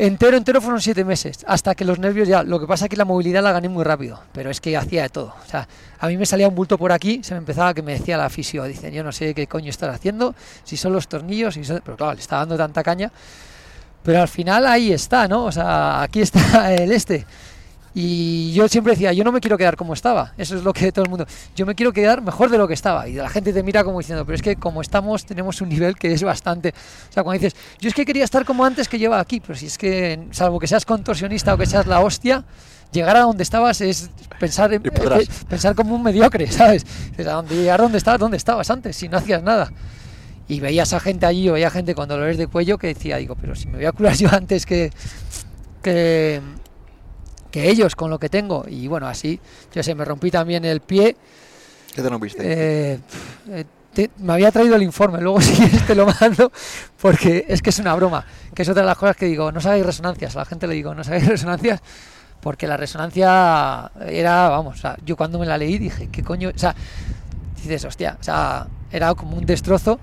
Entero, 0.00 0.36
entero 0.36 0.60
fueron 0.60 0.80
siete 0.80 1.04
meses, 1.04 1.44
hasta 1.48 1.74
que 1.74 1.84
los 1.84 1.98
nervios 1.98 2.28
ya. 2.28 2.44
Lo 2.44 2.60
que 2.60 2.68
pasa 2.68 2.84
es 2.84 2.88
que 2.88 2.96
la 2.96 3.04
movilidad 3.04 3.42
la 3.42 3.50
gané 3.50 3.68
muy 3.68 3.82
rápido, 3.82 4.20
pero 4.32 4.48
es 4.48 4.60
que 4.60 4.76
hacía 4.76 5.02
de 5.02 5.08
todo. 5.08 5.34
O 5.44 5.50
sea, 5.50 5.66
a 5.98 6.06
mí 6.06 6.16
me 6.16 6.24
salía 6.24 6.46
un 6.46 6.54
bulto 6.54 6.78
por 6.78 6.92
aquí, 6.92 7.20
se 7.24 7.34
me 7.34 7.38
empezaba 7.38 7.74
que 7.74 7.82
me 7.82 7.94
decía 7.94 8.16
la 8.16 8.30
fisio, 8.30 8.62
dicen, 8.62 8.94
yo 8.94 9.02
no 9.02 9.10
sé 9.10 9.34
qué 9.34 9.48
coño 9.48 9.70
estás 9.70 9.92
haciendo, 9.92 10.36
si 10.62 10.76
son 10.76 10.92
los 10.92 11.08
tornillos, 11.08 11.54
si 11.54 11.62
pero 11.84 11.96
claro, 11.96 12.14
le 12.14 12.20
estaba 12.20 12.42
dando 12.42 12.56
tanta 12.56 12.84
caña. 12.84 13.10
Pero 14.04 14.22
al 14.22 14.28
final 14.28 14.68
ahí 14.68 14.92
está, 14.92 15.26
¿no? 15.26 15.46
O 15.46 15.50
sea, 15.50 16.00
aquí 16.00 16.20
está 16.20 16.72
el 16.76 16.92
este. 16.92 17.26
Y 18.00 18.52
yo 18.52 18.68
siempre 18.68 18.92
decía, 18.92 19.12
yo 19.12 19.24
no 19.24 19.32
me 19.32 19.40
quiero 19.40 19.58
quedar 19.58 19.74
como 19.74 19.92
estaba. 19.92 20.32
Eso 20.38 20.56
es 20.56 20.62
lo 20.62 20.72
que 20.72 20.92
todo 20.92 21.04
el 21.04 21.10
mundo. 21.10 21.26
Yo 21.56 21.66
me 21.66 21.74
quiero 21.74 21.92
quedar 21.92 22.22
mejor 22.22 22.48
de 22.48 22.56
lo 22.56 22.68
que 22.68 22.74
estaba. 22.74 23.08
Y 23.08 23.14
la 23.14 23.28
gente 23.28 23.52
te 23.52 23.60
mira 23.64 23.82
como 23.82 23.98
diciendo, 23.98 24.24
pero 24.24 24.36
es 24.36 24.42
que 24.42 24.54
como 24.54 24.82
estamos, 24.82 25.26
tenemos 25.26 25.60
un 25.62 25.68
nivel 25.68 25.96
que 25.96 26.12
es 26.12 26.22
bastante. 26.22 26.68
O 26.68 27.12
sea, 27.12 27.24
cuando 27.24 27.42
dices, 27.42 27.60
yo 27.80 27.88
es 27.88 27.96
que 27.96 28.06
quería 28.06 28.22
estar 28.22 28.44
como 28.44 28.64
antes 28.64 28.86
que 28.86 29.00
lleva 29.00 29.18
aquí, 29.18 29.40
pero 29.40 29.58
si 29.58 29.66
es 29.66 29.76
que, 29.76 30.28
salvo 30.30 30.60
que 30.60 30.68
seas 30.68 30.86
contorsionista 30.86 31.54
o 31.54 31.58
que 31.58 31.66
seas 31.66 31.88
la 31.88 31.98
hostia, 31.98 32.44
llegar 32.92 33.16
a 33.16 33.22
donde 33.22 33.42
estabas 33.42 33.80
es 33.80 34.10
pensar, 34.38 34.72
eh, 34.72 34.80
pensar 35.48 35.74
como 35.74 35.96
un 35.96 36.04
mediocre, 36.04 36.46
¿sabes? 36.52 36.86
a 37.18 37.32
donde 37.32 37.56
llegar 37.56 37.80
donde 37.80 37.98
estabas, 37.98 38.20
donde 38.20 38.36
estabas 38.36 38.70
antes, 38.70 38.94
si 38.94 39.08
no 39.08 39.16
hacías 39.16 39.42
nada. 39.42 39.72
Y 40.46 40.60
veías 40.60 40.92
a 40.92 41.00
gente 41.00 41.26
allí, 41.26 41.48
o 41.48 41.54
veía 41.54 41.68
gente 41.68 41.96
con 41.96 42.08
dolores 42.08 42.38
de 42.38 42.46
cuello 42.46 42.78
que 42.78 42.86
decía, 42.86 43.16
digo, 43.16 43.34
pero 43.34 43.56
si 43.56 43.66
me 43.66 43.78
voy 43.78 43.86
a 43.86 43.90
curar 43.90 44.14
yo 44.14 44.28
antes 44.32 44.66
que, 44.66 44.92
que, 45.82 46.40
que 47.50 47.68
ellos 47.68 47.96
con 47.96 48.10
lo 48.10 48.18
que 48.18 48.28
tengo. 48.28 48.64
Y 48.68 48.88
bueno, 48.88 49.06
así, 49.06 49.40
yo 49.72 49.82
sé, 49.82 49.94
me 49.94 50.04
rompí 50.04 50.30
también 50.30 50.64
el 50.64 50.80
pie. 50.80 51.16
¿Qué 51.94 52.02
te 52.02 52.08
rompiste? 52.08 52.42
Eh, 52.44 52.98
eh, 53.50 53.64
me 54.18 54.32
había 54.32 54.52
traído 54.52 54.76
el 54.76 54.82
informe, 54.82 55.20
luego 55.20 55.40
si 55.40 55.52
quieres 55.54 55.86
te 55.86 55.94
lo 55.94 56.06
mando, 56.06 56.52
porque 57.00 57.46
es 57.48 57.62
que 57.62 57.70
es 57.70 57.78
una 57.78 57.94
broma, 57.94 58.24
que 58.54 58.62
es 58.62 58.68
otra 58.68 58.82
de 58.82 58.86
las 58.86 58.98
cosas 58.98 59.16
que 59.16 59.26
digo, 59.26 59.50
no 59.50 59.60
sabéis 59.60 59.84
resonancias, 59.84 60.36
a 60.36 60.40
la 60.40 60.44
gente 60.44 60.66
le 60.66 60.74
digo, 60.74 60.94
no 60.94 61.02
sabéis 61.02 61.26
resonancias, 61.28 61.80
porque 62.40 62.68
la 62.68 62.76
resonancia 62.76 63.90
era, 64.06 64.48
vamos, 64.48 64.80
yo 65.04 65.16
cuando 65.16 65.38
me 65.38 65.46
la 65.46 65.58
leí 65.58 65.78
dije, 65.78 66.08
¿qué 66.12 66.22
coño? 66.22 66.50
O 66.54 66.58
sea, 66.58 66.74
dices, 67.56 67.84
hostia, 67.84 68.16
o 68.20 68.22
sea, 68.22 68.66
era 68.92 69.14
como 69.14 69.36
un 69.36 69.44
destrozo. 69.44 69.98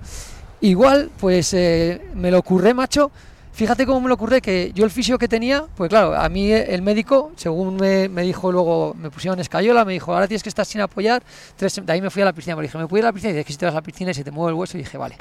Igual, 0.60 1.10
pues 1.18 1.52
eh, 1.54 2.00
me 2.14 2.30
lo 2.30 2.38
ocurre, 2.38 2.74
macho, 2.74 3.10
Fíjate 3.56 3.86
cómo 3.86 4.02
me 4.02 4.08
lo 4.08 4.16
ocurre 4.16 4.42
que 4.42 4.70
yo 4.74 4.84
el 4.84 4.90
fisio 4.90 5.16
que 5.16 5.28
tenía, 5.28 5.64
pues 5.76 5.88
claro, 5.88 6.14
a 6.14 6.28
mí 6.28 6.52
el 6.52 6.82
médico, 6.82 7.32
según 7.36 7.76
me, 7.76 8.06
dijo 8.22 8.52
luego, 8.52 8.92
me 8.92 9.10
pusieron 9.10 9.40
escayola, 9.40 9.82
me 9.86 9.94
dijo, 9.94 10.12
ahora 10.12 10.28
tienes 10.28 10.42
que 10.42 10.50
estar 10.50 10.66
sin 10.66 10.82
apoyar. 10.82 11.22
Tres, 11.56 11.80
de 11.82 11.90
ahí 11.90 12.02
me 12.02 12.10
fui 12.10 12.20
a 12.20 12.26
la 12.26 12.34
piscina, 12.34 12.54
me 12.54 12.60
dije, 12.60 12.76
¿me 12.76 12.86
puedo 12.86 12.98
ir 12.98 13.06
a 13.06 13.08
la 13.08 13.12
piscina? 13.14 13.30
Y 13.30 13.36
dije, 13.36 13.46
que 13.46 13.52
si 13.54 13.58
te 13.58 13.64
vas 13.64 13.72
a 13.74 13.78
la 13.78 13.82
piscina 13.82 14.10
y 14.10 14.14
se 14.14 14.24
te 14.24 14.30
mueve 14.30 14.50
el 14.50 14.58
hueso, 14.58 14.76
y 14.76 14.82
dije, 14.82 14.98
vale. 14.98 15.16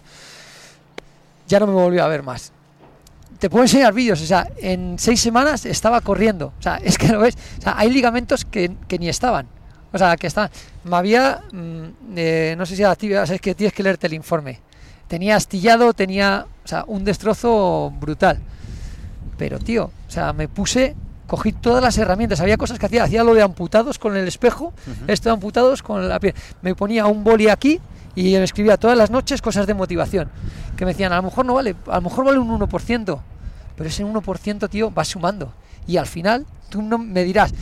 Ya 1.48 1.62
no 1.62 1.68
me 1.68 1.72
volvió 1.76 2.04
a 2.04 2.10
ver 2.10 2.24
más. 2.24 2.52
Te 3.40 3.50
puedo 3.50 3.64
enseñar 3.64 3.94
vídeos, 3.94 4.22
o 4.22 4.26
sea, 4.26 4.50
en 4.58 5.00
seis 5.00 5.22
semanas 5.22 5.66
estaba 5.66 6.02
corriendo. 6.02 6.52
O 6.60 6.62
sea, 6.62 6.76
es 6.84 6.98
que 6.98 7.08
lo 7.08 7.22
ves. 7.22 7.38
O 7.60 7.62
sea, 7.62 7.76
hay 7.78 7.90
ligamentos 7.90 8.44
que, 8.44 8.70
ni 9.00 9.08
estaban. 9.08 9.48
O 9.94 9.98
sea, 9.98 10.18
que 10.18 10.28
estaban. 10.28 10.50
Me 10.84 10.98
había. 10.98 11.42
Mm, 11.54 11.84
eh, 12.18 12.56
no 12.58 12.66
sé 12.66 12.76
si 12.76 12.82
era 12.82 12.92
actividad, 12.92 13.32
es 13.32 13.40
que 13.40 13.56
tienes 13.56 13.74
que 13.74 13.82
leerte 13.82 14.08
el 14.08 14.14
informe 14.14 14.60
tenía 15.08 15.36
astillado, 15.36 15.94
tenía 15.94 16.48
o 16.64 16.68
sea, 16.68 16.84
un 16.88 17.04
destrozo 17.04 17.94
brutal. 18.00 18.40
Pero, 19.38 19.60
tío, 19.60 19.92
o 20.08 20.12
sea, 20.12 20.34
me 20.34 20.48
puse, 20.48 20.96
cogí 21.28 21.52
todas 21.52 21.84
las 21.84 21.98
herramientas. 21.98 22.40
Había 22.40 22.58
cosas 22.58 22.80
que 22.80 22.86
hacía, 22.86 23.04
hacía 23.04 23.24
lo 23.24 23.34
de 23.34 23.42
amputados 23.42 24.00
con 24.00 24.16
el 24.16 24.28
espejo, 24.28 24.74
esto 25.08 25.30
de 25.30 25.34
amputados 25.34 25.84
con 25.84 26.08
la 26.08 26.20
piel. 26.20 26.34
Me 26.62 26.74
ponía 26.76 27.06
un 27.06 27.24
boli 27.24 27.50
aquí 27.50 27.80
y 28.16 28.34
me 28.34 28.44
escribía 28.44 28.78
todas 28.78 28.98
las 28.98 29.12
noches 29.12 29.42
cosas 29.42 29.68
de 29.68 29.74
motivación. 29.74 30.30
Que 30.78 30.86
me 30.86 30.92
decían, 30.92 31.14
a 31.14 31.18
lo 31.18 31.24
mejor 31.24 31.46
no 31.46 31.54
vale, 31.54 31.76
a 31.88 31.96
lo 31.96 32.02
mejor 32.02 32.26
vale 32.26 32.40
un 32.40 32.60
1%, 32.60 33.20
pero 33.76 33.90
ese 33.90 34.06
1%, 34.06 34.70
tío, 34.70 34.94
va 34.94 35.04
sumando. 35.04 35.54
Y 35.86 35.98
al 35.98 36.08
final, 36.08 36.46
tú 36.70 36.82
no 36.82 36.98
me 36.98 37.24
dirás, 37.24 37.54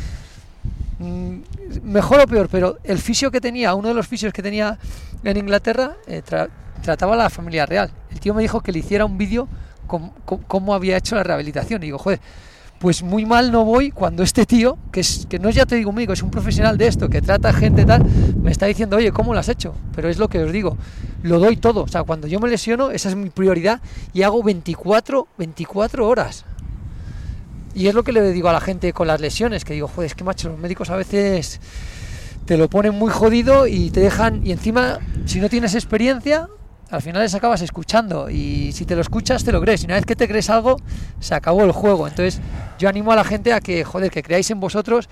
mm, 0.99 1.37
mejor 1.83 2.21
o 2.21 2.27
peor, 2.27 2.47
pero 2.49 2.77
el 2.83 2.99
fisio 2.99 3.31
que 3.31 3.41
tenía, 3.41 3.73
uno 3.73 3.89
de 3.89 3.93
los 3.95 4.07
fisios 4.07 4.31
que 4.31 4.43
tenía 4.43 4.77
en 5.23 5.37
Inglaterra, 5.37 5.95
eh, 6.07 6.21
trataba 6.83 7.15
a 7.15 7.17
la 7.17 7.29
familia 7.31 7.65
real. 7.65 7.89
El 8.11 8.19
tío 8.19 8.35
me 8.35 8.43
dijo 8.43 8.61
que 8.61 8.71
le 8.71 8.79
hiciera 8.79 9.05
un 9.05 9.17
vídeo 9.17 9.47
con, 9.87 10.11
cómo 10.47 10.75
había 10.75 10.97
hecho 10.97 11.15
la 11.15 11.23
rehabilitación. 11.23 11.81
Y 11.81 11.87
digo, 11.87 11.97
joder, 11.97 12.19
pues 12.79 13.01
muy 13.01 13.25
mal 13.25 13.51
no 13.51 13.63
voy 13.63 13.91
cuando 13.91 14.23
este 14.23 14.45
tío, 14.45 14.77
que, 14.91 14.99
es, 14.99 15.25
que 15.29 15.39
no 15.39 15.49
ya 15.49 15.65
te 15.65 15.75
digo 15.75 15.89
un 15.89 15.95
médico, 15.95 16.13
es 16.13 16.21
un 16.21 16.29
profesional 16.29 16.77
de 16.77 16.87
esto, 16.87 17.09
que 17.09 17.21
trata 17.21 17.53
gente 17.53 17.85
tal, 17.85 18.03
me 18.41 18.51
está 18.51 18.65
diciendo, 18.65 18.97
oye, 18.97 19.11
¿cómo 19.11 19.33
lo 19.33 19.39
has 19.39 19.49
hecho? 19.49 19.73
Pero 19.95 20.09
es 20.09 20.17
lo 20.17 20.27
que 20.27 20.43
os 20.43 20.51
digo, 20.51 20.77
lo 21.21 21.39
doy 21.39 21.55
todo. 21.55 21.83
O 21.83 21.87
sea, 21.87 22.03
cuando 22.03 22.27
yo 22.27 22.39
me 22.39 22.49
lesiono, 22.49 22.91
esa 22.91 23.09
es 23.09 23.15
mi 23.15 23.29
prioridad 23.29 23.79
y 24.13 24.23
hago 24.23 24.43
24, 24.43 25.27
24 25.37 26.07
horas. 26.07 26.45
Y 27.73 27.87
es 27.87 27.95
lo 27.95 28.03
que 28.03 28.11
le 28.11 28.31
digo 28.33 28.49
a 28.49 28.53
la 28.53 28.61
gente 28.61 28.93
con 28.93 29.07
las 29.07 29.21
lesiones, 29.21 29.65
que 29.65 29.73
digo, 29.73 29.87
joder, 29.87 30.07
es 30.07 30.15
que 30.15 30.23
macho, 30.23 30.49
los 30.49 30.59
médicos 30.59 30.89
a 30.89 30.97
veces 30.97 31.59
te 32.45 32.57
lo 32.57 32.69
ponen 32.69 32.93
muy 32.93 33.11
jodido 33.11 33.65
y 33.65 33.89
te 33.91 34.01
dejan, 34.01 34.45
y 34.45 34.51
encima, 34.51 34.99
si 35.25 35.39
no 35.39 35.49
tienes 35.49 35.73
experiencia, 35.73 36.49
al 36.89 37.01
final 37.01 37.21
les 37.21 37.33
acabas 37.33 37.61
escuchando 37.61 38.29
y 38.29 38.71
si 38.73 38.85
te 38.85 38.95
lo 38.95 39.01
escuchas 39.01 39.43
te 39.43 39.51
lo 39.51 39.61
crees. 39.61 39.83
Y 39.83 39.85
una 39.85 39.95
vez 39.95 40.05
que 40.05 40.15
te 40.15 40.27
crees 40.27 40.49
algo 40.49 40.77
se 41.19 41.35
acabó 41.35 41.63
el 41.63 41.71
juego. 41.71 42.07
Entonces 42.07 42.41
yo 42.77 42.89
animo 42.89 43.11
a 43.11 43.15
la 43.15 43.23
gente 43.23 43.53
a 43.53 43.59
que 43.59 43.83
joder 43.83 44.11
que 44.11 44.23
creáis 44.23 44.49
en 44.51 44.59
vosotros 44.59 45.09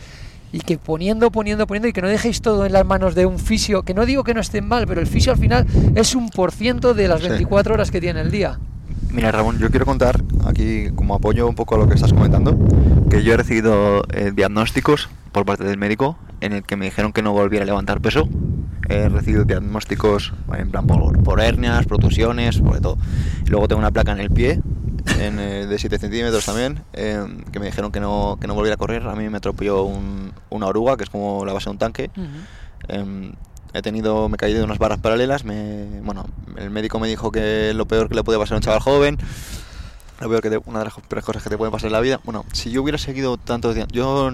y 0.51 0.59
que 0.59 0.77
poniendo 0.77 1.31
poniendo 1.31 1.65
poniendo 1.65 1.87
y 1.87 1.93
que 1.93 2.01
no 2.01 2.07
dejéis 2.07 2.41
todo 2.41 2.65
en 2.65 2.73
las 2.73 2.85
manos 2.85 3.15
de 3.15 3.25
un 3.25 3.39
fisio 3.39 3.83
que 3.83 3.93
no 3.93 4.05
digo 4.05 4.25
que 4.25 4.33
no 4.33 4.41
estén 4.41 4.67
mal 4.67 4.85
pero 4.85 4.99
el 4.99 5.07
fisio 5.07 5.31
al 5.31 5.37
final 5.37 5.65
es 5.95 6.13
un 6.13 6.29
por 6.29 6.51
ciento 6.51 6.93
de 6.93 7.07
las 7.07 7.21
24 7.21 7.73
horas 7.73 7.89
que 7.89 8.01
tiene 8.01 8.21
el 8.21 8.31
día. 8.31 8.59
Mira, 9.11 9.31
Ramón, 9.31 9.59
yo 9.59 9.69
quiero 9.69 9.85
contar 9.85 10.21
aquí, 10.45 10.89
como 10.95 11.15
apoyo 11.15 11.47
un 11.47 11.55
poco 11.55 11.75
a 11.75 11.77
lo 11.77 11.87
que 11.87 11.95
estás 11.95 12.13
comentando, 12.13 12.57
que 13.09 13.23
yo 13.23 13.33
he 13.33 13.37
recibido 13.37 14.03
eh, 14.13 14.31
diagnósticos 14.33 15.09
por 15.33 15.45
parte 15.45 15.65
del 15.65 15.77
médico 15.77 16.17
en 16.41 16.53
el 16.53 16.63
que 16.63 16.75
me 16.75 16.85
dijeron 16.85 17.13
que 17.13 17.21
no 17.21 17.31
volviera 17.33 17.63
a 17.63 17.65
levantar 17.65 18.01
peso. 18.01 18.27
He 18.89 19.07
recibido 19.07 19.45
diagnósticos 19.45 20.33
en 20.53 20.69
plan 20.69 20.85
por, 20.85 21.39
hernias, 21.39 21.85
protusiones, 21.85 22.59
por 22.59 22.79
todo. 22.81 22.97
luego 23.47 23.67
tengo 23.67 23.79
una 23.79 23.91
placa 23.91 24.11
en 24.11 24.19
el 24.19 24.29
pie 24.29 24.59
eh, 25.17 25.65
de 25.69 25.79
7 25.79 25.97
centímetros 25.97 26.45
también, 26.45 26.83
em, 26.93 27.43
que 27.43 27.59
me 27.59 27.67
dijeron 27.67 27.91
que 27.91 28.01
no, 28.01 28.37
que 28.41 28.47
no 28.47 28.55
volviera 28.55 28.75
a 28.75 28.77
correr. 28.77 29.07
A 29.07 29.15
mí 29.15 29.29
me 29.29 29.37
atropelló 29.37 29.89
una 30.49 30.67
oruga, 30.67 30.97
que 30.97 31.03
es 31.03 31.09
como 31.09 31.45
la 31.45 31.53
base 31.53 31.65
de 31.65 31.71
un 31.71 31.77
tanque 31.77 32.09
he 33.73 33.81
tenido, 33.81 34.29
me 34.29 34.35
he 34.35 34.37
caído 34.37 34.59
de 34.59 34.65
unas 34.65 34.79
barras 34.79 34.99
paralelas, 34.99 35.45
me, 35.45 36.01
bueno, 36.01 36.25
el 36.57 36.69
médico 36.69 36.99
me 36.99 37.07
dijo 37.07 37.31
que 37.31 37.73
lo 37.73 37.87
peor 37.87 38.09
que 38.09 38.15
le 38.15 38.23
puede 38.23 38.37
pasar 38.39 38.55
a 38.55 38.57
un 38.57 38.61
chaval 38.61 38.81
joven, 38.81 39.17
lo 40.19 40.29
peor 40.29 40.41
que 40.41 40.61
una 40.65 40.79
de 40.79 40.85
las 40.85 40.93
peores 40.93 41.25
cosas 41.25 41.43
que 41.43 41.49
te 41.49 41.57
puede 41.57 41.71
pasar 41.71 41.87
en 41.87 41.93
la 41.93 42.01
vida, 42.01 42.19
bueno, 42.23 42.45
si 42.51 42.71
yo 42.71 42.81
hubiera 42.81 42.97
seguido 42.97 43.37
tantos 43.37 43.75
días, 43.75 43.87
yo 43.91 44.31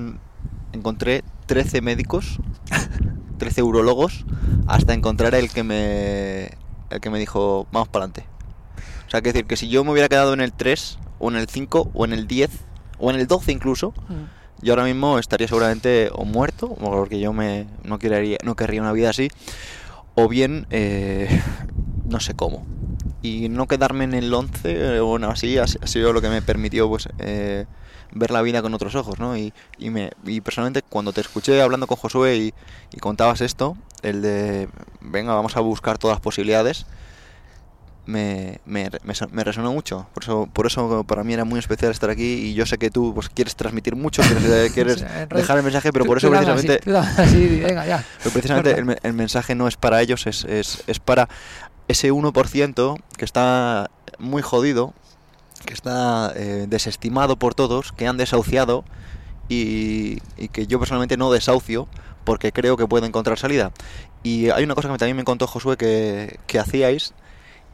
encontré 0.74 1.24
13 1.45 1.82
médicos, 1.82 2.39
13 3.38 3.63
urologos, 3.63 4.26
hasta 4.68 4.93
encontrar 4.93 5.36
el 5.36 5.49
que 5.49 5.63
me, 5.63 6.51
el 6.89 7.01
que 7.01 7.09
me 7.09 7.20
dijo, 7.20 7.68
vamos 7.72 7.88
para 7.89 8.05
adelante. 8.05 8.26
O 9.07 9.09
sea, 9.09 9.22
que 9.22 9.32
decir 9.32 9.45
que 9.45 9.55
si 9.55 9.70
yo 9.70 9.84
me 9.84 9.91
hubiera 9.91 10.09
quedado 10.09 10.34
en 10.34 10.41
el 10.41 10.51
3, 10.53 10.99
o 11.20 11.30
en 11.30 11.38
el 11.38 11.47
5, 11.47 11.91
o 11.93 12.05
en 12.05 12.13
el 12.13 12.28
10, 12.28 12.51
o 12.99 13.09
en 13.09 13.18
el 13.18 13.28
12 13.28 13.51
incluso, 13.51 13.93
mm 14.09 14.38
yo 14.61 14.74
ahora 14.74 14.86
mismo 14.86 15.20
estaría 15.20 15.47
seguramente 15.47 16.09
o 16.13 16.26
muerto, 16.26 16.70
porque 16.70 17.20
yo 17.20 17.34
me, 17.34 17.68
no, 17.84 17.99
querría, 17.99 18.38
no 18.43 18.55
querría 18.55 18.82
una 18.82 18.91
vida 18.91 19.09
así, 19.09 19.30
o 20.15 20.28
bien 20.28 20.65
eh, 20.72 21.41
no 22.09 22.20
sé 22.20 22.36
cómo. 22.36 22.65
Y 23.22 23.49
no 23.49 23.68
quedarme 23.68 24.03
en 24.03 24.13
el 24.13 24.34
11 24.34 24.99
o 24.99 25.05
bueno, 25.05 25.30
así 25.30 25.57
ha, 25.57 25.68
sido 25.68 26.13
lo 26.13 26.22
que 26.22 26.30
me 26.30 26.41
permitió 26.41 26.88
pues 26.88 27.09
eh, 27.20 27.65
ver 28.12 28.32
la 28.32 28.41
vida 28.41 28.62
con 28.62 28.74
otros 28.74 28.95
ojos, 28.95 29.20
¿no? 29.20 29.38
Y, 29.38 29.53
y, 29.78 29.89
me, 29.89 30.12
y 30.26 30.41
personalmente 30.41 30.82
cuando 30.88 31.14
te 31.14 31.22
escuché 31.22 31.62
hablando 31.62 31.88
con 31.88 31.97
Josué 31.97 32.38
y, 32.38 32.53
y 32.91 32.99
contabas 32.99 33.41
esto, 33.41 33.78
el 34.01 34.22
de, 34.22 34.70
venga, 35.01 35.34
vamos 35.34 35.58
a 35.58 35.60
buscar 35.60 35.97
todas 35.97 36.16
las 36.16 36.22
posibilidades, 36.22 36.86
me, 38.08 38.62
me, 38.66 38.89
me, 39.32 39.43
resonó 39.43 39.72
mucho. 39.74 40.08
Por 40.14 40.24
eso, 40.24 40.49
por 40.51 40.66
eso 40.66 41.03
para 41.03 41.24
mí 41.24 41.34
era 41.34 41.43
muy 41.43 41.60
especial 41.60 41.91
estar 41.91 42.10
aquí 42.10 42.24
y 42.24 42.53
yo 42.53 42.66
sé 42.66 42.78
que 42.78 42.89
tú 42.89 43.14
pues, 43.14 43.30
quieres 43.30 43.55
transmitir 43.55 43.95
mucho, 43.95 44.24
quieres, 44.74 45.05
dejar 45.30 45.58
el 45.58 45.64
mensaje, 45.64 45.91
pero 45.91 46.05
por 46.05 46.18
eso 46.18 46.30
precisamente, 46.30 46.80
precisamente 48.34 48.97
el, 49.03 49.14
mensaje 49.14 49.55
no 49.55 49.68
es 49.68 49.76
para 49.76 50.01
ellos, 50.01 50.26
es, 50.26 50.45
es, 50.45 50.84
es 50.88 50.99
para 50.99 51.28
ese 51.88 52.12
1% 52.12 53.01
que 53.18 53.26
está 53.26 53.91
muy 54.20 54.41
jodido, 54.41 54.93
que 55.66 55.74
está 55.74 56.34
eh, 56.36 56.66
desestimado 56.68 57.38
por 57.38 57.55
todos, 57.55 57.91
que 57.91 58.08
han 58.08 58.18
desahuciado 58.18 58.84
y, 59.49 60.20
y, 60.38 60.49
que 60.49 60.68
yo 60.68 60.80
personalmente 60.80 61.18
no 61.18 61.32
desahucio 61.32 61.88
porque 62.24 62.51
creo 62.51 62.76
que 62.78 62.88
puede 62.88 63.08
encontrar 63.08 63.38
salida. 63.38 63.72
Y 64.24 64.49
hay 64.49 64.64
una 64.64 64.76
cosa 64.76 64.89
que 64.89 64.97
también 64.97 65.18
me 65.18 65.24
contó 65.24 65.47
Josué 65.47 65.78
que, 65.78 66.39
que 66.47 66.60
hacíais 66.60 67.14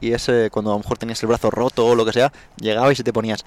y 0.04 0.12
ese 0.12 0.50
cuando 0.52 0.72
a 0.72 0.74
lo 0.74 0.80
mejor 0.80 0.98
tenías 0.98 1.22
el 1.24 1.28
brazo 1.28 1.50
roto 1.50 1.88
o 1.88 1.96
lo 1.96 2.06
que 2.06 2.12
sea, 2.12 2.34
llegabas 2.58 3.00
y 3.00 3.04
te 3.04 3.14
ponías, 3.14 3.46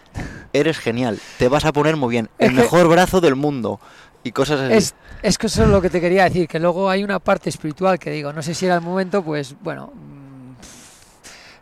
eres 0.52 0.78
genial, 0.78 1.20
te 1.38 1.48
vas 1.48 1.66
a 1.66 1.72
poner 1.72 1.96
muy 1.96 2.10
bien, 2.10 2.30
el 2.38 2.48
Es 2.48 2.54
mejor 2.56 2.88
brazo 2.88 3.20
del 3.20 3.36
mundo 3.36 3.78
y 4.24 4.32
cosas 4.32 4.60
así. 4.60 4.72
Es, 4.72 4.94
es 5.22 5.38
que 5.38 5.48
eso 5.48 5.64
es 5.64 5.68
lo 5.68 5.82
que 5.82 5.90
te 5.90 6.00
quería 6.00 6.24
decir, 6.24 6.48
que 6.48 6.58
luego 6.58 6.88
hay 6.88 7.04
una 7.04 7.18
parte 7.18 7.50
espiritual 7.50 7.98
que 7.98 8.10
digo, 8.10 8.32
no 8.32 8.42
sé 8.42 8.54
si 8.54 8.64
era 8.66 8.76
el 8.76 8.80
momento, 8.80 9.22
pues 9.22 9.54
bueno. 9.62 9.92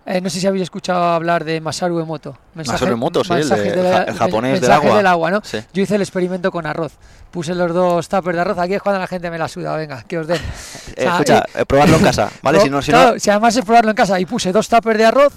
Eh, 0.07 0.21
no 0.21 0.29
sé 0.31 0.41
si 0.41 0.47
habéis 0.47 0.65
escuchado 0.65 1.03
hablar 1.03 1.45
de 1.45 1.61
Masaru 1.61 1.99
Emoto. 2.01 2.37
Masaru 2.55 2.93
Emoto, 2.93 3.25
sí, 3.25 3.33
el 3.33 3.49
de- 3.49 4.05
el 4.09 4.15
japonés 4.15 4.61
del 4.61 4.71
agua. 4.71 4.97
del 4.97 5.07
agua, 5.07 5.31
¿no? 5.31 5.41
Sí. 5.43 5.59
Yo 5.73 5.83
hice 5.83 5.95
el 5.97 6.03
experimento 6.03 6.51
con 6.53 6.67
arroz. 6.67 6.93
Puse 7.31 7.55
los 7.55 7.73
dos 7.73 8.09
tuppers 8.09 8.35
de 8.37 8.41
arroz. 8.43 8.59
Aquí 8.59 8.75
es 8.75 8.83
cuando 8.83 9.01
la 9.01 9.07
gente 9.07 9.31
me 9.31 9.39
la 9.39 9.49
suda. 9.49 9.77
Venga, 9.77 10.03
que 10.03 10.19
os 10.19 10.27
den. 10.27 10.39
O 10.97 11.01
sea, 11.01 11.13
escucha, 11.13 11.45
eh, 11.55 11.65
probarlo 11.67 11.97
en 11.97 12.03
casa, 12.05 12.31
¿vale? 12.43 12.59
No, 12.59 12.65
si 12.65 12.71
no, 12.71 12.83
si 12.83 12.91
claro, 12.93 13.13
no, 13.15 13.19
si 13.19 13.31
además 13.31 13.57
es 13.57 13.65
probarlo 13.65 13.91
en 13.91 13.97
casa 13.97 14.21
y 14.21 14.27
puse 14.27 14.53
dos 14.53 14.69
tuppers 14.69 14.99
de 14.99 15.05
arroz, 15.07 15.33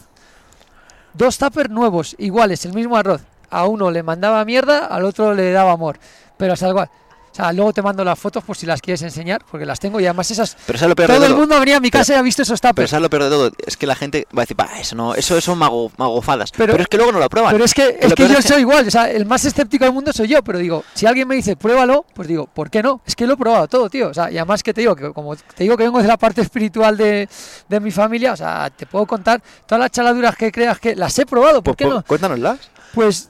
dos 1.14 1.38
tuppers 1.38 1.70
nuevos, 1.70 2.16
iguales, 2.20 2.64
el 2.66 2.74
mismo 2.74 2.96
arroz. 2.98 3.22
A 3.50 3.66
uno 3.66 3.90
le 3.92 4.04
mandaba 4.04 4.44
mierda, 4.46 4.86
al 4.88 5.06
otro 5.06 5.34
le 5.34 5.52
daba 5.52 5.72
amor. 5.72 5.98
Pero 6.38 6.54
es 6.54 6.62
igual. 6.62 6.90
Sea, 7.38 7.54
luego 7.54 7.72
te 7.72 7.84
mando 7.84 8.04
las 8.04 8.18
fotos 8.18 8.44
por 8.44 8.58
si 8.58 8.66
las 8.66 8.82
quieres 8.82 9.02
enseñar, 9.04 9.44
porque 9.52 9.64
las 9.64 9.80
tengo 9.80 10.00
y 10.00 10.06
además 10.06 10.32
esas. 10.32 10.58
pero 10.66 10.80
¿sabes 10.80 10.90
lo 10.90 10.96
peor 10.96 11.10
de 11.10 11.16
Todo 11.18 11.26
el 11.26 11.32
todo? 11.34 11.40
mundo 11.40 11.56
ha 11.56 11.60
venido 11.60 11.78
a 11.78 11.80
mi 11.80 11.92
casa 11.92 12.14
y 12.14 12.16
ha 12.16 12.22
visto 12.24 12.42
esos 12.42 12.60
Pero 12.60 12.72
tuppers. 12.72 12.90
¿sabes 12.90 13.04
lo 13.04 13.10
peor 13.12 13.24
de 13.26 13.30
todo? 13.30 13.52
Es 13.66 13.78
que 13.78 13.86
la 13.86 13.96
gente 13.96 14.28
va 14.36 14.42
a 14.42 14.46
decir, 14.46 14.58
"Bah, 14.58 14.70
eso 14.80 14.96
no, 14.96 15.14
eso 15.14 15.40
son 15.40 15.60
mago, 15.60 15.92
magofadas. 15.98 16.52
Pero, 16.52 16.74
Pero- 16.74 16.82
es 16.84 16.90
que 16.90 16.98
luego 16.98 17.12
no 17.12 17.20
lo 17.20 17.30
prueban. 17.30 17.52
Pero 17.52 17.64
es 17.64 17.74
que, 17.76 17.98
es 18.02 18.14
que 18.16 18.28
yo 18.28 18.38
es 18.40 18.46
soy 18.46 18.62
igual, 18.62 18.88
o 18.88 18.92
sea, 18.92 19.12
el 19.12 19.28
más 19.28 19.46
escéptico 19.46 19.86
del 19.86 19.94
mundo 19.94 20.12
soy 20.14 20.28
yo, 20.30 20.42
pero 20.44 20.58
digo, 20.58 20.84
si 20.96 21.06
alguien 21.06 21.28
me 21.28 21.36
dice, 21.36 21.56
pruébalo, 21.56 22.06
pues 22.16 22.28
digo, 22.28 22.48
¿por 22.48 22.72
qué 22.72 22.82
no? 22.82 23.02
Es 23.06 23.16
que 23.16 23.28
lo 23.28 23.34
he 23.34 23.38
probado 23.38 23.68
todo, 23.68 23.88
tío. 23.88 24.08
O 24.10 24.14
sea, 24.16 24.32
y 24.32 24.38
además 24.40 24.64
que 24.64 24.74
te 24.74 24.82
digo, 24.82 24.96
que 24.96 25.14
como 25.14 25.36
te 25.36 25.64
digo 25.64 25.78
que 25.78 25.84
vengo 25.84 26.02
de 26.02 26.08
la 26.08 26.18
parte 26.18 26.42
espiritual 26.42 26.98
de, 26.98 27.30
de 27.70 27.80
mi 27.80 27.92
familia, 27.92 28.34
o 28.34 28.36
sea, 28.36 28.72
te 28.76 28.88
puedo 28.88 29.06
contar 29.06 29.44
todas 29.68 29.80
las 29.80 29.92
chaladuras 29.92 30.36
que 30.36 30.52
creas 30.52 30.80
que 30.80 30.96
las 30.96 31.18
he 31.20 31.26
probado, 31.28 31.62
¿por 31.62 31.76
Pues, 31.76 31.78
qué 31.78 31.86
pues, 31.86 31.96
no? 31.98 32.04
Cuéntanoslas. 32.04 32.58
Pues 32.94 33.30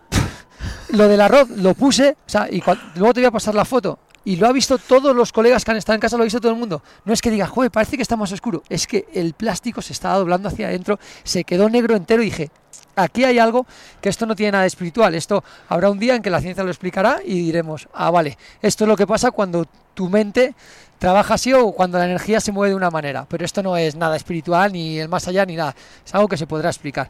lo 0.89 1.07
del 1.07 1.21
arroz 1.21 1.49
lo 1.49 1.73
puse, 1.73 2.11
o 2.11 2.29
sea, 2.29 2.47
y 2.49 2.61
luego 2.95 3.13
te 3.13 3.21
voy 3.21 3.27
a 3.27 3.31
pasar 3.31 3.55
la 3.55 3.65
foto. 3.65 3.99
Y 4.27 4.35
lo 4.35 4.47
ha 4.47 4.51
visto 4.51 4.77
todos 4.77 5.15
los 5.15 5.31
colegas 5.31 5.63
que 5.63 5.71
han 5.71 5.77
estado 5.77 5.95
en 5.95 6.01
casa, 6.01 6.17
lo 6.17 6.23
ha 6.23 6.25
visto 6.25 6.41
todo 6.41 6.51
el 6.51 6.57
mundo. 6.57 6.83
No 7.05 7.13
es 7.13 7.21
que 7.21 7.31
diga, 7.31 7.47
joder, 7.47 7.71
parece 7.71 7.95
que 7.95 8.01
está 8.01 8.17
más 8.17 8.29
oscuro. 8.33 8.61
Es 8.67 8.85
que 8.85 9.07
el 9.13 9.33
plástico 9.33 9.81
se 9.81 9.93
estaba 9.93 10.17
doblando 10.17 10.49
hacia 10.49 10.67
adentro, 10.67 10.99
se 11.23 11.45
quedó 11.45 11.69
negro 11.69 11.95
entero 11.95 12.21
y 12.21 12.25
dije, 12.25 12.51
aquí 12.97 13.23
hay 13.23 13.39
algo 13.39 13.65
que 14.01 14.09
esto 14.09 14.25
no 14.25 14.35
tiene 14.35 14.51
nada 14.51 14.63
de 14.63 14.67
espiritual. 14.67 15.15
Esto 15.15 15.45
habrá 15.69 15.89
un 15.89 15.97
día 15.97 16.13
en 16.13 16.21
que 16.21 16.29
la 16.29 16.41
ciencia 16.41 16.61
lo 16.61 16.69
explicará 16.69 17.21
y 17.23 17.39
diremos, 17.39 17.87
ah, 17.93 18.11
vale, 18.11 18.37
esto 18.61 18.83
es 18.83 18.87
lo 18.89 18.97
que 18.97 19.07
pasa 19.07 19.31
cuando 19.31 19.65
tu 19.93 20.09
mente 20.09 20.55
trabaja 20.99 21.35
así 21.35 21.53
o 21.53 21.71
cuando 21.71 21.97
la 21.97 22.05
energía 22.05 22.41
se 22.41 22.51
mueve 22.51 22.71
de 22.71 22.75
una 22.75 22.91
manera. 22.91 23.25
Pero 23.29 23.45
esto 23.45 23.63
no 23.63 23.77
es 23.77 23.95
nada 23.95 24.17
espiritual, 24.17 24.73
ni 24.73 24.99
el 24.99 25.07
más 25.07 25.25
allá, 25.29 25.45
ni 25.45 25.55
nada. 25.55 25.73
Es 26.05 26.13
algo 26.13 26.27
que 26.27 26.35
se 26.35 26.47
podrá 26.47 26.69
explicar. 26.69 27.09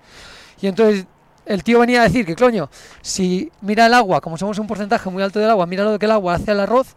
Y 0.62 0.68
entonces 0.68 1.08
el 1.48 1.64
tío 1.64 1.80
venía 1.80 2.02
a 2.02 2.04
decir 2.04 2.26
que, 2.26 2.36
coño, 2.36 2.70
si 3.02 3.52
mira 3.62 3.86
el 3.88 3.94
agua, 3.94 4.22
como 4.22 4.38
somos 4.38 4.60
un 4.60 4.68
porcentaje 4.68 5.10
muy 5.10 5.24
alto 5.24 5.40
del 5.40 5.50
agua, 5.50 5.66
mira 5.66 5.84
lo 5.84 5.98
que 5.98 6.06
el 6.06 6.12
agua 6.12 6.36
hace 6.36 6.52
al 6.52 6.60
arroz, 6.60 6.96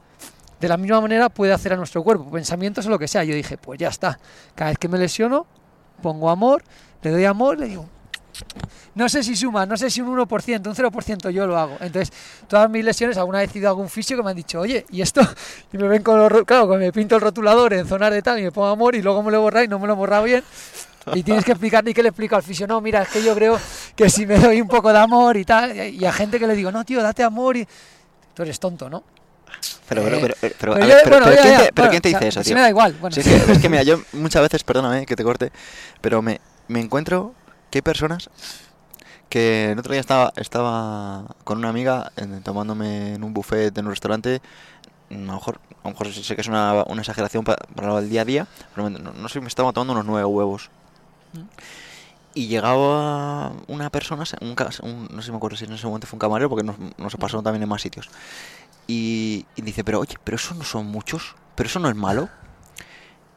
de 0.60 0.68
la 0.68 0.76
misma 0.76 1.00
manera 1.00 1.28
puede 1.30 1.52
hacer 1.52 1.72
a 1.72 1.76
nuestro 1.76 2.02
cuerpo, 2.02 2.30
pensamientos 2.30 2.84
o 2.86 2.90
lo 2.90 2.98
que 2.98 3.08
sea. 3.08 3.24
Yo 3.24 3.34
dije, 3.34 3.56
pues 3.56 3.78
ya 3.80 3.88
está. 3.88 4.18
Cada 4.54 4.70
vez 4.70 4.78
que 4.78 4.88
me 4.88 4.98
lesiono, 4.98 5.46
pongo 6.02 6.28
amor, 6.30 6.62
le 7.02 7.10
doy 7.10 7.24
amor, 7.24 7.58
le 7.58 7.66
digo, 7.66 7.86
no 8.94 9.08
sé 9.08 9.22
si 9.22 9.36
suma, 9.36 9.64
no 9.66 9.76
sé 9.76 9.88
si 9.90 10.00
un 10.00 10.08
1%, 10.18 10.66
un 10.66 10.74
0% 10.74 11.30
yo 11.30 11.46
lo 11.46 11.56
hago. 11.58 11.76
Entonces, 11.80 12.12
todas 12.48 12.68
mis 12.68 12.84
lesiones, 12.84 13.16
alguna 13.16 13.38
vez 13.38 13.54
he 13.54 13.58
ido 13.58 13.68
a 13.68 13.70
algún 13.70 13.88
fisio 13.88 14.16
que 14.16 14.22
me 14.22 14.30
han 14.30 14.36
dicho, 14.36 14.60
oye, 14.60 14.84
¿y 14.90 15.00
esto? 15.00 15.20
Y 15.72 15.78
me 15.78 15.88
ven 15.88 16.02
con 16.02 16.18
los, 16.18 16.30
ro- 16.30 16.44
claro, 16.44 16.66
me 16.76 16.92
pinto 16.92 17.14
el 17.14 17.20
rotulador 17.22 17.72
en 17.74 17.86
zonas 17.86 18.10
de 18.10 18.20
tal 18.22 18.38
y 18.38 18.42
me 18.42 18.52
pongo 18.52 18.68
amor 18.68 18.94
y 18.96 19.02
luego 19.02 19.22
me 19.22 19.30
lo 19.30 19.38
he 19.38 19.40
borrado 19.40 19.64
y 19.64 19.68
no 19.68 19.78
me 19.78 19.86
lo 19.86 19.92
he 19.92 19.96
borrado 19.96 20.24
bien. 20.24 20.42
Y 21.14 21.22
tienes 21.22 21.44
que 21.44 21.52
explicar, 21.52 21.82
ni 21.84 21.92
que 21.94 22.02
le 22.02 22.10
explico 22.10 22.36
al 22.36 22.42
fisio, 22.42 22.66
no, 22.66 22.80
mira, 22.80 23.02
es 23.02 23.08
que 23.08 23.22
yo 23.22 23.34
creo 23.34 23.58
que 23.96 24.08
si 24.10 24.26
me 24.26 24.38
doy 24.38 24.60
un 24.60 24.68
poco 24.68 24.92
de 24.92 24.98
amor 24.98 25.36
y 25.36 25.44
tal, 25.44 25.76
y 25.76 26.04
a 26.04 26.12
gente 26.12 26.38
que 26.38 26.46
le 26.46 26.54
digo, 26.54 26.70
no, 26.70 26.84
tío, 26.84 27.02
date 27.02 27.22
amor 27.22 27.56
y... 27.56 27.66
Tú 28.34 28.42
eres 28.42 28.60
tonto, 28.60 28.88
¿no? 28.88 29.02
Pero, 29.88 30.02
pero, 30.04 30.16
Eh, 30.16 30.20
pero, 30.20 30.34
pero, 30.40 30.54
pero, 30.58 30.72
a 30.72 30.74
Pero 30.76 30.86
ver, 30.86 30.96
yo- 30.96 31.02
pero- 31.04 31.10
bueno, 31.16 31.24
pero 31.26 31.36
ya, 31.36 31.42
¿quién 31.42 31.52
ya, 31.54 31.58
te, 31.58 31.72
pero 31.72 31.74
bueno, 31.88 31.90
¿quién 31.90 32.02
te 32.02 32.08
o 32.08 32.10
sea, 32.12 32.20
dice 32.20 32.28
eso, 32.28 32.40
si 32.42 32.48
tío? 32.50 32.54
me 32.56 32.60
da 32.62 32.68
igual, 32.68 32.92
bueno. 33.00 33.14
Sí, 33.14 33.20
es, 33.20 33.26
que, 33.26 33.52
es 33.52 33.58
que 33.58 33.68
mira, 33.68 33.82
yo 33.82 34.00
muchas 34.12 34.42
veces, 34.42 34.62
perdóname 34.62 35.04
que 35.06 35.16
te 35.16 35.24
corte, 35.24 35.50
pero 36.00 36.22
me, 36.22 36.40
me 36.68 36.80
encuentro 36.80 37.34
que 37.70 37.78
hay 37.78 37.82
personas 37.82 38.30
que 39.28 39.72
el 39.72 39.78
otro 39.78 39.92
día 39.92 40.00
estaba, 40.00 40.32
estaba 40.36 41.24
con 41.44 41.58
una 41.58 41.68
amiga 41.68 42.12
en- 42.16 42.42
tomándome 42.42 43.14
en 43.14 43.24
un 43.24 43.32
buffet 43.34 43.76
en 43.76 43.84
un 43.86 43.90
restaurante. 43.90 44.40
A 45.10 45.14
lo 45.14 45.20
mejor, 45.34 45.60
a 45.82 45.88
lo 45.88 45.90
mejor 45.90 46.12
sé 46.12 46.34
que 46.36 46.40
es 46.40 46.48
una, 46.48 46.84
una 46.86 47.02
exageración 47.02 47.42
pa- 47.44 47.56
para, 47.74 47.98
el 47.98 48.08
día 48.08 48.22
a 48.22 48.24
día, 48.24 48.46
pero 48.74 48.88
no, 48.90 49.12
no 49.12 49.28
sé, 49.28 49.40
me 49.40 49.48
estaba 49.48 49.72
tomando 49.72 49.92
unos 49.92 50.04
nueve 50.06 50.24
huevos. 50.24 50.70
Y 52.34 52.46
llegaba 52.46 53.52
una 53.66 53.90
persona, 53.90 54.24
un, 54.40 54.54
un- 54.82 55.08
no 55.10 55.20
sé 55.20 55.26
si 55.26 55.30
me 55.32 55.36
acuerdo 55.38 55.56
si 55.56 55.64
en 55.64 55.72
ese 55.72 55.86
momento 55.86 56.06
fue 56.06 56.16
un 56.16 56.20
camarero, 56.20 56.48
porque 56.48 56.64
nos, 56.64 56.76
nos 56.96 57.16
pasaron 57.16 57.42
también 57.42 57.62
en 57.62 57.68
más 57.68 57.82
sitios. 57.82 58.08
Y, 58.86 59.46
y 59.56 59.62
dice, 59.62 59.82
pero 59.84 60.00
oye, 60.00 60.16
pero 60.22 60.36
eso 60.36 60.54
no 60.54 60.64
son 60.64 60.86
muchos, 60.86 61.34
pero 61.56 61.68
eso 61.68 61.78
no 61.80 61.88
es 61.88 61.96
malo. 61.96 62.28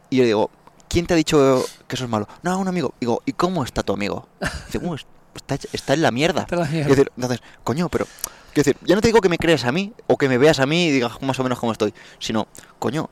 Y 0.09 0.17
yo 0.17 0.25
digo, 0.25 0.51
¿quién 0.89 1.07
te 1.07 1.13
ha 1.13 1.17
dicho 1.17 1.63
que 1.87 1.95
eso 1.95 2.03
es 2.05 2.09
malo? 2.09 2.27
No, 2.43 2.57
un 2.59 2.67
amigo. 2.67 2.93
Digo, 2.99 3.21
¿y 3.25 3.33
cómo 3.33 3.63
está 3.63 3.81
tu 3.83 3.93
amigo? 3.93 4.27
Dice, 4.67 4.77
"Uh, 4.77 4.95
está, 5.35 5.55
está 5.71 5.93
en 5.95 6.01
la 6.03 6.11
mierda. 6.11 6.41
Está 6.41 6.55
en 6.55 6.61
la 6.61 6.67
mierda. 6.67 6.89
Decir, 6.89 7.11
entonces, 7.15 7.41
coño, 7.63 7.89
pero. 7.89 8.05
Quiero 8.53 8.65
decir, 8.69 8.77
ya 8.87 8.93
no 8.93 9.01
te 9.01 9.07
digo 9.07 9.19
que 9.21 9.29
me 9.29 9.39
creas 9.39 9.65
a 9.65 9.71
mí 9.71 9.91
o 10.05 10.15
que 10.17 10.29
me 10.29 10.37
veas 10.37 10.59
a 10.59 10.67
mí 10.67 10.85
y 10.85 10.91
digas 10.91 11.19
más 11.23 11.39
o 11.39 11.43
menos 11.43 11.57
cómo 11.59 11.71
estoy, 11.71 11.91
sino, 12.19 12.45
coño, 12.77 13.09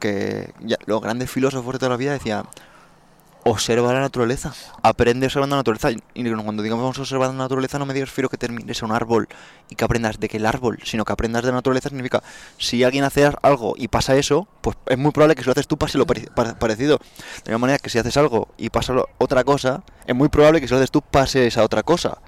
que 0.00 0.52
ya, 0.60 0.76
los 0.86 1.00
grandes 1.00 1.30
filósofos 1.30 1.74
de 1.74 1.78
toda 1.78 1.90
la 1.90 1.96
vida 1.96 2.10
decían, 2.12 2.46
observa 3.44 3.92
la 3.92 4.00
naturaleza, 4.00 4.52
aprende 4.82 5.26
observando 5.26 5.56
la 5.56 5.60
naturaleza. 5.60 5.90
Y 6.14 6.30
cuando 6.34 6.62
digamos 6.62 6.98
observar 6.98 7.28
la 7.30 7.34
naturaleza, 7.36 7.78
no 7.78 7.86
me 7.86 7.94
refiero 7.94 8.28
que 8.28 8.36
termines 8.36 8.82
a 8.82 8.86
un 8.86 8.92
árbol 8.92 9.28
y 9.68 9.74
que 9.74 9.84
aprendas 9.84 10.20
de 10.20 10.28
que 10.28 10.36
el 10.36 10.46
árbol, 10.46 10.78
sino 10.84 11.04
que 11.04 11.12
aprendas 11.12 11.42
de 11.42 11.48
la 11.50 11.56
naturaleza 11.56 11.88
significa, 11.88 12.22
si 12.58 12.84
alguien 12.84 13.04
hace 13.04 13.30
algo 13.42 13.74
y 13.76 13.88
pasa 13.88 14.14
eso, 14.16 14.46
pues 14.60 14.76
es 14.86 14.98
muy 14.98 15.10
probable 15.10 15.34
que 15.34 15.42
si 15.42 15.46
lo 15.46 15.52
haces 15.52 15.66
tú 15.66 15.76
pase 15.76 15.98
lo 15.98 16.06
pare- 16.06 16.28
pa- 16.34 16.54
parecido. 16.58 16.98
De 17.44 17.52
la 17.52 17.58
manera 17.58 17.78
que 17.78 17.90
si 17.90 17.98
haces 17.98 18.16
algo 18.16 18.48
y 18.56 18.70
pasa 18.70 18.94
otra 19.18 19.42
cosa, 19.44 19.82
es 20.06 20.14
muy 20.14 20.28
probable 20.28 20.60
que 20.60 20.68
si 20.68 20.72
lo 20.72 20.78
haces 20.78 20.90
tú 20.90 21.02
pase 21.02 21.46
esa 21.46 21.64
otra 21.64 21.82
cosa. 21.82 22.18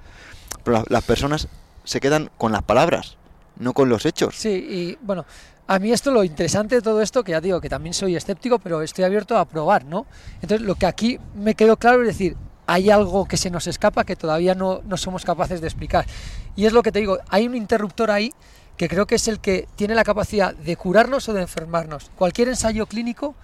Pero 0.65 0.79
la- 0.79 0.85
las 0.89 1.05
personas 1.05 1.49
se 1.85 2.01
quedan 2.01 2.31
con 2.39 2.51
las 2.53 2.63
palabras, 2.63 3.17
no 3.57 3.73
con 3.73 3.89
los 3.89 4.05
hechos. 4.07 4.35
Sí, 4.37 4.49
y 4.49 4.99
bueno, 5.03 5.25
a 5.67 5.79
mí 5.79 5.93
esto 5.93 6.11
lo 6.11 6.25
interesante 6.25 6.77
de 6.77 6.83
todo 6.83 7.01
esto, 7.01 7.25
que 7.25 7.33
ya 7.33 7.41
digo 7.41 7.61
que 7.61 7.69
también 7.69 7.95
soy 7.95 8.17
escéptico, 8.17 8.59
pero 8.59 8.83
estoy 8.83 9.05
abierto 9.05 9.39
a 9.39 9.45
probar, 9.47 9.85
¿no? 9.85 10.07
Entonces, 10.43 10.61
lo 10.67 10.75
que 10.75 10.87
aquí 10.87 11.19
me 11.35 11.55
quedó 11.55 11.77
claro 11.77 12.03
es 12.03 12.09
decir, 12.09 12.37
hay 12.67 12.91
algo 12.91 13.27
que 13.27 13.37
se 13.37 13.51
nos 13.51 13.67
escapa 13.67 14.05
que 14.05 14.17
todavía 14.17 14.55
no, 14.55 14.81
no 14.85 14.97
somos 14.97 15.25
capaces 15.25 15.61
de 15.61 15.67
explicar. 15.67 16.07
Y 16.57 16.67
es 16.67 16.73
lo 16.73 16.83
que 16.83 16.93
te 16.93 16.99
digo, 16.99 17.19
hay 17.29 17.47
un 17.47 17.55
interruptor 17.55 18.11
ahí 18.11 18.33
que 18.77 18.89
creo 18.89 19.07
que 19.07 19.15
es 19.15 19.29
el 19.29 19.39
que 19.41 19.69
tiene 19.77 19.95
la 19.95 20.05
capacidad 20.05 20.55
de 20.55 20.77
curarnos 20.77 21.29
o 21.29 21.33
de 21.33 21.43
enfermarnos. 21.43 22.11
Cualquier 22.17 22.49
ensayo 22.49 22.87
clínico 22.87 23.35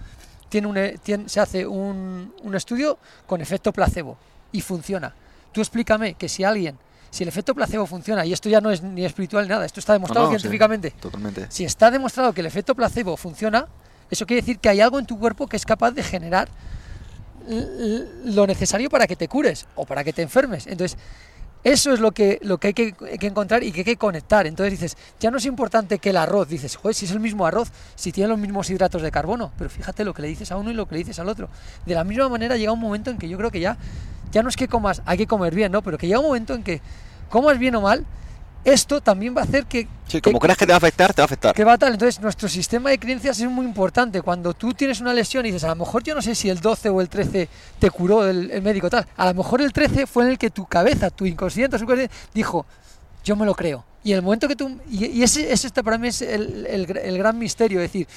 tiene 0.49 0.67
un, 0.67 0.77
e- 0.77 0.97
tiene- 0.97 1.29
se 1.29 1.39
hace 1.39 1.65
un, 1.65 2.33
un 2.43 2.55
estudio 2.55 2.97
con 3.27 3.41
efecto 3.41 3.71
placebo 3.71 4.17
y 4.51 4.61
funciona. 4.61 5.13
Tú 5.53 5.61
explícame 5.61 6.15
que 6.15 6.27
si 6.29 6.43
alguien, 6.43 6.77
si 7.11 7.23
el 7.23 7.29
efecto 7.29 7.53
placebo 7.53 7.85
funciona, 7.85 8.25
y 8.25 8.33
esto 8.33 8.49
ya 8.49 8.59
no 8.61 8.71
es 8.71 8.81
ni 8.81 9.05
espiritual 9.05 9.43
ni 9.43 9.49
nada, 9.49 9.65
esto 9.65 9.79
está 9.79 9.93
demostrado 9.93 10.25
No, 10.27 10.31
no, 10.31 10.37
sí, 10.37 10.41
científicamente, 10.41 10.91
totalmente. 10.91 11.45
si 11.49 11.65
está 11.65 11.91
demostrado 11.91 12.33
que 12.33 12.41
el 12.41 12.47
efecto 12.47 12.73
placebo 12.73 13.15
funciona, 13.17 13.67
eso 14.09 14.25
quiere 14.25 14.41
decir 14.41 14.57
que 14.59 14.69
hay 14.69 14.81
algo 14.81 14.97
en 14.97 15.05
tu 15.05 15.19
cuerpo 15.19 15.45
que 15.47 15.57
es 15.57 15.65
capaz 15.65 15.91
de 15.91 16.01
generar 16.03 16.49
lo 18.25 18.47
necesario 18.47 18.89
para 18.89 19.07
que 19.07 19.15
te 19.15 19.27
cures 19.27 19.67
o 19.75 19.85
para 19.85 20.03
que 20.03 20.13
te 20.13 20.21
enfermes. 20.21 20.67
Entonces, 20.67 20.97
eso 21.63 21.93
es 21.93 21.99
lo 21.99 22.11
que, 22.11 22.39
lo 22.41 22.57
que 22.57 22.67
hay 22.67 22.73
que, 22.73 22.95
encontrar 23.21 23.63
y 23.63 23.71
que 23.71 23.81
hay 23.81 23.85
que 23.85 23.97
conectar. 23.97 24.47
Entonces 24.47 24.71
dices, 24.71 24.97
ya 25.19 25.29
no 25.29 25.37
es 25.37 25.45
importante 25.45 25.99
que 25.99 26.09
el 26.09 26.17
arroz, 26.17 26.47
dices, 26.47 26.75
joder, 26.75 26.95
si 26.95 27.05
es 27.05 27.11
el 27.11 27.19
mismo 27.19 27.45
arroz, 27.45 27.71
si 27.95 28.11
tiene 28.11 28.29
los 28.29 28.39
mismos 28.39 28.69
hidratos 28.69 29.01
de 29.01 29.11
carbono, 29.11 29.51
pero 29.57 29.69
fíjate 29.69 30.03
lo 30.03 30.13
que 30.13 30.23
le 30.23 30.27
dices 30.27 30.51
a 30.51 30.57
uno 30.57 30.71
y 30.71 30.73
lo 30.73 30.87
que 30.87 30.95
le 30.95 30.99
dices 30.99 31.19
al 31.19 31.29
otro. 31.29 31.49
De 31.85 31.93
la 31.93 32.03
misma 32.03 32.29
manera 32.29 32.57
llega 32.57 32.71
un 32.71 32.79
momento 32.79 33.11
en 33.11 33.17
que 33.17 33.29
yo 33.29 33.37
creo 33.37 33.51
que 33.51 33.59
ya, 33.59 33.77
ya 34.31 34.41
no 34.41 34.49
es 34.49 34.55
que 34.55 34.67
comas, 34.67 35.03
hay 35.05 35.17
que 35.17 35.27
comer 35.27 35.53
bien, 35.53 35.71
¿no? 35.71 35.83
Pero 35.83 35.97
que 35.97 36.07
llega 36.07 36.19
un 36.19 36.25
momento 36.25 36.55
en 36.55 36.63
que 36.63 36.81
comas 37.29 37.59
bien 37.59 37.75
o 37.75 37.81
mal, 37.81 38.05
esto 38.63 39.01
también 39.01 39.35
va 39.35 39.41
a 39.41 39.43
hacer 39.45 39.65
que... 39.65 39.87
Sí, 40.07 40.19
que- 40.19 40.21
como 40.21 40.39
creas 40.39 40.57
que 40.57 40.65
te 40.65 40.71
va 40.71 40.75
a 40.75 40.77
afectar, 40.77 41.13
te 41.13 41.21
va 41.21 41.23
a 41.23 41.25
afectar. 41.25 41.55
que 41.55 41.63
va 41.63 41.77
tal. 41.77 41.93
Entonces, 41.93 42.19
nuestro 42.21 42.47
sistema 42.49 42.89
de 42.89 42.99
creencias 42.99 43.39
es 43.39 43.49
muy 43.49 43.65
importante. 43.65 44.21
Cuando 44.21 44.53
tú 44.53 44.73
tienes 44.73 44.99
una 45.01 45.13
lesión 45.13 45.45
y 45.45 45.49
dices, 45.51 45.63
a 45.63 45.69
lo 45.69 45.75
mejor 45.77 46.03
yo 46.03 46.13
no 46.15 46.21
sé 46.21 46.35
si 46.35 46.49
el 46.49 46.59
12 46.59 46.89
o 46.89 47.01
el 47.01 47.09
13 47.09 47.47
te 47.79 47.89
curó 47.89 48.27
el, 48.27 48.51
el 48.51 48.61
médico 48.61 48.89
tal. 48.89 49.07
A 49.17 49.25
lo 49.27 49.33
mejor 49.33 49.61
el 49.61 49.71
13 49.73 50.05
fue 50.07 50.23
en 50.25 50.29
el 50.31 50.37
que 50.37 50.49
tu 50.49 50.65
cabeza, 50.65 51.09
tu 51.09 51.25
inconsciente, 51.25 51.79
subconsciente, 51.79 52.13
dijo, 52.33 52.65
yo 53.23 53.35
me 53.35 53.45
lo 53.45 53.55
creo. 53.55 53.83
Y 54.03 54.13
el 54.13 54.21
momento 54.21 54.47
que 54.47 54.55
tú... 54.55 54.79
Y, 54.89 55.05
y 55.07 55.23
ese, 55.23 55.51
ese 55.51 55.69
para 55.83 55.97
mí 55.97 56.07
es 56.09 56.21
el, 56.21 56.65
el 56.67 56.97
el 56.97 57.17
gran 57.17 57.37
misterio. 57.37 57.79
Es 57.81 57.91
decir, 57.91 58.07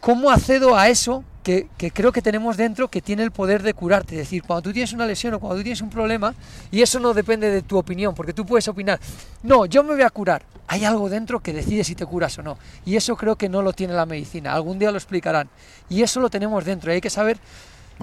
¿cómo 0.00 0.30
accedo 0.30 0.76
a 0.76 0.88
eso 0.88 1.24
que, 1.42 1.68
que 1.76 1.90
creo 1.90 2.12
que 2.12 2.22
tenemos 2.22 2.56
dentro 2.56 2.88
que 2.88 3.02
tiene 3.02 3.22
el 3.22 3.30
poder 3.30 3.62
de 3.62 3.74
curarte? 3.74 4.14
Es 4.14 4.22
decir, 4.22 4.42
cuando 4.42 4.62
tú 4.62 4.72
tienes 4.72 4.92
una 4.92 5.06
lesión 5.06 5.34
o 5.34 5.40
cuando 5.40 5.56
tú 5.56 5.62
tienes 5.62 5.80
un 5.80 5.90
problema, 5.90 6.34
y 6.70 6.82
eso 6.82 7.00
no 7.00 7.14
depende 7.14 7.50
de 7.50 7.62
tu 7.62 7.78
opinión, 7.78 8.14
porque 8.14 8.32
tú 8.32 8.46
puedes 8.46 8.66
opinar, 8.68 9.00
no, 9.42 9.66
yo 9.66 9.82
me 9.82 9.94
voy 9.94 10.02
a 10.02 10.10
curar. 10.10 10.42
Hay 10.68 10.84
algo 10.84 11.08
dentro 11.10 11.40
que 11.40 11.52
decide 11.52 11.84
si 11.84 11.94
te 11.94 12.06
curas 12.06 12.38
o 12.38 12.42
no. 12.42 12.56
Y 12.86 12.96
eso 12.96 13.16
creo 13.16 13.36
que 13.36 13.48
no 13.48 13.60
lo 13.60 13.72
tiene 13.72 13.92
la 13.92 14.06
medicina. 14.06 14.54
Algún 14.54 14.78
día 14.78 14.90
lo 14.90 14.96
explicarán. 14.96 15.50
Y 15.90 16.02
eso 16.02 16.20
lo 16.20 16.30
tenemos 16.30 16.64
dentro. 16.64 16.90
Y 16.90 16.94
hay 16.94 17.00
que 17.00 17.10
saber 17.10 17.38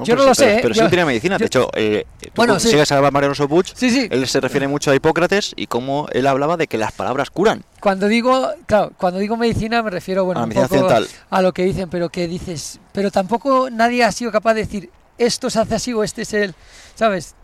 yo 0.04 0.14
pero 0.16 0.24
no 0.24 0.30
lo 0.30 0.36
pero- 0.36 0.50
sé. 0.56 0.60
Pero 0.62 0.74
sí 0.76 0.82
tiene 0.90 1.06
medicina. 1.06 1.38
De 1.38 1.46
hecho, 1.46 1.70
eh, 1.76 2.06
tú 2.22 2.30
Bueno, 2.36 2.60
sí. 2.60 2.70
sigues 2.70 2.92
a 2.92 3.12
Mariano 3.12 3.36
Sopuch, 3.36 3.74
Sí, 3.76 4.08
él 4.10 4.28
se 4.28 4.40
refiere 4.40 4.68
mucho 4.68 4.92
a 4.92 4.96
Hipócrates 4.96 5.54
y 5.56 5.68
cómo 5.68 6.08
él 6.12 6.28
hablaba 6.28 6.58
de 6.58 6.68
que 6.68 6.78
las 6.78 6.92
palabras 6.92 7.30
curan. 7.30 7.64
Cuando 7.80 8.08
digo, 8.08 8.50
claro, 8.66 8.92
cuando 8.98 9.20
digo 9.20 9.38
medicina 9.38 9.82
me 9.84 9.90
refiero, 9.90 10.26
bueno, 10.26 10.40
A 10.40 10.42
la 10.42 10.44
un 10.46 10.50
medicina 10.50 10.68
poco 10.68 10.86
occidental. 10.94 11.26
a 11.30 11.42
lo 11.42 11.54
que 11.54 11.64
dicen, 11.64 11.90
pero 11.90 12.10
que 12.10 12.28
dices, 12.28 12.80
pero 12.92 13.12
tampoco 13.12 13.70
nadie 13.70 14.04
ha 14.04 14.12
sido 14.12 14.32
capaz 14.32 14.54
de 14.56 14.62
decir, 14.62 14.90
esto 15.18 15.50
se 15.50 15.60
hace 15.60 15.76
así 15.76 15.94
o 15.94 16.04
este 16.04 16.22
es 16.24 16.34
el, 16.34 16.56
¿sabes? 16.96 17.36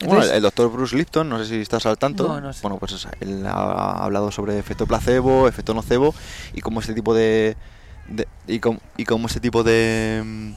Bueno, 0.00 0.14
Entonces, 0.14 0.30
el, 0.30 0.36
el 0.38 0.42
doctor 0.44 0.70
Bruce 0.72 0.96
Lipton, 0.96 1.28
no 1.28 1.38
sé 1.38 1.44
si 1.44 1.60
estás 1.60 1.84
al 1.84 1.98
tanto. 1.98 2.26
No, 2.26 2.40
no 2.40 2.52
sé. 2.54 2.60
Bueno, 2.62 2.78
pues 2.78 2.92
es- 2.92 3.06
él 3.20 3.44
ha 3.46 4.02
hablado 4.02 4.30
sobre 4.30 4.58
efecto 4.58 4.86
placebo, 4.86 5.46
efecto 5.46 5.74
nocebo 5.74 6.14
y 6.54 6.62
cómo 6.62 6.80
este 6.80 6.94
tipo 6.94 7.12
de. 7.14 7.54
de- 8.08 8.26
y, 8.46 8.60
cómo, 8.60 8.80
y 8.96 9.04
cómo 9.04 9.26
este 9.26 9.40
tipo 9.40 9.62
de. 9.62 10.54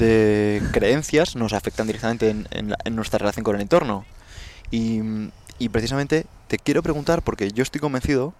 De 0.00 0.60
creencias 0.72 1.36
nos 1.36 1.52
afectan 1.52 1.86
directamente 1.86 2.28
en, 2.30 2.48
en 2.50 2.70
la- 2.70 2.78
en 2.84 2.96
nuestra 2.96 3.18
relación 3.18 3.44
con 3.44 3.54
el 3.54 3.62
entorno. 3.62 4.04
Y, 4.72 5.00
y 5.58 5.68
precisamente 5.68 6.26
te 6.48 6.58
quiero 6.58 6.82
preguntar, 6.82 7.22
porque 7.22 7.52
yo 7.52 7.62
estoy 7.62 7.80
convencido 7.80 8.34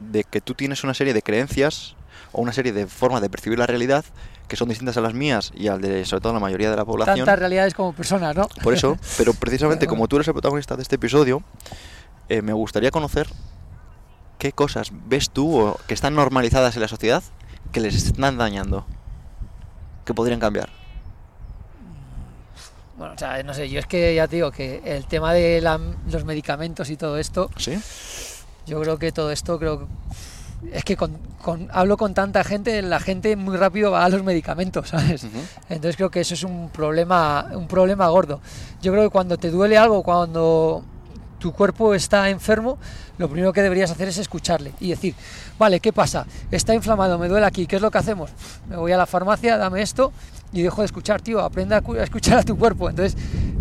de 0.00 0.24
que 0.24 0.40
tú 0.40 0.54
tienes 0.54 0.82
una 0.84 0.94
serie 0.94 1.12
de 1.14 1.22
creencias 1.22 1.94
o 2.32 2.40
una 2.40 2.52
serie 2.52 2.72
de 2.72 2.86
formas 2.86 3.20
de 3.20 3.28
percibir 3.30 3.58
la 3.58 3.66
realidad 3.66 4.04
que 4.48 4.56
son 4.56 4.68
distintas 4.68 4.96
a 4.96 5.00
las 5.00 5.14
mías 5.14 5.52
y 5.54 5.68
al 5.68 5.80
de 5.80 6.04
sobre 6.04 6.20
todo 6.22 6.32
la 6.32 6.40
mayoría 6.40 6.70
de 6.70 6.76
la 6.76 6.84
población. 6.84 7.18
tantas 7.18 7.38
realidades 7.38 7.74
como 7.74 7.92
personas, 7.92 8.34
¿no? 8.34 8.48
Por 8.62 8.74
eso, 8.74 8.98
pero 9.18 9.32
precisamente 9.34 9.86
como 9.86 10.08
tú 10.08 10.16
eres 10.16 10.28
el 10.28 10.34
protagonista 10.34 10.76
de 10.76 10.82
este 10.82 10.96
episodio, 10.96 11.42
eh, 12.28 12.42
me 12.42 12.52
gustaría 12.52 12.90
conocer 12.90 13.28
qué 14.38 14.52
cosas 14.52 14.90
ves 15.06 15.30
tú 15.30 15.56
o 15.58 15.78
que 15.86 15.94
están 15.94 16.14
normalizadas 16.14 16.74
en 16.76 16.82
la 16.82 16.88
sociedad 16.88 17.22
que 17.70 17.80
les 17.80 17.94
están 17.94 18.36
dañando, 18.38 18.84
que 20.04 20.12
podrían 20.14 20.40
cambiar. 20.40 20.68
Bueno, 23.02 23.16
o 23.16 23.18
sea, 23.18 23.42
no 23.42 23.52
sé, 23.52 23.68
yo 23.68 23.80
es 23.80 23.86
que 23.86 24.14
ya 24.14 24.28
te 24.28 24.36
digo 24.36 24.52
que 24.52 24.80
el 24.84 25.06
tema 25.06 25.32
de 25.34 25.60
la- 25.60 25.80
los 26.08 26.24
medicamentos 26.24 26.88
y 26.88 26.96
todo 26.96 27.18
esto, 27.18 27.50
¿Sí? 27.56 27.76
yo 28.64 28.80
creo 28.80 28.96
que 28.96 29.10
todo 29.10 29.32
esto, 29.32 29.58
creo 29.58 29.88
es 30.72 30.84
que 30.84 30.96
con, 30.96 31.18
con- 31.42 31.68
hablo 31.72 31.96
con 31.96 32.14
tanta 32.14 32.44
gente, 32.44 32.80
la 32.80 33.00
gente 33.00 33.34
muy 33.34 33.56
rápido 33.56 33.90
va 33.90 34.04
a 34.04 34.08
los 34.08 34.22
medicamentos, 34.22 34.88
¿sabes? 34.90 35.26
Entonces 35.68 35.96
creo 35.96 36.12
que 36.12 36.20
eso 36.20 36.34
es 36.34 36.44
un 36.44 36.70
problema, 36.70 37.48
un 37.52 37.66
problema 37.66 38.06
gordo. 38.06 38.40
Yo 38.82 38.92
creo 38.92 39.02
que 39.02 39.10
cuando 39.10 39.36
te 39.36 39.50
duele 39.50 39.76
algo, 39.76 40.04
cuando 40.04 40.84
tu 41.40 41.50
cuerpo 41.52 41.94
está 41.94 42.30
enfermo, 42.30 42.78
lo 43.18 43.28
primero 43.28 43.52
que 43.52 43.62
deberías 43.62 43.90
hacer 43.90 44.06
es 44.06 44.18
escucharle 44.18 44.74
y 44.78 44.90
decir, 44.90 45.16
vale, 45.58 45.80
¿qué 45.80 45.92
pasa? 45.92 46.24
Está 46.52 46.72
inflamado, 46.72 47.18
me 47.18 47.26
duele 47.26 47.46
aquí, 47.46 47.66
¿qué 47.66 47.74
es 47.74 47.82
lo 47.82 47.90
que 47.90 47.98
hacemos? 47.98 48.30
Me 48.68 48.76
voy 48.76 48.92
a 48.92 48.96
la 48.96 49.06
farmacia, 49.06 49.58
dame 49.58 49.82
esto 49.82 50.12
y 50.52 50.62
dejo 50.62 50.82
de 50.82 50.86
escuchar, 50.86 51.20
tío, 51.22 51.40
aprende 51.40 51.74
a, 51.74 51.80
cu- 51.80 51.94
a 51.94 52.02
escuchar 52.02 52.38
a 52.38 52.42
tu 52.42 52.56
cuerpo. 52.56 52.90
Entonces 52.90 53.16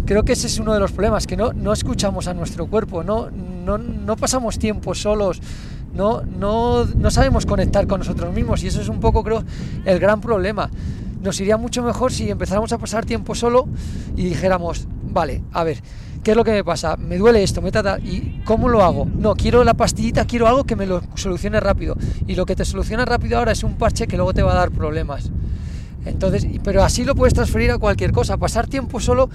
creo 0.05 0.23
que 0.23 0.33
ese 0.33 0.47
es 0.47 0.59
uno 0.59 0.73
de 0.73 0.79
los 0.79 0.91
problemas, 0.91 1.25
que 1.27 1.37
no, 1.37 1.53
no 1.53 1.71
escuchamos 1.73 2.27
a 2.27 2.33
nuestro 2.33 2.67
cuerpo, 2.67 3.03
no, 3.03 3.29
no, 3.31 3.77
no 3.77 4.15
pasamos 4.17 4.59
tiempo 4.59 4.93
solos. 4.95 5.41
No, 5.93 6.21
no, 6.21 6.85
no 6.85 7.11
sabemos 7.11 7.45
conectar 7.45 7.85
con 7.85 7.99
nosotros 7.99 8.33
mismos 8.33 8.63
y 8.63 8.67
eso 8.67 8.79
es 8.81 8.87
un 8.87 9.01
poco, 9.01 9.23
creo, 9.23 9.43
el 9.83 9.99
gran 9.99 10.21
problema 10.21 10.69
nos 11.21 11.39
iría 11.41 11.57
mucho 11.57 11.83
mejor 11.83 12.11
si 12.13 12.29
empezáramos 12.31 12.71
a 12.71 12.77
pasar 12.77 13.05
tiempo 13.05 13.35
solo 13.35 13.67
y 14.15 14.23
dijéramos, 14.23 14.87
vale, 15.11 15.43
a 15.51 15.63
ver, 15.65 15.83
¿qué 16.23 16.31
es 16.31 16.37
lo 16.37 16.43
que 16.45 16.51
me 16.51 16.63
pasa? 16.63 16.95
Me 16.97 17.17
duele 17.17 17.43
esto, 17.43 17.61
me 17.61 17.71
trata, 17.71 17.99
¿y 17.99 18.41
cómo 18.45 18.69
lo 18.69 18.83
hago? 18.83 19.05
No, 19.05 19.35
quiero 19.35 19.63
la 19.65 19.73
pastillita, 19.75 20.25
quiero 20.25 20.47
algo 20.47 20.63
que 20.63 20.75
me 20.77 20.85
lo 20.87 21.01
solucione 21.15 21.59
rápido. 21.59 21.95
Y 22.25 22.35
lo 22.35 22.45
que 22.45 22.55
te 22.55 22.63
soluciona 22.65 23.03
rápido 23.05 23.37
ahora 23.37 23.51
es 23.51 23.63
un 23.63 23.75
parche 23.75 24.07
que 24.07 24.15
luego 24.15 24.33
te 24.33 24.41
va 24.43 24.53
a 24.53 24.55
dar 24.55 24.71
problemas. 24.71 25.29
Entonces, 26.05 26.45
pero 26.63 26.83
así 26.83 27.03
lo 27.03 27.15
puedes 27.15 27.33
transferir 27.33 27.71
a 27.71 27.77
cualquier 27.77 28.11
cosa. 28.11 28.37
Pasar 28.37 28.67
tiempo 28.67 28.99
solo 28.99 29.29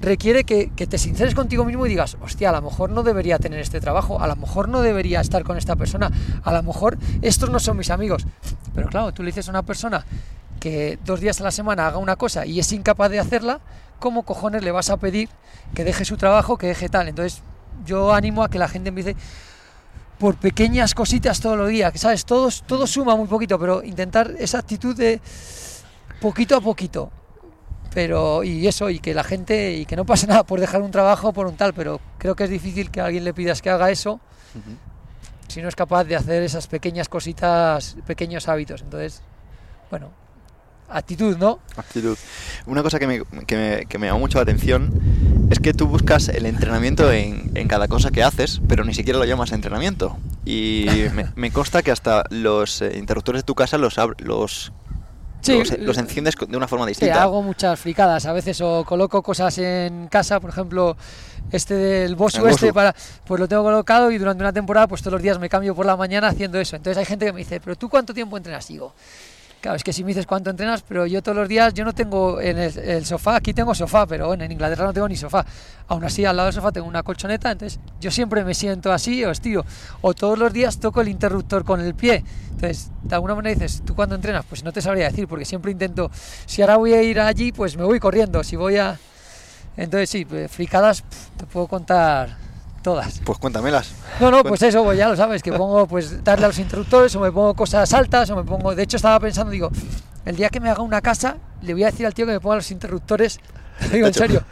requiere 0.00 0.44
que, 0.44 0.68
te 0.68 0.98
sinceres 0.98 1.34
contigo 1.34 1.64
mismo 1.64 1.86
y 1.86 1.88
digas, 1.88 2.16
hostia, 2.22 2.50
a 2.50 2.52
lo 2.52 2.62
mejor 2.62 2.90
no 2.90 3.02
debería 3.02 3.38
tener 3.38 3.58
este 3.58 3.80
trabajo, 3.80 4.20
a 4.20 4.26
lo 4.26 4.36
mejor 4.36 4.68
no 4.68 4.82
debería 4.82 5.20
estar 5.20 5.44
con 5.44 5.56
esta 5.56 5.76
persona, 5.76 6.10
a 6.42 6.52
lo 6.52 6.62
mejor 6.62 6.98
estos 7.22 7.50
no 7.50 7.58
son 7.58 7.78
mis 7.78 7.90
amigos. 7.90 8.26
Pero 8.74 8.88
claro, 8.88 9.12
tú 9.12 9.22
le 9.22 9.28
dices 9.28 9.48
a 9.48 9.50
una 9.50 9.62
persona 9.62 10.04
que 10.60 10.98
dos 11.04 11.20
días 11.20 11.40
a 11.40 11.44
la 11.44 11.50
semana 11.50 11.86
haga 11.86 11.98
una 11.98 12.16
cosa 12.16 12.46
y 12.46 12.58
es 12.58 12.72
incapaz 12.72 13.10
de 13.10 13.18
hacerla, 13.18 13.60
¿cómo 13.98 14.22
cojones 14.22 14.62
le 14.62 14.70
vas 14.70 14.90
a 14.90 14.98
pedir 14.98 15.28
que 15.74 15.84
deje 15.84 16.04
su 16.04 16.16
trabajo, 16.16 16.58
que 16.58 16.66
deje 16.66 16.88
tal? 16.88 17.08
Entonces, 17.08 17.42
yo 17.86 18.12
animo 18.14 18.44
a 18.44 18.50
que 18.50 18.58
la 18.58 18.68
gente 18.68 18.90
empiece 18.90 19.16
por 20.18 20.36
pequeñas 20.36 20.94
cositas 20.94 21.40
todos 21.40 21.56
los 21.56 21.68
días, 21.68 21.92
que 21.92 21.98
sabes, 21.98 22.24
todo, 22.24 22.48
todo 22.66 22.86
suma 22.86 23.16
muy 23.16 23.26
poquito, 23.26 23.58
pero 23.58 23.82
intentar 23.82 24.34
esa 24.38 24.58
actitud 24.58 24.96
de 24.96 25.20
poquito 26.20 26.56
a 26.56 26.60
poquito. 26.60 27.10
Pero, 27.92 28.42
y 28.42 28.66
eso, 28.66 28.90
y 28.90 28.98
que 28.98 29.14
la 29.14 29.22
gente, 29.22 29.74
y 29.74 29.86
que 29.86 29.96
no 29.96 30.04
pase 30.04 30.26
nada 30.28 30.44
por 30.44 30.60
dejar 30.60 30.82
un 30.82 30.90
trabajo 30.90 31.32
por 31.32 31.46
un 31.46 31.56
tal, 31.56 31.74
pero 31.74 32.00
creo 32.18 32.34
que 32.34 32.44
es 32.44 32.50
difícil 32.50 32.90
que 32.90 33.00
a 33.00 33.06
alguien 33.06 33.24
le 33.24 33.34
pidas 33.34 33.62
que 33.62 33.70
haga 33.70 33.90
eso 33.90 34.20
si 35.48 35.62
no 35.62 35.68
es 35.68 35.76
capaz 35.76 36.04
de 36.04 36.16
hacer 36.16 36.42
esas 36.42 36.66
pequeñas 36.66 37.08
cositas, 37.08 37.96
pequeños 38.06 38.48
hábitos. 38.48 38.82
Entonces, 38.82 39.22
bueno, 39.90 40.10
actitud, 40.88 41.36
¿no? 41.36 41.60
Actitud. 41.76 42.16
Una 42.66 42.82
cosa 42.82 42.98
que 42.98 43.06
me, 43.06 43.22
que 43.46 43.56
me, 43.56 43.86
que 43.86 43.98
me 43.98 44.06
llamó 44.08 44.20
mucho 44.20 44.38
la 44.38 44.42
atención 44.42 45.48
es 45.50 45.60
que 45.60 45.74
tú 45.74 45.86
buscas 45.86 46.28
el 46.28 46.46
entrenamiento 46.46 47.12
en, 47.12 47.52
en 47.54 47.68
cada 47.68 47.88
cosa 47.88 48.10
que 48.10 48.22
haces, 48.22 48.60
pero 48.68 48.84
ni 48.84 48.94
siquiera 48.94 49.18
lo 49.18 49.24
llamas 49.24 49.52
entrenamiento. 49.52 50.16
Y 50.44 50.86
me, 51.14 51.28
me 51.36 51.50
consta 51.50 51.82
que 51.82 51.90
hasta 51.90 52.24
los 52.30 52.82
eh, 52.82 52.96
interruptores 52.96 53.42
de 53.42 53.44
tu 53.44 53.54
casa 53.54 53.78
los, 53.78 53.96
los, 54.18 54.72
Sí, 55.44 55.58
los, 55.58 55.78
los 55.78 55.98
enciendes 55.98 56.34
de 56.48 56.56
una 56.56 56.66
forma 56.66 56.84
Sí, 56.86 56.90
distinta. 56.90 57.22
hago 57.22 57.42
muchas 57.42 57.78
fricadas. 57.78 58.26
A 58.26 58.32
veces 58.32 58.60
o 58.60 58.84
coloco 58.84 59.22
cosas 59.22 59.56
en 59.58 60.08
casa, 60.08 60.40
por 60.40 60.50
ejemplo, 60.50 60.96
este 61.52 61.74
del 61.74 62.16
Bosu 62.16 62.46
este 62.48 62.72
para 62.72 62.94
pues 63.26 63.38
lo 63.38 63.46
tengo 63.46 63.62
colocado 63.62 64.10
y 64.10 64.18
durante 64.18 64.42
una 64.42 64.52
temporada 64.52 64.86
pues 64.88 65.02
todos 65.02 65.12
los 65.12 65.22
días 65.22 65.38
me 65.38 65.48
cambio 65.48 65.74
por 65.74 65.86
la 65.86 65.96
mañana 65.96 66.28
haciendo 66.28 66.58
eso. 66.58 66.76
Entonces 66.76 66.98
hay 66.98 67.04
gente 67.04 67.26
que 67.26 67.32
me 67.32 67.38
dice, 67.40 67.60
"¿Pero 67.60 67.76
tú 67.76 67.88
cuánto 67.88 68.14
tiempo 68.14 68.36
entrenas?" 68.36 68.66
Digo, 68.68 68.94
Claro, 69.64 69.76
es 69.76 69.82
que 69.82 69.94
si 69.94 70.04
me 70.04 70.08
dices 70.08 70.26
cuánto 70.26 70.50
entrenas, 70.50 70.84
pero 70.86 71.06
yo 71.06 71.22
todos 71.22 71.38
los 71.38 71.48
días, 71.48 71.72
yo 71.72 71.86
no 71.86 71.94
tengo 71.94 72.38
en 72.38 72.58
el, 72.58 73.06
sofá, 73.06 73.36
aquí 73.36 73.54
tengo 73.54 73.74
sofá, 73.74 74.06
pero 74.06 74.26
bueno, 74.26 74.44
en 74.44 74.52
Inglaterra 74.52 74.84
no 74.84 74.92
tengo 74.92 75.08
ni 75.08 75.16
sofá. 75.16 75.46
Aún 75.88 76.04
así, 76.04 76.22
al 76.26 76.36
lado 76.36 76.48
del 76.48 76.54
sofá 76.54 76.70
tengo 76.70 76.86
una 76.86 77.02
colchoneta, 77.02 77.50
entonces 77.50 77.80
yo 77.98 78.10
siempre 78.10 78.44
me 78.44 78.52
siento 78.52 78.92
así 78.92 79.24
o 79.24 79.30
estiro. 79.30 79.64
O 80.02 80.12
todos 80.12 80.38
los 80.38 80.52
días 80.52 80.80
toco 80.80 81.00
el 81.00 81.08
interruptor 81.08 81.64
con 81.64 81.80
el 81.80 81.94
pie. 81.94 82.22
Entonces, 82.50 82.90
de 83.04 83.14
alguna 83.14 83.36
manera 83.36 83.58
dices, 83.58 83.80
¿tú 83.86 83.94
cuándo 83.94 84.14
entrenas? 84.16 84.44
Pues 84.46 84.62
no 84.64 84.70
te 84.70 84.82
sabría 84.82 85.06
decir, 85.06 85.26
porque 85.26 85.46
siempre 85.46 85.72
intento, 85.72 86.10
si 86.44 86.60
ahora 86.60 86.76
voy 86.76 86.92
a 86.92 87.02
ir 87.02 87.18
allí, 87.18 87.50
pues 87.50 87.78
me 87.78 87.84
voy 87.84 87.98
corriendo. 87.98 88.44
Si 88.44 88.56
voy 88.56 88.76
a... 88.76 88.98
Entonces 89.78 90.10
sí, 90.10 90.26
pues, 90.26 90.52
fricadas 90.52 91.04
te 91.38 91.46
puedo 91.46 91.68
contar 91.68 92.43
todas. 92.84 93.20
Pues 93.24 93.38
cuéntamelas. 93.38 93.90
No, 94.20 94.30
no, 94.30 94.44
pues 94.44 94.62
eso, 94.62 94.84
pues 94.84 94.96
ya 94.96 95.08
lo 95.08 95.16
sabes, 95.16 95.42
que 95.42 95.52
pongo 95.52 95.88
pues 95.88 96.22
darle 96.22 96.44
a 96.44 96.48
los 96.48 96.58
interruptores 96.60 97.16
o 97.16 97.20
me 97.20 97.32
pongo 97.32 97.54
cosas 97.54 97.92
altas 97.92 98.30
o 98.30 98.36
me 98.36 98.44
pongo... 98.44 98.74
De 98.76 98.84
hecho 98.84 98.98
estaba 98.98 99.18
pensando, 99.18 99.50
digo, 99.50 99.70
el 100.24 100.36
día 100.36 100.50
que 100.50 100.60
me 100.60 100.70
haga 100.70 100.82
una 100.82 101.00
casa, 101.00 101.38
le 101.62 101.72
voy 101.72 101.82
a 101.82 101.86
decir 101.86 102.06
al 102.06 102.14
tío 102.14 102.26
que 102.26 102.32
me 102.32 102.40
ponga 102.40 102.56
los 102.56 102.70
interruptores, 102.70 103.40
digo, 103.92 104.06
en 104.06 104.14
serio. 104.14 104.44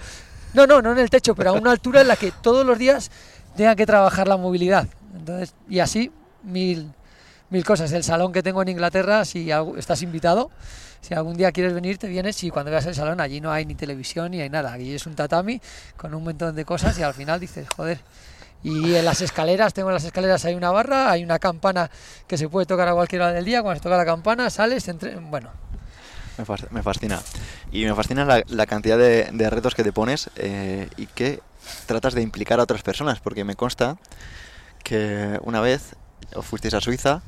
No, 0.55 0.66
no, 0.66 0.83
no 0.83 0.93
en 0.93 0.99
el 0.99 1.11
techo, 1.11 1.37
pero 1.37 1.51
a 1.51 1.53
una 1.53 1.70
altura 1.70 2.01
en 2.01 2.09
la 2.09 2.16
que 2.16 2.33
todos 2.33 2.66
los 2.66 2.78
días 2.78 3.11
tenga 3.55 3.76
que 3.76 3.87
trabajar 3.87 4.26
la 4.26 4.37
movilidad. 4.37 4.89
Entonces, 5.14 5.55
y 5.68 5.78
así, 5.78 6.11
mil, 6.43 6.91
mil 7.53 7.64
cosas. 7.64 7.92
El 7.92 8.03
salón 8.03 8.32
que 8.32 8.42
tengo 8.42 8.62
en 8.62 8.68
Inglaterra, 8.68 9.24
si 9.24 9.50
estás 9.76 10.03
invitado, 10.03 10.50
si 11.00 11.14
algún 11.14 11.36
día 11.36 11.53
quieres 11.53 11.74
venir, 11.74 11.98
te 11.98 12.09
vienes 12.09 12.42
y 12.42 12.50
cuando 12.50 12.70
veas 12.70 12.86
el 12.86 12.94
salón, 12.94 13.20
allí 13.20 13.40
no 13.40 13.53
hay 13.53 13.66
ni 13.66 13.74
televisión 13.74 14.30
ni 14.32 14.40
hay 14.40 14.50
nada. 14.50 14.72
Allí 14.72 14.94
es 14.94 15.07
un 15.07 15.14
tatami 15.14 15.61
con 15.96 16.14
un 16.14 16.24
montón 16.24 16.57
de 16.57 16.64
cosas 16.64 16.98
y 16.98 17.03
al 17.03 17.14
final 17.14 17.38
dices, 17.38 17.68
joder. 17.76 18.00
Y 18.64 18.94
en 18.94 19.05
las 19.05 19.20
escaleras, 19.20 19.74
tengo 19.74 19.88
en 19.88 19.94
las 19.94 20.05
escaleras, 20.05 20.44
hay 20.44 20.55
una 20.55 20.70
barra, 20.70 21.11
hay 21.11 21.24
una 21.24 21.40
campana 21.40 21.90
que 22.28 22.38
se 22.38 22.48
puede 22.48 22.64
tocar 22.64 22.88
a 22.88 22.94
cualquier 22.94 23.22
hora 23.22 23.32
del 23.32 23.44
día. 23.44 23.61
Cuando 23.61 23.78
se 23.78 23.82
toca 23.82 23.96
la 23.96 24.05
campana, 24.05 24.50
sales, 24.50 24.86
entre... 24.86 25.16
bueno, 25.16 25.50
me 26.70 26.82
fascina. 26.82 27.20
Y 27.72 27.84
me 27.84 27.94
fascina 27.94 28.24
la, 28.24 28.42
la 28.46 28.66
cantidad 28.66 28.96
de, 28.96 29.28
de 29.32 29.50
retos 29.50 29.74
que 29.74 29.82
te 29.82 29.92
pones 29.92 30.30
eh, 30.36 30.88
y 30.96 31.07
que 31.07 31.40
tratas 31.86 32.14
de 32.14 32.22
implicar 32.22 32.61
a 32.61 32.62
otras 32.62 32.82
personas, 32.82 33.18
porque 33.18 33.44
me 33.44 33.57
consta 33.57 33.98
que 34.84 35.38
una 35.42 35.61
vez 35.61 35.96
os 36.34 36.46
fuisteis 36.46 36.74
a 36.74 36.80
Suiza 36.80 37.22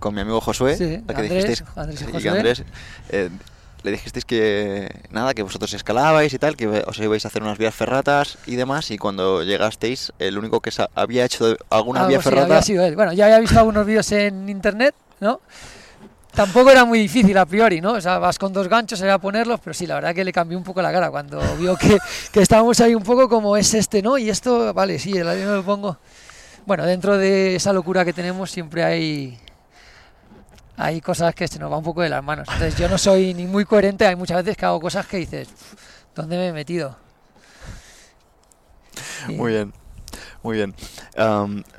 con 0.00 0.14
mi 0.14 0.22
amigo 0.22 0.40
Josué, 0.40 0.76
Sí, 0.76 1.00
a 1.06 1.14
que 1.14 1.20
Andrés, 1.20 1.44
dijisteis, 1.44 1.64
Andrés 1.76 2.02
y 2.02 2.04
Josué. 2.12 2.30
Andrés, 2.30 2.64
eh, 3.10 3.30
le 3.82 3.90
dijisteis 3.92 4.24
que 4.24 4.90
nada, 5.10 5.32
que 5.32 5.42
vosotros 5.42 5.72
escalabais 5.72 6.34
y 6.34 6.38
tal, 6.38 6.56
que 6.56 6.66
os 6.66 6.98
ibais 6.98 7.24
a 7.24 7.28
hacer 7.28 7.42
unas 7.42 7.56
vías 7.56 7.74
ferratas 7.74 8.38
y 8.46 8.56
demás, 8.56 8.90
y 8.90 8.98
cuando 8.98 9.42
llegasteis, 9.42 10.12
el 10.18 10.36
único 10.36 10.60
que 10.60 10.70
había 10.94 11.24
hecho 11.24 11.56
alguna 11.70 12.00
algo 12.00 12.08
vía 12.08 12.18
así 12.18 12.28
ferrata 12.28 12.46
había 12.46 12.62
sido 12.62 12.84
él. 12.84 12.96
Bueno, 12.96 13.12
ya 13.12 13.26
había 13.26 13.38
visto 13.38 13.58
algunos 13.58 13.86
vídeos 13.86 14.10
en 14.12 14.48
internet, 14.48 14.94
¿no? 15.20 15.40
Tampoco 16.32 16.70
era 16.70 16.84
muy 16.84 16.98
difícil 16.98 17.36
a 17.38 17.44
priori, 17.46 17.80
¿no? 17.80 17.94
O 17.94 18.00
sea, 18.00 18.18
vas 18.18 18.38
con 18.38 18.52
dos 18.52 18.68
ganchos, 18.68 19.00
era 19.00 19.18
ponerlos, 19.18 19.58
pero 19.64 19.74
sí, 19.74 19.86
la 19.86 19.96
verdad 19.96 20.14
que 20.14 20.24
le 20.24 20.32
cambió 20.32 20.56
un 20.56 20.64
poco 20.64 20.80
la 20.80 20.92
cara 20.92 21.10
cuando 21.10 21.40
vio 21.56 21.76
que, 21.76 21.98
que 22.32 22.40
estábamos 22.40 22.80
ahí 22.80 22.94
un 22.94 23.02
poco 23.02 23.28
como 23.28 23.56
es 23.56 23.74
este, 23.74 24.00
¿no? 24.02 24.16
Y 24.16 24.30
esto, 24.30 24.72
vale, 24.72 24.98
sí, 24.98 25.12
el 25.12 25.28
avión 25.28 25.56
lo 25.56 25.64
pongo. 25.64 25.96
Bueno, 26.66 26.84
dentro 26.86 27.16
de 27.18 27.56
esa 27.56 27.72
locura 27.72 28.04
que 28.04 28.12
tenemos 28.12 28.50
siempre 28.50 28.84
hay 28.84 29.38
hay 30.80 31.00
cosas 31.02 31.34
que 31.34 31.46
se 31.46 31.58
nos 31.58 31.70
va 31.70 31.76
un 31.76 31.84
poco 31.84 32.00
de 32.00 32.08
las 32.08 32.24
manos. 32.24 32.48
Entonces 32.48 32.78
yo 32.78 32.88
no 32.88 32.96
soy 32.96 33.34
ni 33.34 33.46
muy 33.46 33.66
coherente, 33.66 34.06
hay 34.06 34.16
muchas 34.16 34.38
veces 34.38 34.56
que 34.56 34.64
hago 34.64 34.80
cosas 34.80 35.06
que 35.06 35.18
dices, 35.18 35.48
¿dónde 36.14 36.38
me 36.38 36.48
he 36.48 36.52
metido? 36.52 36.96
Muy 39.28 39.52
bien. 39.52 39.72
Muy 40.42 40.56
bien. 40.56 40.74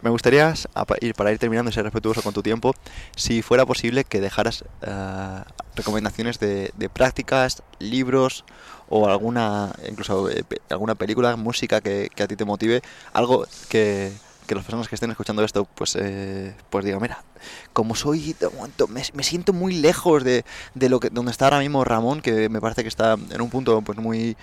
me 0.02 0.10
gustaría, 0.12 0.54
ir, 1.02 1.16
para 1.16 1.32
ir 1.32 1.40
terminando 1.40 1.72
y 1.72 1.74
ser 1.74 1.84
respetuoso 1.84 2.22
con 2.22 2.32
tu 2.32 2.44
tiempo, 2.44 2.76
si 3.16 3.42
fuera 3.42 3.66
posible 3.66 4.04
que 4.04 4.22
dejaras 4.22 4.64
eh, 4.84 5.44
recomendaciones 5.76 6.40
de, 6.40 6.72
prácticas, 6.94 7.64
libros 7.80 8.46
o 8.88 9.10
alguna, 9.10 9.74
incluso 9.90 10.30
eh, 10.30 10.44
alguna 10.70 10.94
película, 10.94 11.36
música 11.38 11.82
que, 11.82 12.12
a 12.22 12.28
ti 12.28 12.36
te 12.36 12.46
motive, 12.46 12.84
algo 13.14 13.48
que, 13.68 14.12
que 14.48 14.56
las 14.56 14.64
personas 14.64 14.88
que 14.88 14.96
estén 14.96 15.12
escuchando 15.12 15.44
esto, 15.44 15.66
pues, 15.76 15.96
eh, 16.00 16.54
pues 16.70 16.86
digan, 16.86 17.02
mira, 17.02 17.24
como 17.74 17.96
soy 17.96 18.34
de 18.40 18.50
momento, 18.50 18.88
me, 18.88 19.24
siento 19.24 19.54
muy 19.54 19.74
lejos 19.74 20.24
de, 20.24 20.46
de, 20.74 20.90
lo 20.90 21.00
que 21.00 21.10
donde 21.10 21.32
está 21.32 21.46
ahora 21.46 21.60
mismo 21.60 21.84
Ramón, 21.84 22.22
que 22.22 22.50
me 22.50 22.62
parece 22.62 22.84
que 22.84 22.90
está 22.90 23.14
en 23.14 23.42
un 23.42 23.50
punto 23.50 23.82
pues 23.82 23.98
muy, 23.98 24.36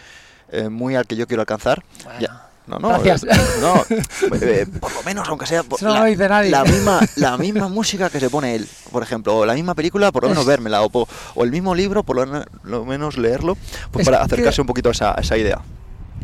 muy 0.70 0.94
al 0.96 1.06
que 1.06 1.16
yo 1.16 1.26
quiero 1.26 1.42
alcanzar. 1.42 1.84
Ya, 2.20 2.48
no, 2.68 2.78
no, 2.78 2.88
Gracias. 2.88 3.24
Eh, 3.24 3.60
no 3.60 4.36
eh, 4.42 4.66
por 4.78 4.92
lo 4.92 5.02
menos, 5.02 5.26
aunque 5.28 5.46
sea 5.46 5.64
la, 5.80 6.42
la, 6.42 6.64
misma, 6.64 7.00
la 7.16 7.38
misma 7.38 7.68
música 7.68 8.10
que 8.10 8.20
se 8.20 8.28
pone 8.28 8.54
él, 8.54 8.68
por 8.92 9.02
ejemplo, 9.02 9.38
o 9.38 9.46
la 9.46 9.54
misma 9.54 9.74
película, 9.74 10.12
por 10.12 10.24
lo 10.24 10.28
menos 10.28 10.44
vérmela, 10.44 10.82
o, 10.82 11.08
o 11.34 11.44
el 11.44 11.50
mismo 11.50 11.74
libro, 11.74 12.02
por 12.02 12.28
lo, 12.62 12.84
menos 12.84 13.16
leerlo, 13.16 13.56
pues 13.90 14.04
para 14.04 14.22
acercarse 14.22 14.60
un 14.60 14.66
poquito 14.66 14.90
a 14.90 14.92
esa, 14.92 15.14
esa 15.14 15.38
idea. 15.38 15.62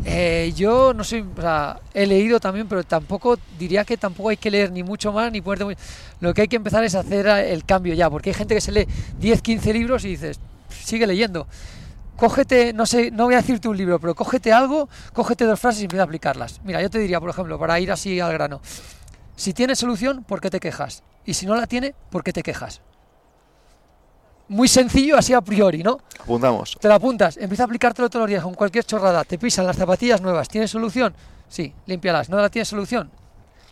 Eh, 0.07 0.53
yo 0.55 0.93
no 0.93 1.03
soy, 1.03 1.23
o 1.23 1.41
sea, 1.41 1.81
he 1.95 2.07
leído 2.07 2.39
también, 2.39 2.69
pero 2.69 2.85
tampoco 2.85 3.39
diría 3.59 3.85
que 3.85 3.97
tampoco 3.97 4.29
hay 4.29 4.37
que 4.37 4.51
leer 4.51 4.71
ni 4.71 4.83
mucho 4.83 5.13
más 5.13 5.33
ni 5.33 5.41
ponerte 5.41 5.65
muy... 5.65 5.77
Lo 6.21 6.35
que 6.35 6.43
hay 6.43 6.49
que 6.49 6.57
empezar 6.57 6.85
es 6.85 6.95
hacer 6.95 7.27
el 7.27 7.65
cambio 7.65 7.95
ya, 7.95 8.11
porque 8.11 8.31
hay 8.31 8.35
gente 8.35 8.55
que 8.55 8.61
se 8.61 8.73
lee 8.73 8.87
10, 9.19 9.41
15 9.41 9.73
libros 9.73 10.05
y 10.05 10.09
dices, 10.09 10.39
sigue 10.69 11.07
leyendo 11.07 11.47
cógete, 12.17 12.73
no 12.73 12.87
sé, 12.87 13.11
no 13.11 13.25
voy 13.25 13.35
a 13.35 13.39
decirte 13.39 13.69
un 13.69 13.77
libro, 13.77 13.99
pero 13.99 14.15
cógete 14.15 14.53
algo, 14.53 14.89
cógete 15.13 15.45
dos 15.45 15.59
frases 15.59 15.83
y 15.83 15.85
empieza 15.85 16.03
a 16.03 16.07
aplicarlas. 16.07 16.61
Mira, 16.65 16.81
yo 16.81 16.91
te 16.91 16.99
diría, 16.99 17.21
por 17.21 17.31
ejemplo, 17.31 17.59
para 17.59 17.79
ir 17.81 17.91
así 17.91 18.21
al 18.21 18.33
grano, 18.33 18.61
si 19.37 19.53
tiene 19.53 19.75
solución, 19.75 20.25
¿por 20.25 20.41
qué 20.41 20.51
te 20.51 20.61
quejas? 20.61 21.03
Y 21.25 21.35
si 21.35 21.47
no 21.47 21.55
la 21.55 21.67
tiene, 21.67 21.95
¿por 22.11 22.23
qué 22.23 22.33
te 22.33 22.43
quejas? 22.43 22.83
Muy 24.49 24.69
sencillo 24.69 25.17
así 25.17 25.33
a 25.33 25.41
priori, 25.41 25.83
¿no? 25.83 25.99
Apuntamos. 26.21 26.77
Te 26.81 26.89
la 26.89 26.97
apuntas, 26.97 27.37
empieza 27.37 27.63
a 27.63 27.67
aplicártelo 27.67 28.11
todos 28.11 28.25
los 28.25 28.29
días 28.29 28.43
con 28.43 28.55
cualquier 28.55 28.85
chorrada, 28.85 29.25
te 29.25 29.39
pisan 29.39 29.67
las 29.67 29.77
zapatillas 29.77 30.21
nuevas, 30.21 30.49
¿tienes 30.49 30.71
solución? 30.71 31.15
Sí, 31.49 31.73
límpialas, 31.87 32.29
¿no 32.29 32.37
la 32.37 32.51
tienes 32.51 32.69
solución? 32.69 33.11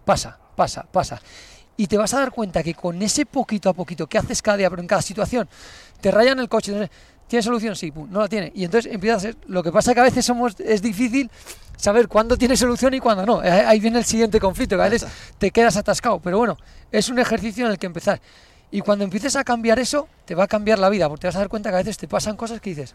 Pasa, 0.04 0.38
pasa, 0.56 0.86
pasa. 0.90 1.20
Y 1.76 1.86
te 1.86 1.96
vas 1.96 2.14
a 2.14 2.20
dar 2.20 2.30
cuenta 2.30 2.62
que 2.62 2.74
con 2.74 3.00
ese 3.02 3.26
poquito 3.26 3.68
a 3.68 3.72
poquito 3.72 4.06
que 4.06 4.18
haces 4.18 4.40
cada 4.40 4.56
día, 4.58 4.70
pero 4.70 4.80
en 4.80 4.88
cada 4.88 5.02
situación, 5.02 5.48
te 6.00 6.10
rayan 6.10 6.38
el 6.38 6.48
coche, 6.48 6.88
¿Tiene 7.32 7.42
solución? 7.44 7.74
Sí, 7.76 7.90
no 8.10 8.20
la 8.20 8.28
tiene. 8.28 8.52
Y 8.54 8.62
entonces 8.62 8.92
empieza 8.92 9.16
a 9.16 9.20
ser. 9.20 9.36
Lo 9.46 9.62
que 9.62 9.72
pasa 9.72 9.92
es 9.92 9.94
que 9.94 10.00
a 10.02 10.04
veces 10.04 10.22
somos, 10.22 10.54
es 10.60 10.82
difícil 10.82 11.30
saber 11.78 12.06
cuándo 12.06 12.36
tiene 12.36 12.58
solución 12.58 12.92
y 12.92 13.00
cuándo 13.00 13.24
no. 13.24 13.40
Ahí 13.40 13.80
viene 13.80 14.00
el 14.00 14.04
siguiente 14.04 14.38
conflicto, 14.38 14.76
que 14.76 14.82
a 14.82 14.88
veces 14.90 15.10
te 15.38 15.50
quedas 15.50 15.78
atascado. 15.78 16.20
Pero 16.20 16.36
bueno, 16.36 16.58
es 16.90 17.08
un 17.08 17.18
ejercicio 17.18 17.64
en 17.64 17.72
el 17.72 17.78
que 17.78 17.86
empezar. 17.86 18.20
Y 18.72 18.80
cuando 18.80 19.04
empieces 19.04 19.36
a 19.36 19.44
cambiar 19.44 19.78
eso, 19.78 20.08
te 20.24 20.34
va 20.34 20.44
a 20.44 20.48
cambiar 20.48 20.78
la 20.78 20.88
vida, 20.88 21.06
porque 21.06 21.20
te 21.20 21.26
vas 21.28 21.36
a 21.36 21.40
dar 21.40 21.48
cuenta 21.48 21.68
que 21.68 21.76
a 21.76 21.78
veces 21.78 21.98
te 21.98 22.08
pasan 22.08 22.36
cosas 22.36 22.58
que 22.58 22.70
dices, 22.70 22.94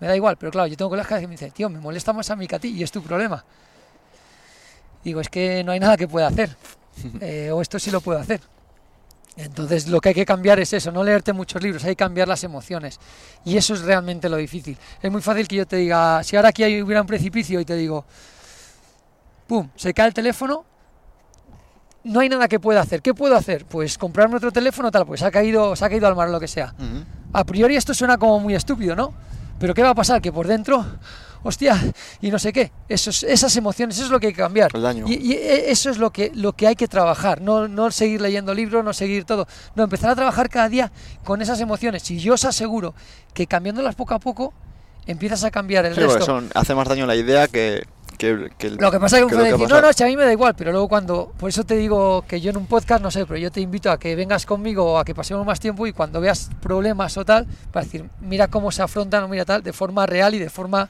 me 0.00 0.08
da 0.08 0.16
igual, 0.16 0.36
pero 0.36 0.50
claro, 0.50 0.66
yo 0.66 0.76
tengo 0.76 0.90
colegas 0.90 1.20
que 1.20 1.28
me 1.28 1.34
dicen, 1.34 1.52
tío, 1.52 1.70
me 1.70 1.78
molesta 1.78 2.12
más 2.12 2.28
a 2.30 2.36
mí 2.36 2.48
que 2.48 2.56
a 2.56 2.58
ti 2.58 2.68
y 2.68 2.82
es 2.82 2.90
tu 2.90 3.00
problema. 3.00 3.44
Digo, 5.04 5.20
es 5.20 5.28
que 5.28 5.62
no 5.62 5.70
hay 5.70 5.78
nada 5.78 5.96
que 5.96 6.08
pueda 6.08 6.26
hacer. 6.26 6.54
Eh, 7.20 7.50
o 7.50 7.60
esto 7.60 7.80
sí 7.80 7.90
lo 7.90 8.00
puedo 8.00 8.20
hacer. 8.20 8.40
Entonces 9.36 9.88
lo 9.88 10.00
que 10.00 10.10
hay 10.10 10.14
que 10.14 10.24
cambiar 10.24 10.60
es 10.60 10.72
eso, 10.72 10.92
no 10.92 11.02
leerte 11.02 11.32
muchos 11.32 11.60
libros, 11.60 11.82
hay 11.82 11.90
que 11.90 11.96
cambiar 11.96 12.28
las 12.28 12.44
emociones. 12.44 13.00
Y 13.44 13.56
eso 13.56 13.74
es 13.74 13.82
realmente 13.82 14.28
lo 14.28 14.36
difícil. 14.36 14.78
Es 15.02 15.10
muy 15.10 15.20
fácil 15.20 15.48
que 15.48 15.56
yo 15.56 15.66
te 15.66 15.74
diga, 15.74 16.22
si 16.22 16.36
ahora 16.36 16.50
aquí 16.50 16.62
hubiera 16.80 17.00
un 17.00 17.06
precipicio 17.08 17.58
y 17.58 17.64
te 17.64 17.74
digo, 17.74 18.04
¡pum!, 19.48 19.68
se 19.74 19.92
cae 19.92 20.06
el 20.06 20.14
teléfono, 20.14 20.64
no 22.04 22.20
hay 22.20 22.28
nada 22.28 22.48
que 22.48 22.60
pueda 22.60 22.80
hacer. 22.80 23.02
¿Qué 23.02 23.14
puedo 23.14 23.36
hacer? 23.36 23.64
Pues 23.64 23.98
comprarme 23.98 24.36
otro 24.36 24.52
teléfono, 24.52 24.90
tal, 24.90 25.06
pues 25.06 25.20
se 25.20 25.26
ha 25.26 25.30
caído, 25.30 25.74
se 25.74 25.84
ha 25.84 25.88
caído 25.88 26.06
al 26.06 26.14
mar 26.14 26.28
o 26.28 26.32
lo 26.32 26.40
que 26.40 26.48
sea. 26.48 26.74
A 27.32 27.44
priori 27.44 27.76
esto 27.76 27.92
suena 27.94 28.16
como 28.16 28.38
muy 28.40 28.54
estúpido, 28.54 28.94
¿no? 28.94 29.12
Pero 29.58 29.74
¿qué 29.74 29.82
va 29.82 29.90
a 29.90 29.94
pasar? 29.94 30.20
Que 30.20 30.32
por 30.32 30.46
dentro 30.46 30.84
hostia, 31.44 31.78
y 32.20 32.30
no 32.30 32.38
sé 32.38 32.52
qué. 32.52 32.72
Esos, 32.88 33.22
esas 33.22 33.54
emociones, 33.56 33.96
eso 33.96 34.06
es 34.06 34.10
lo 34.10 34.18
que 34.18 34.28
hay 34.28 34.32
que 34.32 34.42
cambiar. 34.42 34.72
Y, 35.06 35.32
e, 35.32 35.70
eso 35.70 35.90
es 35.90 35.98
lo 35.98 36.10
que, 36.10 36.32
lo 36.34 36.54
que 36.54 36.66
hay 36.66 36.74
que 36.74 36.88
trabajar, 36.88 37.40
no, 37.40 37.68
no 37.68 37.90
seguir 37.90 38.20
leyendo 38.20 38.52
libros, 38.54 38.84
no 38.84 38.92
seguir 38.92 39.24
todo. 39.24 39.46
No, 39.76 39.84
empezar 39.84 40.10
a 40.10 40.16
trabajar 40.16 40.48
cada 40.48 40.68
día 40.68 40.90
con 41.22 41.42
esas 41.42 41.60
emociones. 41.60 42.10
Y 42.10 42.18
yo 42.18 42.34
os 42.34 42.44
aseguro 42.44 42.94
que 43.32 43.46
cambiándolas 43.46 43.94
poco 43.94 44.14
a 44.14 44.18
poco, 44.18 44.52
empiezas 45.06 45.44
a 45.44 45.50
cambiar 45.50 45.84
el 45.84 45.94
resto. 45.94 46.42
hace 46.54 46.74
más 46.74 46.88
daño 46.88 47.06
la 47.06 47.14
idea 47.14 47.46
que, 47.46 47.84
que, 48.16 48.34
lo 48.70 48.90
que 48.90 49.00
pasa 49.00 49.18
es 49.18 49.22
que 49.22 49.26
uno 49.26 49.36
puede 49.36 49.52
decir, 49.52 49.68
no, 49.68 49.80
no, 49.80 49.88
a 49.88 50.06
mí 50.06 50.16
me 50.16 50.24
da 50.24 50.32
igual, 50.32 50.54
pero 50.56 50.72
luego 50.72 50.88
cuando, 50.88 51.32
por 51.38 51.48
eso 51.48 51.64
te 51.64 51.76
digo 51.76 52.24
que 52.26 52.40
yo 52.40 52.50
en 52.50 52.56
un 52.56 52.66
podcast, 52.66 53.02
no 53.02 53.10
sé, 53.10 53.26
pero 53.26 53.38
yo 53.38 53.50
te 53.50 53.60
invito 53.60 53.90
a 53.90 53.98
que 53.98 54.14
vengas 54.16 54.46
conmigo 54.46 54.84
o 54.84 54.98
a 54.98 55.04
que 55.04 55.14
pasemos 55.14 55.44
más 55.46 55.60
tiempo 55.60 55.86
y 55.86 55.92
cuando 55.92 56.20
veas 56.20 56.50
problemas 56.60 57.16
o 57.16 57.24
tal, 57.24 57.46
para 57.72 57.84
decir, 57.84 58.08
mira 58.20 58.48
cómo 58.48 58.70
se 58.70 58.82
afrontan 58.82 59.24
o 59.24 59.28
mira 59.28 59.44
tal, 59.44 59.62
de 59.62 59.72
forma 59.72 60.06
real 60.06 60.34
y 60.34 60.38
de 60.38 60.50
forma 60.50 60.88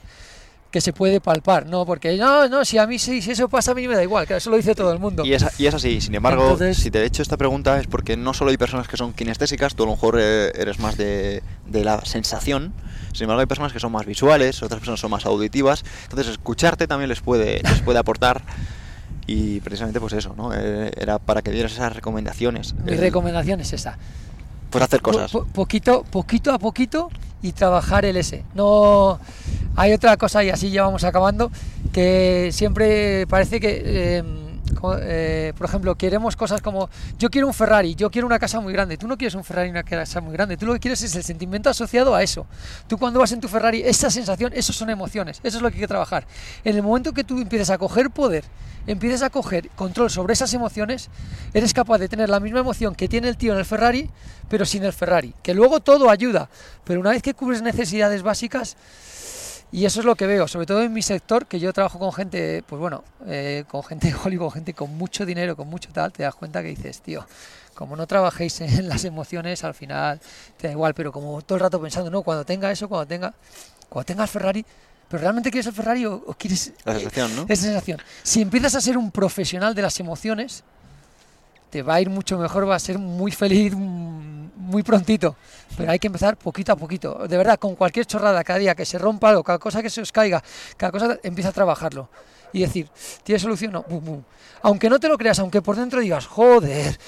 que 0.74 0.80
se 0.80 0.92
puede 0.92 1.20
palpar, 1.20 1.66
¿no? 1.66 1.86
Porque 1.86 2.16
no, 2.16 2.48
no, 2.48 2.64
si 2.64 2.78
a 2.78 2.86
mí 2.88 2.98
sí, 2.98 3.22
si 3.22 3.30
eso 3.30 3.48
pasa 3.48 3.70
a 3.70 3.74
mí 3.76 3.86
me 3.86 3.94
da 3.94 4.02
igual, 4.02 4.26
que 4.26 4.36
eso 4.36 4.50
lo 4.50 4.56
dice 4.56 4.74
todo 4.74 4.92
el 4.92 4.98
mundo. 4.98 5.24
Y 5.24 5.32
es, 5.32 5.44
y 5.56 5.66
es 5.66 5.74
así, 5.74 6.00
sin 6.00 6.16
embargo, 6.16 6.58
si 6.74 6.90
te 6.90 7.00
he 7.00 7.04
hecho 7.04 7.22
esta 7.22 7.36
pregunta 7.36 7.78
es 7.78 7.86
porque 7.86 8.16
no 8.16 8.34
solo 8.34 8.50
hay 8.50 8.56
personas 8.56 8.88
que 8.88 8.96
son 8.96 9.12
kinestésicas, 9.12 9.76
tú 9.76 9.84
a 9.84 9.86
lo 9.86 9.92
mejor 9.92 10.18
eh, 10.18 10.50
eres 10.56 10.80
más 10.80 10.96
de, 10.96 11.44
de 11.66 11.84
la 11.84 12.04
sensación, 12.04 12.72
sin 13.14 13.24
embargo 13.24 13.40
hay 13.40 13.46
personas 13.46 13.72
que 13.72 13.80
son 13.80 13.92
más 13.92 14.04
visuales, 14.04 14.62
otras 14.62 14.80
personas 14.80 15.00
son 15.00 15.10
más 15.10 15.24
auditivas, 15.24 15.84
entonces 16.02 16.32
escucharte 16.32 16.86
también 16.86 17.08
les 17.08 17.20
puede, 17.20 17.62
les 17.62 17.80
puede 17.80 17.98
aportar 17.98 18.42
y 19.26 19.60
precisamente 19.60 20.00
pues 20.00 20.12
eso, 20.12 20.34
¿no? 20.36 20.52
Eh, 20.52 20.90
era 20.96 21.18
para 21.18 21.40
que 21.40 21.50
dieras 21.50 21.72
esas 21.72 21.94
recomendaciones. 21.94 22.74
Mi 22.74 22.96
recomendación 22.96 23.60
es 23.60 23.72
esa. 23.72 23.96
Pues 24.70 24.84
hacer 24.84 25.00
cosas. 25.00 25.30
poquito, 25.52 26.04
poquito 26.10 26.52
a 26.52 26.58
poquito 26.58 27.08
y 27.40 27.52
trabajar 27.52 28.04
el 28.04 28.16
S. 28.16 28.42
No 28.54 29.20
hay 29.76 29.92
otra 29.92 30.16
cosa 30.16 30.42
y 30.42 30.50
así 30.50 30.70
ya 30.70 30.82
vamos 30.82 31.04
acabando 31.04 31.50
que 31.92 32.50
siempre 32.52 33.26
parece 33.28 33.60
que 33.60 34.18
em, 34.18 34.43
eh, 35.00 35.52
por 35.56 35.66
ejemplo, 35.66 35.94
queremos 35.94 36.36
cosas 36.36 36.60
como 36.60 36.88
yo 37.18 37.30
quiero 37.30 37.46
un 37.46 37.54
Ferrari, 37.54 37.94
yo 37.94 38.10
quiero 38.10 38.26
una 38.26 38.38
casa 38.38 38.60
muy 38.60 38.72
grande. 38.72 38.96
Tú 38.96 39.08
no 39.08 39.16
quieres 39.16 39.34
un 39.34 39.44
Ferrari 39.44 39.70
una 39.70 39.82
casa 39.82 40.20
muy 40.20 40.32
grande. 40.32 40.56
Tú 40.56 40.66
lo 40.66 40.74
que 40.74 40.80
quieres 40.80 41.02
es 41.02 41.14
el 41.16 41.22
sentimiento 41.22 41.70
asociado 41.70 42.14
a 42.14 42.22
eso. 42.22 42.46
Tú 42.86 42.98
cuando 42.98 43.20
vas 43.20 43.32
en 43.32 43.40
tu 43.40 43.48
Ferrari, 43.48 43.82
esa 43.82 44.10
sensación, 44.10 44.52
eso 44.54 44.72
son 44.72 44.90
emociones. 44.90 45.40
Eso 45.42 45.56
es 45.58 45.62
lo 45.62 45.70
que 45.70 45.76
hay 45.76 45.80
que 45.82 45.88
trabajar. 45.88 46.26
En 46.64 46.76
el 46.76 46.82
momento 46.82 47.12
que 47.12 47.24
tú 47.24 47.38
empieces 47.40 47.70
a 47.70 47.78
coger 47.78 48.10
poder, 48.10 48.44
empieces 48.86 49.22
a 49.22 49.30
coger 49.30 49.70
control 49.70 50.10
sobre 50.10 50.34
esas 50.34 50.52
emociones, 50.54 51.08
eres 51.52 51.72
capaz 51.72 51.98
de 51.98 52.08
tener 52.08 52.28
la 52.28 52.40
misma 52.40 52.60
emoción 52.60 52.94
que 52.94 53.08
tiene 53.08 53.28
el 53.28 53.36
tío 53.36 53.52
en 53.52 53.58
el 53.58 53.64
Ferrari, 53.64 54.10
pero 54.48 54.64
sin 54.64 54.84
el 54.84 54.92
Ferrari. 54.92 55.34
Que 55.42 55.54
luego 55.54 55.80
todo 55.80 56.10
ayuda. 56.10 56.48
Pero 56.84 57.00
una 57.00 57.10
vez 57.10 57.22
que 57.22 57.34
cubres 57.34 57.62
necesidades 57.62 58.22
básicas, 58.22 58.76
y 59.74 59.86
eso 59.86 59.98
es 59.98 60.06
lo 60.06 60.14
que 60.14 60.28
veo, 60.28 60.46
sobre 60.46 60.66
todo 60.66 60.82
en 60.82 60.92
mi 60.92 61.02
sector, 61.02 61.46
que 61.46 61.58
yo 61.58 61.72
trabajo 61.72 61.98
con 61.98 62.12
gente, 62.12 62.62
pues 62.64 62.78
bueno, 62.78 63.02
eh, 63.26 63.64
con 63.66 63.82
gente 63.82 64.06
de 64.06 64.14
Hollywood, 64.14 64.52
gente 64.52 64.72
con 64.72 64.96
mucho 64.96 65.26
dinero, 65.26 65.56
con 65.56 65.66
mucho 65.66 65.90
tal, 65.92 66.12
te 66.12 66.22
das 66.22 66.36
cuenta 66.36 66.62
que 66.62 66.68
dices, 66.68 67.00
tío, 67.00 67.26
como 67.74 67.96
no 67.96 68.06
trabajéis 68.06 68.60
en 68.60 68.88
las 68.88 69.04
emociones, 69.04 69.64
al 69.64 69.74
final 69.74 70.20
te 70.58 70.68
da 70.68 70.72
igual, 70.74 70.94
pero 70.94 71.10
como 71.10 71.42
todo 71.42 71.56
el 71.56 71.62
rato 71.62 71.82
pensando, 71.82 72.08
no, 72.08 72.22
cuando 72.22 72.44
tenga 72.44 72.70
eso, 72.70 72.88
cuando 72.88 73.08
tenga, 73.08 73.34
cuando 73.88 74.06
tenga 74.06 74.22
el 74.22 74.28
Ferrari, 74.28 74.64
pero 75.08 75.20
realmente 75.20 75.50
quieres 75.50 75.66
el 75.66 75.72
Ferrari 75.72 76.06
o, 76.06 76.22
quieres... 76.38 76.72
La 76.84 76.94
sensación, 76.94 77.34
¿no? 77.34 77.46
Esa 77.48 77.62
sensación. 77.64 78.00
Si 78.22 78.42
empiezas 78.42 78.76
a 78.76 78.80
ser 78.80 78.96
un 78.96 79.10
profesional 79.10 79.74
de 79.74 79.82
las 79.82 79.98
emociones, 79.98 80.62
va 81.82 81.94
a 81.94 82.00
ir 82.00 82.10
mucho 82.10 82.38
mejor, 82.38 82.68
va 82.68 82.76
a 82.76 82.78
ser 82.78 82.98
muy 82.98 83.30
feliz 83.32 83.74
muy 84.64 84.82
prontito. 84.82 85.36
Pero 85.76 85.90
hay 85.90 85.98
que 85.98 86.08
empezar 86.08 86.36
poquito 86.36 86.72
a 86.72 86.76
poquito. 86.76 87.26
De 87.28 87.36
verdad, 87.36 87.58
con 87.58 87.76
cualquier 87.76 88.06
chorrada 88.06 88.42
cada 88.42 88.58
día 88.58 88.74
que 88.74 88.84
se 88.84 88.98
rompa 88.98 89.30
algo, 89.30 89.44
cada 89.44 89.58
cosa 89.58 89.82
que 89.82 89.90
se 89.90 90.00
os 90.00 90.10
caiga, 90.10 90.42
cada 90.76 90.90
cosa, 90.90 91.18
empieza 91.22 91.50
a 91.50 91.52
trabajarlo. 91.52 92.08
Y 92.52 92.60
decir, 92.60 92.88
¿tiene 93.22 93.38
solución? 93.38 93.72
No, 93.72 93.84
Aunque 94.62 94.88
no 94.88 94.98
te 94.98 95.08
lo 95.08 95.18
creas, 95.18 95.38
aunque 95.38 95.60
por 95.60 95.76
dentro 95.76 96.00
digas, 96.00 96.26
joder, 96.26 96.98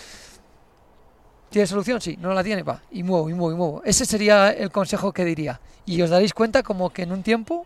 ¿tiene 1.50 1.66
solución? 1.66 2.00
Sí, 2.00 2.16
no 2.20 2.34
la 2.34 2.42
tiene, 2.42 2.62
va. 2.62 2.82
Y 2.90 3.02
muevo, 3.02 3.30
y 3.30 3.34
muevo, 3.34 3.52
y 3.52 3.56
muevo. 3.56 3.82
Ese 3.84 4.04
sería 4.04 4.50
el 4.50 4.70
consejo 4.70 5.12
que 5.12 5.24
diría. 5.24 5.60
Y 5.84 6.02
os 6.02 6.10
daréis 6.10 6.34
cuenta 6.34 6.62
como 6.62 6.90
que 6.90 7.02
en 7.02 7.12
un 7.12 7.22
tiempo 7.22 7.64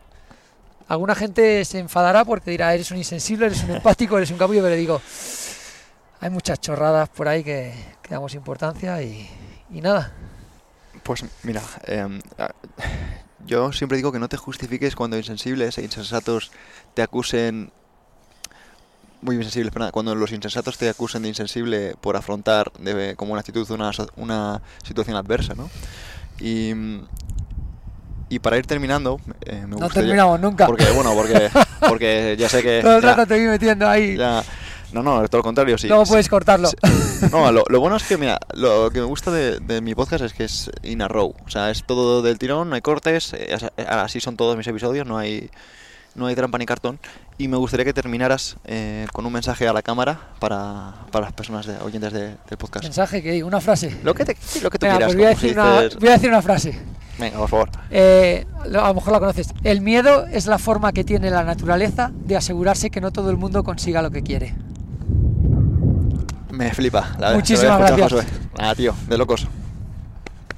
alguna 0.88 1.14
gente 1.14 1.64
se 1.64 1.78
enfadará 1.78 2.24
porque 2.24 2.51
dirá, 2.51 2.74
eres 2.74 2.90
un 2.90 2.98
insensible, 2.98 3.46
eres 3.46 3.64
un 3.64 3.70
empático, 3.70 4.18
eres 4.18 4.30
un 4.30 4.36
capullo, 4.36 4.62
pero 4.62 4.74
digo, 4.74 5.01
hay 6.21 6.31
muchas 6.31 6.61
chorradas 6.61 7.09
por 7.09 7.29
ahí 7.29 7.43
que, 7.43 7.73
damos 8.09 8.35
importancia 8.35 9.03
y, 9.03 9.29
nada. 9.71 10.12
Pues 11.03 11.25
mira, 11.43 11.62
em, 11.85 12.21
yo 13.47 13.73
siempre 13.73 13.97
digo 13.97 14.12
que 14.12 14.18
no 14.18 14.29
te 14.29 14.37
justifiques 14.37 14.95
cuando 14.95 15.16
insensibles 15.16 15.79
e 15.79 15.83
insensatos 15.83 16.51
te 16.95 17.03
acusen 17.03 17.73
muy 19.23 19.37
insensibles. 19.37 19.73
Pero 19.73 19.81
nada, 19.81 19.93
cuando 19.93 20.14
los 20.14 20.33
insensatos 20.33 20.77
te 20.77 20.89
acusan 20.89 21.23
de 21.23 21.29
insensible 21.29 21.95
por 22.01 22.16
afrontar 22.16 22.73
de, 22.79 23.14
como 23.16 23.33
una 23.33 23.41
actitud 23.41 23.68
una, 23.71 23.91
una 24.16 24.62
situación 24.83 25.16
adversa, 25.16 25.55
¿no? 25.55 25.71
Y, 26.39 26.73
y 28.29 28.39
para 28.41 28.59
ir 28.59 28.66
terminando, 28.66 29.21
eh, 29.47 29.64
me 29.66 29.77
No 29.77 29.89
terminamos 29.89 30.41
nunca. 30.41 30.66
Porque, 30.66 30.91
bueno, 30.91 31.14
porque, 31.14 31.51
porque 31.89 32.37
ya 32.39 32.49
sé 32.49 32.62
que... 32.62 32.81
Todo 32.83 32.97
el 32.97 33.03
rato 33.03 33.27
te 33.27 33.35
voy 33.35 33.47
metiendo 33.47 33.89
ahí. 33.89 34.16
ya- 34.16 34.43
no, 34.93 35.03
no, 35.03 35.26
todo 35.28 35.38
lo 35.38 35.43
contrario, 35.45 35.76
sí. 35.78 35.88
Luego 35.88 36.05
sí. 36.07 36.11
puedes 36.11 36.28
cortarlo. 36.28 36.68
Sí. 36.68 36.76
No, 37.30 37.51
lo, 37.53 37.64
lo 37.68 37.80
bueno 37.80 37.97
es 37.97 38.03
que, 38.05 38.16
mira, 38.16 38.38
lo 38.55 38.91
que 38.91 39.01
me 39.01 39.07
gusta 39.07 39.30
de, 39.30 39.61
de 39.61 39.80
mi 39.80 39.95
podcast 39.95 40.24
es 40.24 40.32
que 40.32 40.45
es 40.45 40.70
in 40.82 41.03
a 41.03 41.09
row. 41.09 41.34
O 41.47 41.51
sea, 41.51 41.70
es 41.70 41.84
todo 41.84 42.22
del 42.22 42.38
tirón, 42.38 42.68
no 42.70 42.74
hay 42.74 42.80
cortes. 42.80 43.32
eh, 43.34 43.55
as- 43.55 43.70
Así 43.88 44.20
son 44.20 44.36
todos 44.36 44.57
mis 44.57 44.66
episodios, 44.66 45.07
no 45.07 45.18
hay, 45.18 45.51
no 46.14 46.26
hay 46.26 46.34
trampa 46.34 46.59
ni 46.59 46.66
cartón. 46.66 46.99
Y 47.38 47.49
me 47.49 47.57
gustaría 47.57 47.84
que 47.84 47.93
terminaras 47.93 48.57
eh, 48.64 49.07
con 49.12 49.24
un 49.26 49.32
mensaje 49.32 49.66
a 49.68 49.72
la 49.72 49.82
cámara 49.82 50.28
para, 50.41 50.95
para 51.11 51.26
las 51.26 51.32
personas 51.34 51.66
de- 51.66 51.76
oyentes 51.78 52.12
de- 52.12 52.36
del 52.49 52.59
podcast. 52.59 52.84
Mensaje 52.84 53.22
que 53.22 53.43
una 53.45 53.61
frase. 53.61 53.97
Lo 54.03 54.14
que, 54.14 54.24
te, 54.24 54.36
lo 54.62 54.70
que 54.70 54.78
tú 54.78 54.86
Venga, 54.86 54.99
quieras. 54.99 55.14
pues 55.14 55.16
voy 55.16 55.24
a, 55.24 55.28
como 55.28 55.41
si 55.41 55.47
decir 55.47 55.59
una, 55.59 55.80
dices- 55.82 55.99
voy 56.01 56.09
a 56.09 56.12
decir 56.12 56.28
una 56.30 56.43
frase. 56.43 56.78
Venga, 57.18 57.36
por 57.38 57.49
favor. 57.51 57.68
Eh, 57.91 58.47
a 58.64 58.68
lo 58.88 58.95
mejor 58.95 59.12
la 59.12 59.18
conoces. 59.20 59.53
El 59.62 59.82
miedo 59.82 60.24
es 60.32 60.47
la 60.47 60.59
forma 60.59 60.93
que 60.93 61.05
tiene 61.05 61.28
la 61.30 61.45
naturaleza 61.45 62.11
de 62.14 62.34
asegurarse 62.36 62.88
que 62.91 63.03
no 63.03 63.11
todo 63.11 63.28
el 63.30 63.36
mundo 63.36 63.62
consiga 63.62 64.01
lo 64.01 64.11
que 64.11 64.22
quiere. 64.22 64.55
Me 66.61 66.70
flipa. 66.74 67.16
La, 67.18 67.32
Muchísimas 67.32 67.78
gracias. 67.78 68.26
Nada, 68.58 68.74
tío, 68.74 68.94
de 69.08 69.16
locos. 69.16 69.46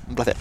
Un 0.08 0.16
placer. 0.16 0.36